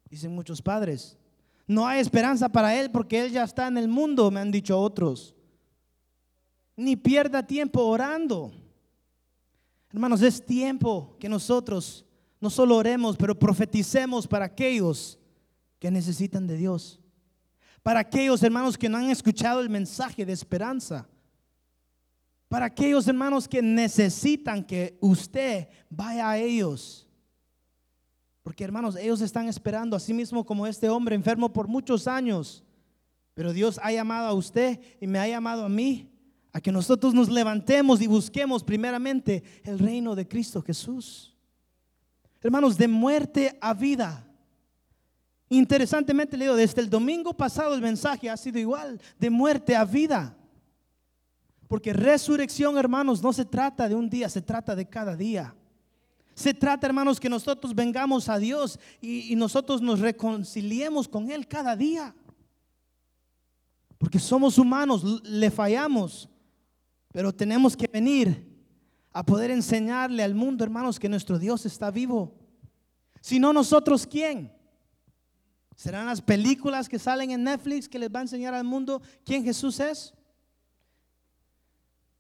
Dicen 0.10 0.34
muchos 0.34 0.62
padres. 0.62 1.17
No 1.67 1.86
hay 1.86 1.99
esperanza 1.99 2.47
para 2.47 2.80
él 2.80 2.91
porque 2.91 3.19
él 3.19 3.32
ya 3.32 3.43
está 3.43 3.67
en 3.67 3.78
el 3.78 3.88
mundo, 3.88 4.32
me 4.32 4.39
han 4.39 4.51
dicho 4.51 4.80
otros. 4.80 5.36
Ni 6.78 6.95
pierda 6.95 7.45
tiempo 7.45 7.84
orando. 7.84 8.54
Hermanos, 9.89 10.21
es 10.21 10.45
tiempo 10.45 11.15
que 11.19 11.28
nosotros 11.28 12.05
no 12.45 12.51
solo 12.51 12.75
oremos, 12.75 13.17
pero 13.17 13.34
profeticemos 13.34 14.27
para 14.27 14.45
aquellos 14.45 15.17
que 15.79 15.89
necesitan 15.89 16.45
de 16.45 16.55
Dios. 16.55 17.01
Para 17.81 18.01
aquellos 18.01 18.43
hermanos 18.43 18.77
que 18.77 18.88
no 18.88 18.99
han 18.99 19.10
escuchado 19.10 19.62
el 19.62 19.69
mensaje 19.71 20.24
de 20.28 20.34
esperanza. 20.34 21.09
Para 22.47 22.67
aquellos 22.67 23.07
hermanos 23.07 23.47
que 23.47 23.63
necesitan 23.63 24.63
que 24.63 24.95
usted 25.01 25.70
vaya 25.89 26.30
a 26.30 26.38
ellos. 26.38 27.07
Porque 28.43 28.63
hermanos, 28.63 28.95
ellos 28.95 29.22
están 29.22 29.47
esperando, 29.47 29.95
así 29.95 30.13
mismo 30.13 30.45
como 30.45 30.67
este 30.67 30.88
hombre 30.88 31.15
enfermo 31.15 31.51
por 31.51 31.67
muchos 31.67 32.07
años. 32.07 32.63
Pero 33.34 33.53
Dios 33.53 33.80
ha 33.82 33.91
llamado 33.91 34.28
a 34.28 34.34
usted 34.34 34.80
y 35.01 35.07
me 35.07 35.17
ha 35.17 35.28
llamado 35.28 35.65
a 35.65 35.70
mí 35.70 36.11
a 36.53 36.61
que 36.61 36.72
nosotros 36.72 37.15
nos 37.15 37.28
levantemos 37.28 38.03
y 38.03 38.05
busquemos 38.05 38.63
primeramente 38.63 39.43
el 39.63 39.80
reino 39.80 40.13
de 40.13 40.28
Cristo 40.28 40.61
Jesús. 40.61 41.34
Hermanos, 42.46 42.78
de 42.78 42.88
muerte 42.88 43.58
a 43.60 43.74
vida. 43.74 44.24
Interesantemente 45.50 46.38
le 46.38 46.46
digo, 46.46 46.56
desde 46.56 46.80
el 46.80 46.91
domingo 46.91 47.34
pasado 47.34 47.74
el 47.74 47.82
mensaje 47.82 48.30
ha 48.30 48.38
sido 48.38 48.60
igual, 48.60 49.02
de 49.18 49.32
muerte 49.32 49.76
a 49.76 49.84
vida. 49.84 50.38
Porque 51.68 51.91
resurrección, 51.91 52.78
hermanos, 52.78 53.24
no 53.24 53.34
se 53.34 53.46
trata 53.46 53.89
de 53.89 53.96
un 53.96 54.08
día, 54.08 54.30
se 54.30 54.43
trata 54.43 54.76
de 54.76 54.88
cada 54.88 55.16
día. 55.16 55.56
Se 56.36 56.54
trata, 56.54 56.86
hermanos, 56.86 57.20
que 57.20 57.30
nosotros 57.30 57.74
vengamos 57.74 58.30
a 58.30 58.38
Dios 58.38 58.80
y, 59.02 59.34
y, 59.34 59.36
nosotros 59.36 59.82
nos 59.82 60.00
reconciliemos 60.00 61.08
con 61.08 61.32
Él 61.32 61.48
cada 61.48 61.76
día. 61.76 62.14
Porque 63.98 64.20
somos 64.20 64.60
humanos, 64.60 65.04
le 65.24 65.50
fallamos. 65.50 66.30
Pero 67.12 67.34
tenemos 67.34 67.76
que 67.76 67.88
venir 67.88 68.55
a 69.16 69.26
poder 69.26 69.49
enseñarle 69.49 70.24
al 70.24 70.36
mundo, 70.36 70.66
hermanos, 70.66 70.99
que 70.99 71.07
nuestro 71.07 71.39
Dios 71.39 71.66
está 71.66 71.89
vivo. 71.89 72.36
Si 73.22 73.39
no 73.39 73.53
nosotros, 73.53 74.05
¿quién? 74.05 74.51
¿Serán 75.74 76.07
las 76.07 76.22
películas 76.22 76.89
que 76.89 76.99
salen 76.99 77.32
en 77.32 77.45
Netflix 77.45 77.88
que 77.88 77.97
les 77.97 78.13
va 78.13 78.20
a 78.20 78.24
enseñar 78.24 78.53
al 78.53 78.66
mundo 78.66 79.01
quién 79.24 79.45
Jesús 79.45 79.80
es? 79.80 80.13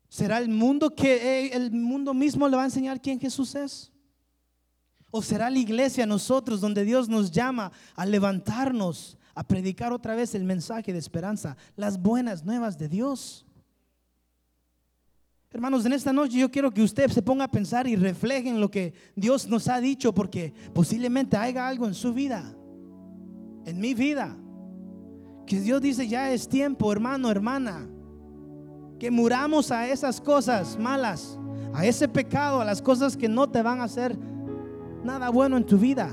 ¿Será 0.07 0.37
el 0.37 0.47
mundo 0.47 0.95
que 0.95 1.15
eh, 1.15 1.57
el 1.57 1.69
mundo 1.73 2.13
mismo 2.13 2.47
le 2.47 2.55
va 2.55 2.61
a 2.61 2.67
enseñar 2.67 3.01
quién 3.01 3.19
Jesús 3.19 3.55
es? 3.55 3.91
¿O 5.11 5.21
será 5.21 5.49
la 5.49 5.59
iglesia 5.59 6.05
nosotros 6.05 6.61
donde 6.61 6.85
Dios 6.85 7.09
nos 7.09 7.29
llama 7.29 7.73
a 7.95 8.05
levantarnos, 8.05 9.17
a 9.33 9.43
predicar 9.43 9.91
otra 9.91 10.15
vez 10.15 10.33
el 10.33 10.45
mensaje 10.45 10.93
de 10.93 10.99
esperanza, 10.99 11.57
las 11.75 12.01
buenas 12.01 12.45
nuevas 12.45 12.77
de 12.77 12.87
Dios? 12.87 13.45
Hermanos, 15.55 15.85
en 15.85 15.93
esta 15.93 16.11
noche 16.11 16.37
yo 16.37 16.51
quiero 16.51 16.69
que 16.69 16.83
usted 16.83 17.09
se 17.09 17.21
ponga 17.21 17.45
a 17.45 17.47
pensar 17.47 17.87
y 17.87 17.95
refleje 17.95 18.49
en 18.49 18.59
lo 18.59 18.69
que 18.69 18.93
Dios 19.15 19.47
nos 19.47 19.69
ha 19.69 19.79
dicho, 19.79 20.13
porque 20.13 20.53
posiblemente 20.73 21.37
haya 21.37 21.65
algo 21.65 21.87
en 21.87 21.93
su 21.93 22.13
vida 22.13 22.53
en 23.65 23.79
mi 23.79 23.93
vida. 23.93 24.35
Que 25.45 25.61
Dios 25.61 25.81
dice, 25.81 26.09
ya 26.09 26.31
es 26.31 26.47
tiempo, 26.47 26.91
hermano, 26.91 27.31
hermana, 27.31 27.87
que 28.99 29.09
muramos 29.09 29.71
a 29.71 29.87
esas 29.87 30.21
cosas 30.21 30.77
malas, 30.77 31.39
a 31.73 31.85
ese 31.85 32.09
pecado, 32.09 32.61
a 32.61 32.65
las 32.65 32.81
cosas 32.81 33.15
que 33.15 33.29
no 33.29 33.49
te 33.49 33.61
van 33.61 33.79
a 33.79 33.85
hacer 33.85 34.17
nada 35.05 35.29
bueno 35.29 35.57
en 35.57 35.65
tu 35.65 35.77
vida. 35.77 36.11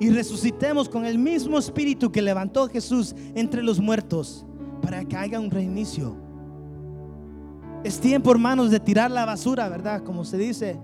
Y 0.00 0.10
resucitemos 0.10 0.88
con 0.88 1.06
el 1.06 1.18
mismo 1.18 1.58
espíritu 1.58 2.12
que 2.12 2.20
levantó 2.20 2.68
Jesús 2.68 3.14
entre 3.34 3.62
los 3.62 3.80
muertos 3.80 4.44
para 4.82 5.02
que 5.02 5.16
haya 5.16 5.40
un 5.40 5.50
reinicio. 5.50 6.23
Es 7.84 8.00
tiempo, 8.00 8.32
hermanos, 8.32 8.70
de 8.70 8.80
tirar 8.80 9.10
la 9.10 9.24
basura, 9.24 9.68
¿verdad? 9.68 10.02
Como 10.02 10.24
se 10.24 10.36
dice 10.36 10.80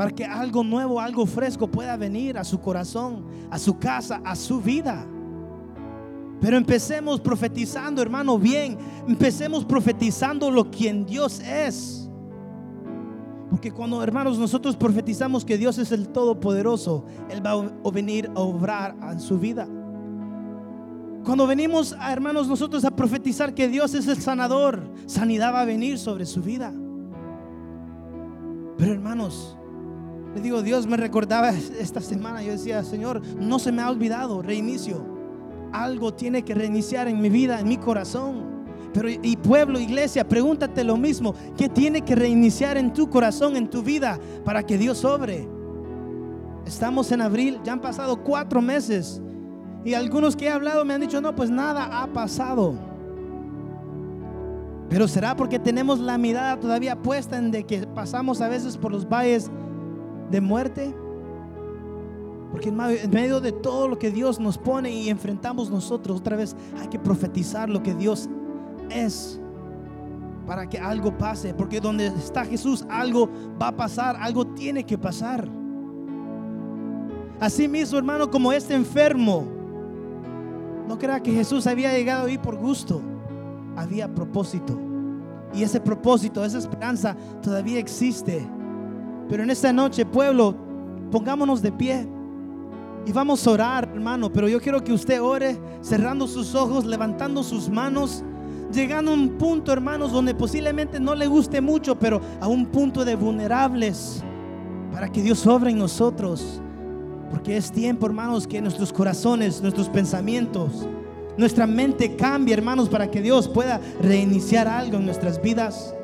para 0.00 0.10
que 0.10 0.24
algo 0.24 0.64
nuevo, 0.64 0.98
algo 0.98 1.26
fresco 1.26 1.66
pueda 1.66 1.94
venir 1.96 2.38
a 2.38 2.44
su 2.44 2.58
corazón, 2.58 3.26
a 3.50 3.58
su 3.58 3.78
casa, 3.78 4.22
a 4.24 4.34
su 4.34 4.60
vida. 4.60 5.06
Pero 6.40 6.56
empecemos 6.56 7.20
profetizando, 7.20 8.00
hermano, 8.00 8.38
bien. 8.38 8.78
Empecemos 9.06 9.62
profetizando 9.62 10.50
lo 10.50 10.70
quien 10.70 11.04
Dios 11.04 11.40
es. 11.40 12.08
Porque 13.50 13.70
cuando, 13.72 14.02
hermanos, 14.02 14.38
nosotros 14.38 14.74
profetizamos 14.74 15.44
que 15.44 15.58
Dios 15.58 15.76
es 15.76 15.92
el 15.92 16.08
Todopoderoso, 16.08 17.04
Él 17.28 17.44
va 17.44 17.50
a 17.50 17.90
venir 17.90 18.30
a 18.34 18.40
obrar 18.40 18.96
en 19.10 19.20
su 19.20 19.38
vida. 19.38 19.68
Cuando 21.24 21.46
venimos, 21.46 21.94
a, 21.98 22.12
hermanos, 22.12 22.48
nosotros 22.48 22.84
a 22.84 22.90
profetizar 22.90 23.54
que 23.54 23.68
Dios 23.68 23.94
es 23.94 24.06
el 24.08 24.20
sanador, 24.20 24.82
sanidad 25.06 25.52
va 25.52 25.60
a 25.62 25.66
venir 25.66 25.98
sobre 25.98 26.24
su 26.24 26.42
vida. 26.42 26.72
Pero, 28.78 28.92
hermanos, 28.92 29.56
le 30.34 30.40
digo, 30.40 30.62
Dios 30.62 30.86
me 30.86 30.96
recordaba 30.96 31.50
esta 31.50 32.00
semana, 32.00 32.42
yo 32.42 32.52
decía, 32.52 32.82
Señor, 32.84 33.20
no 33.38 33.58
se 33.58 33.70
me 33.70 33.82
ha 33.82 33.90
olvidado, 33.90 34.40
reinicio. 34.40 35.04
Algo 35.72 36.14
tiene 36.14 36.42
que 36.42 36.54
reiniciar 36.54 37.06
en 37.06 37.20
mi 37.20 37.28
vida, 37.28 37.60
en 37.60 37.68
mi 37.68 37.76
corazón. 37.76 38.48
Pero 38.94 39.08
y 39.10 39.36
pueblo, 39.36 39.78
iglesia, 39.78 40.26
pregúntate 40.26 40.82
lo 40.84 40.96
mismo, 40.96 41.34
¿qué 41.56 41.68
tiene 41.68 42.02
que 42.02 42.16
reiniciar 42.16 42.76
en 42.76 42.92
tu 42.92 43.08
corazón, 43.08 43.56
en 43.56 43.68
tu 43.68 43.82
vida, 43.82 44.18
para 44.44 44.64
que 44.64 44.78
Dios 44.78 44.98
sobre? 44.98 45.46
Estamos 46.66 47.12
en 47.12 47.20
abril, 47.20 47.60
ya 47.62 47.72
han 47.72 47.80
pasado 47.80 48.22
cuatro 48.22 48.60
meses 48.60 49.22
y 49.84 49.94
algunos 49.94 50.36
que 50.36 50.46
he 50.46 50.50
hablado 50.50 50.84
me 50.84 50.94
han 50.94 51.00
dicho, 51.00 51.20
no, 51.20 51.34
pues 51.34 51.50
nada 51.50 52.02
ha 52.02 52.06
pasado. 52.08 52.74
Pero 54.90 55.06
será 55.06 55.36
porque 55.36 55.58
tenemos 55.58 56.00
la 56.00 56.18
mirada 56.18 56.58
todavía 56.58 57.00
puesta 57.00 57.38
en 57.38 57.50
de 57.50 57.64
que 57.64 57.86
pasamos 57.86 58.40
a 58.40 58.48
veces 58.48 58.76
por 58.76 58.90
los 58.90 59.08
valles 59.08 59.50
de 60.30 60.40
muerte. 60.40 60.94
Porque 62.50 62.68
en 62.68 63.10
medio 63.10 63.40
de 63.40 63.52
todo 63.52 63.86
lo 63.86 63.98
que 63.98 64.10
Dios 64.10 64.40
nos 64.40 64.58
pone 64.58 64.90
y 64.90 65.08
enfrentamos 65.08 65.70
nosotros, 65.70 66.18
otra 66.18 66.36
vez 66.36 66.56
hay 66.80 66.88
que 66.88 66.98
profetizar 66.98 67.70
lo 67.70 67.82
que 67.82 67.94
Dios 67.94 68.28
es 68.90 69.40
para 70.44 70.68
que 70.68 70.78
algo 70.78 71.16
pase. 71.16 71.54
Porque 71.54 71.80
donde 71.80 72.08
está 72.08 72.44
Jesús, 72.44 72.84
algo 72.90 73.30
va 73.62 73.68
a 73.68 73.76
pasar, 73.76 74.16
algo 74.16 74.44
tiene 74.44 74.84
que 74.84 74.98
pasar. 74.98 75.48
Así 77.38 77.68
mismo, 77.68 77.96
hermano, 77.96 78.28
como 78.28 78.52
este 78.52 78.74
enfermo, 78.74 79.59
no 80.90 80.98
crea 80.98 81.22
que 81.22 81.30
Jesús 81.30 81.68
había 81.68 81.92
llegado 81.92 82.26
ahí 82.26 82.36
por 82.36 82.56
gusto, 82.56 83.00
había 83.76 84.12
propósito. 84.12 84.76
Y 85.54 85.62
ese 85.62 85.80
propósito, 85.80 86.44
esa 86.44 86.58
esperanza 86.58 87.16
todavía 87.40 87.78
existe. 87.78 88.44
Pero 89.28 89.44
en 89.44 89.50
esta 89.50 89.72
noche, 89.72 90.04
pueblo, 90.04 90.52
pongámonos 91.12 91.62
de 91.62 91.70
pie 91.70 92.08
y 93.06 93.12
vamos 93.12 93.46
a 93.46 93.50
orar, 93.52 93.88
hermano. 93.94 94.32
Pero 94.32 94.48
yo 94.48 94.60
quiero 94.60 94.82
que 94.82 94.92
usted 94.92 95.22
ore 95.22 95.60
cerrando 95.80 96.26
sus 96.26 96.56
ojos, 96.56 96.84
levantando 96.84 97.44
sus 97.44 97.70
manos, 97.70 98.24
llegando 98.72 99.12
a 99.12 99.14
un 99.14 99.38
punto, 99.38 99.72
hermanos, 99.72 100.10
donde 100.10 100.34
posiblemente 100.34 100.98
no 100.98 101.14
le 101.14 101.28
guste 101.28 101.60
mucho, 101.60 101.96
pero 101.96 102.20
a 102.40 102.48
un 102.48 102.66
punto 102.66 103.04
de 103.04 103.14
vulnerables 103.14 104.24
para 104.92 105.08
que 105.08 105.22
Dios 105.22 105.46
obre 105.46 105.70
en 105.70 105.78
nosotros. 105.78 106.60
Porque 107.30 107.56
es 107.56 107.70
tiempo, 107.70 108.06
hermanos, 108.06 108.46
que 108.46 108.60
nuestros 108.60 108.92
corazones, 108.92 109.62
nuestros 109.62 109.88
pensamientos, 109.88 110.86
nuestra 111.36 111.66
mente 111.66 112.16
cambie, 112.16 112.52
hermanos, 112.54 112.88
para 112.88 113.10
que 113.10 113.22
Dios 113.22 113.48
pueda 113.48 113.80
reiniciar 114.00 114.66
algo 114.66 114.96
en 114.96 115.06
nuestras 115.06 115.40
vidas. 115.40 115.94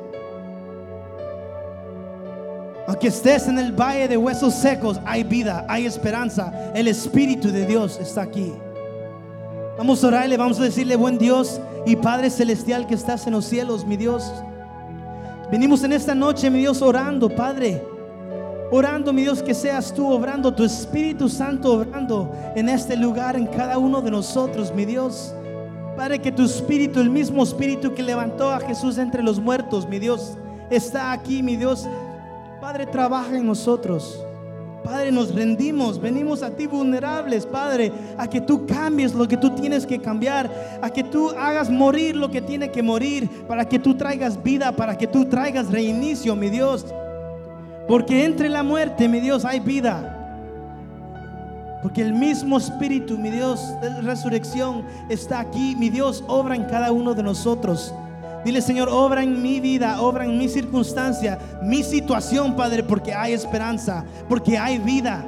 Aunque 2.87 3.09
estés 3.09 3.47
en 3.49 3.59
el 3.59 3.73
valle 3.73 4.07
de 4.07 4.15
huesos 4.15 4.53
secos, 4.53 4.99
hay 5.05 5.23
vida, 5.23 5.65
hay 5.67 5.85
esperanza. 5.85 6.71
El 6.73 6.87
Espíritu 6.87 7.51
de 7.51 7.65
Dios 7.65 7.99
está 7.99 8.21
aquí. 8.21 8.53
Vamos 9.77 10.03
a 10.03 10.07
orarle, 10.07 10.37
vamos 10.37 10.59
a 10.59 10.63
decirle, 10.63 10.95
buen 10.95 11.17
Dios 11.17 11.59
y 11.85 11.97
Padre 11.97 12.29
Celestial 12.29 12.87
que 12.87 12.95
estás 12.95 13.27
en 13.27 13.33
los 13.33 13.45
cielos, 13.45 13.85
mi 13.85 13.97
Dios. 13.97 14.31
Venimos 15.51 15.83
en 15.83 15.93
esta 15.93 16.15
noche, 16.15 16.49
mi 16.49 16.59
Dios, 16.59 16.81
orando, 16.81 17.29
Padre. 17.29 17.96
Orando, 18.69 19.13
mi 19.13 19.21
Dios, 19.21 19.41
que 19.41 19.53
seas 19.53 19.93
tú 19.93 20.11
obrando, 20.11 20.53
tu 20.53 20.63
Espíritu 20.63 21.29
Santo 21.29 21.73
obrando 21.73 22.35
en 22.55 22.67
este 22.67 22.97
lugar, 22.97 23.37
en 23.37 23.47
cada 23.47 23.77
uno 23.77 24.01
de 24.01 24.11
nosotros, 24.11 24.73
mi 24.75 24.83
Dios. 24.83 25.33
Padre, 25.95 26.19
que 26.19 26.33
tu 26.33 26.43
Espíritu, 26.43 26.99
el 26.99 27.09
mismo 27.09 27.43
Espíritu 27.43 27.93
que 27.93 28.03
levantó 28.03 28.51
a 28.51 28.59
Jesús 28.59 28.97
entre 28.97 29.23
los 29.23 29.39
muertos, 29.39 29.87
mi 29.87 29.99
Dios, 29.99 30.37
está 30.69 31.13
aquí, 31.13 31.41
mi 31.41 31.55
Dios, 31.55 31.87
Padre, 32.59 32.85
trabaja 32.85 33.37
en 33.37 33.47
nosotros. 33.47 34.21
Padre, 34.83 35.11
nos 35.11 35.33
rendimos, 35.33 35.99
venimos 35.99 36.43
a 36.43 36.51
ti 36.51 36.67
vulnerables, 36.67 37.45
Padre, 37.45 37.91
a 38.17 38.27
que 38.27 38.41
tú 38.41 38.65
cambies 38.65 39.13
lo 39.13 39.27
que 39.27 39.37
tú 39.37 39.49
tienes 39.55 39.85
que 39.85 39.99
cambiar, 39.99 40.49
a 40.81 40.89
que 40.89 41.03
tú 41.03 41.29
hagas 41.29 41.69
morir 41.69 42.15
lo 42.15 42.29
que 42.29 42.41
tiene 42.41 42.69
que 42.69 42.83
morir, 42.83 43.29
para 43.47 43.67
que 43.67 43.79
tú 43.79 43.95
traigas 43.95 44.41
vida, 44.41 44.73
para 44.73 44.97
que 44.97 45.07
tú 45.07 45.25
traigas 45.25 45.71
reinicio, 45.71 46.35
mi 46.35 46.49
Dios. 46.49 46.85
Porque 47.87 48.25
entre 48.25 48.49
la 48.49 48.63
muerte, 48.63 49.07
mi 49.07 49.19
Dios, 49.19 49.45
hay 49.45 49.59
vida. 49.59 50.13
Porque 51.81 52.01
el 52.01 52.13
mismo 52.13 52.57
Espíritu, 52.57 53.17
mi 53.17 53.29
Dios, 53.29 53.61
de 53.81 54.01
resurrección 54.01 54.83
está 55.09 55.39
aquí, 55.39 55.75
mi 55.75 55.89
Dios, 55.89 56.23
obra 56.27 56.55
en 56.55 56.65
cada 56.65 56.91
uno 56.91 57.13
de 57.13 57.23
nosotros. 57.23 57.93
Dile, 58.43 58.61
Señor, 58.61 58.89
obra 58.89 59.23
en 59.23 59.41
mi 59.41 59.59
vida, 59.59 60.01
obra 60.01 60.25
en 60.25 60.37
mi 60.37 60.49
circunstancia, 60.49 61.37
mi 61.63 61.83
situación, 61.83 62.55
Padre, 62.55 62.83
porque 62.83 63.13
hay 63.13 63.33
esperanza, 63.33 64.03
porque 64.27 64.57
hay 64.57 64.79
vida. 64.79 65.25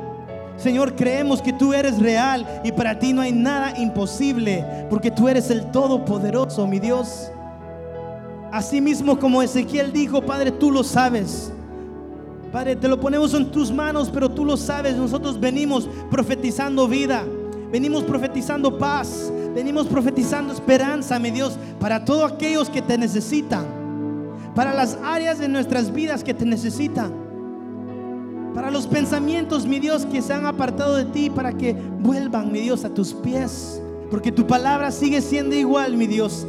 Señor, 0.58 0.96
creemos 0.96 1.42
que 1.42 1.54
tú 1.54 1.74
eres 1.74 2.00
real 2.00 2.46
y 2.64 2.72
para 2.72 3.00
ti 3.00 3.14
no 3.14 3.22
hay 3.22 3.32
nada 3.32 3.80
imposible, 3.80 4.66
porque 4.90 5.12
tú 5.12 5.30
eres 5.30 5.50
el 5.50 5.72
Todopoderoso, 5.72 6.68
mi 6.68 6.80
Dios. 6.80 7.32
Así 8.52 8.82
mismo 8.82 9.18
como 9.18 9.42
Ezequiel 9.42 9.94
dijo, 9.94 10.22
Padre, 10.22 10.52
tú 10.52 10.72
lo 10.72 10.84
sabes. 10.84 11.54
Padre, 12.52 12.76
te 12.76 12.88
lo 12.88 13.00
ponemos 13.00 13.34
en 13.34 13.52
tus 13.52 13.72
manos, 13.72 14.10
pero 14.12 14.30
tú 14.30 14.44
lo 14.46 14.58
sabes. 14.58 14.96
Nosotros 14.96 15.40
venimos 15.40 15.88
profetizando 16.10 16.88
vida, 16.88 17.24
venimos 17.72 18.04
profetizando 18.04 18.78
paz, 18.78 19.32
Venimos 19.54 19.88
profetizando 19.88 20.54
esperanza, 20.54 21.18
mi 21.20 21.32
Dios, 21.32 21.58
para 21.80 22.06
todos 22.06 22.32
aquellos 22.32 22.70
que 22.70 22.82
te 22.82 22.98
necesitan. 22.98 23.66
Para 24.56 24.74
las 24.74 24.98
áreas 25.04 25.40
de 25.40 25.48
nuestras 25.48 25.92
vidas 25.92 26.24
que 26.24 26.34
te 26.34 26.46
necesitan. 26.46 27.12
Para 28.54 28.72
los 28.72 28.88
pensamientos, 28.88 29.66
mi 29.66 29.80
Dios, 29.80 30.06
que 30.06 30.22
se 30.22 30.34
han 30.34 30.46
apartado 30.46 30.96
de 30.96 31.06
ti, 31.06 31.30
para 31.30 31.54
que 31.54 31.74
vuelvan, 31.74 32.52
mi 32.52 32.60
Dios, 32.60 32.84
a 32.86 32.94
tus 32.94 33.14
pies. 33.14 33.82
Porque 34.12 34.32
tu 34.32 34.46
palabra 34.46 34.92
sigue 34.92 35.22
siendo 35.22 35.56
igual, 35.56 35.98
mi 35.98 36.08
Dios. 36.08 36.46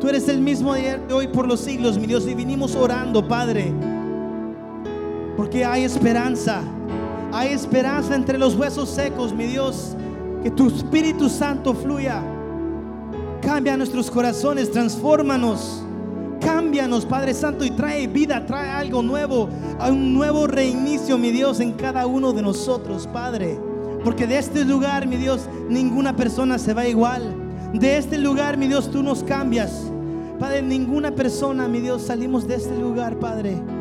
Tú 0.00 0.08
eres 0.08 0.28
el 0.28 0.40
mismo 0.40 0.74
de 0.74 0.98
hoy 1.12 1.28
por 1.28 1.46
los 1.46 1.60
siglos, 1.60 1.98
mi 1.98 2.06
Dios. 2.06 2.26
Y 2.26 2.34
vinimos 2.34 2.74
orando, 2.74 3.26
Padre. 3.26 3.72
Porque 5.40 5.64
hay 5.64 5.84
esperanza. 5.84 6.60
Hay 7.32 7.54
esperanza 7.54 8.14
entre 8.14 8.36
los 8.36 8.54
huesos 8.56 8.90
secos, 8.90 9.32
mi 9.32 9.46
Dios. 9.46 9.96
Que 10.42 10.50
tu 10.50 10.68
Espíritu 10.68 11.30
Santo 11.30 11.72
fluya. 11.72 12.22
Cambia 13.40 13.74
nuestros 13.74 14.10
corazones, 14.10 14.70
transfórmanos. 14.70 15.82
Cámbianos, 16.42 17.06
Padre 17.06 17.32
Santo, 17.32 17.64
y 17.64 17.70
trae 17.70 18.06
vida, 18.06 18.44
trae 18.44 18.68
algo 18.68 19.00
nuevo, 19.00 19.48
un 19.88 20.12
nuevo 20.12 20.46
reinicio, 20.46 21.16
mi 21.16 21.30
Dios, 21.30 21.60
en 21.60 21.72
cada 21.72 22.06
uno 22.06 22.34
de 22.34 22.42
nosotros, 22.42 23.06
Padre. 23.06 23.58
Porque 24.04 24.26
de 24.26 24.36
este 24.36 24.62
lugar, 24.66 25.06
mi 25.06 25.16
Dios, 25.16 25.48
ninguna 25.70 26.14
persona 26.14 26.58
se 26.58 26.74
va 26.74 26.86
igual. 26.86 27.34
De 27.72 27.96
este 27.96 28.18
lugar, 28.18 28.58
mi 28.58 28.68
Dios, 28.68 28.90
tú 28.90 29.02
nos 29.02 29.24
cambias. 29.24 29.90
Padre, 30.38 30.60
ninguna 30.60 31.12
persona, 31.12 31.66
mi 31.66 31.80
Dios, 31.80 32.02
salimos 32.02 32.46
de 32.46 32.56
este 32.56 32.76
lugar, 32.76 33.18
Padre. 33.18 33.79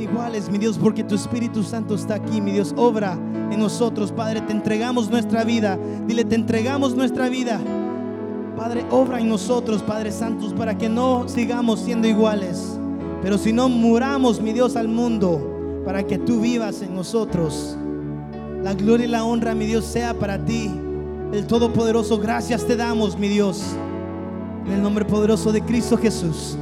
Iguales, 0.00 0.50
mi 0.50 0.56
Dios, 0.56 0.78
porque 0.78 1.04
tu 1.04 1.14
Espíritu 1.14 1.62
Santo 1.62 1.94
está 1.94 2.14
aquí, 2.14 2.40
mi 2.40 2.52
Dios, 2.52 2.72
obra 2.78 3.18
en 3.50 3.60
nosotros, 3.60 4.12
Padre. 4.12 4.40
Te 4.40 4.52
entregamos 4.52 5.10
nuestra 5.10 5.44
vida. 5.44 5.78
Dile, 6.06 6.24
te 6.24 6.36
entregamos 6.36 6.96
nuestra 6.96 7.28
vida. 7.28 7.60
Padre, 8.56 8.86
obra 8.90 9.20
en 9.20 9.28
nosotros, 9.28 9.82
Padre 9.82 10.10
Santos, 10.10 10.54
para 10.54 10.78
que 10.78 10.88
no 10.88 11.28
sigamos 11.28 11.80
siendo 11.80 12.08
iguales. 12.08 12.78
Pero 13.22 13.36
si 13.36 13.52
no 13.52 13.68
muramos, 13.68 14.40
mi 14.40 14.54
Dios, 14.54 14.74
al 14.74 14.88
mundo, 14.88 15.82
para 15.84 16.02
que 16.02 16.16
tú 16.16 16.40
vivas 16.40 16.80
en 16.80 16.94
nosotros. 16.94 17.76
La 18.62 18.72
gloria 18.72 19.04
y 19.04 19.10
la 19.10 19.24
honra, 19.24 19.54
mi 19.54 19.66
Dios, 19.66 19.84
sea 19.84 20.14
para 20.14 20.42
ti. 20.42 20.70
El 21.30 21.46
Todopoderoso, 21.46 22.18
gracias 22.18 22.66
te 22.66 22.74
damos, 22.74 23.18
mi 23.18 23.28
Dios. 23.28 23.62
En 24.64 24.72
el 24.72 24.82
nombre 24.82 25.04
poderoso 25.04 25.52
de 25.52 25.60
Cristo 25.60 25.98
Jesús. 25.98 26.56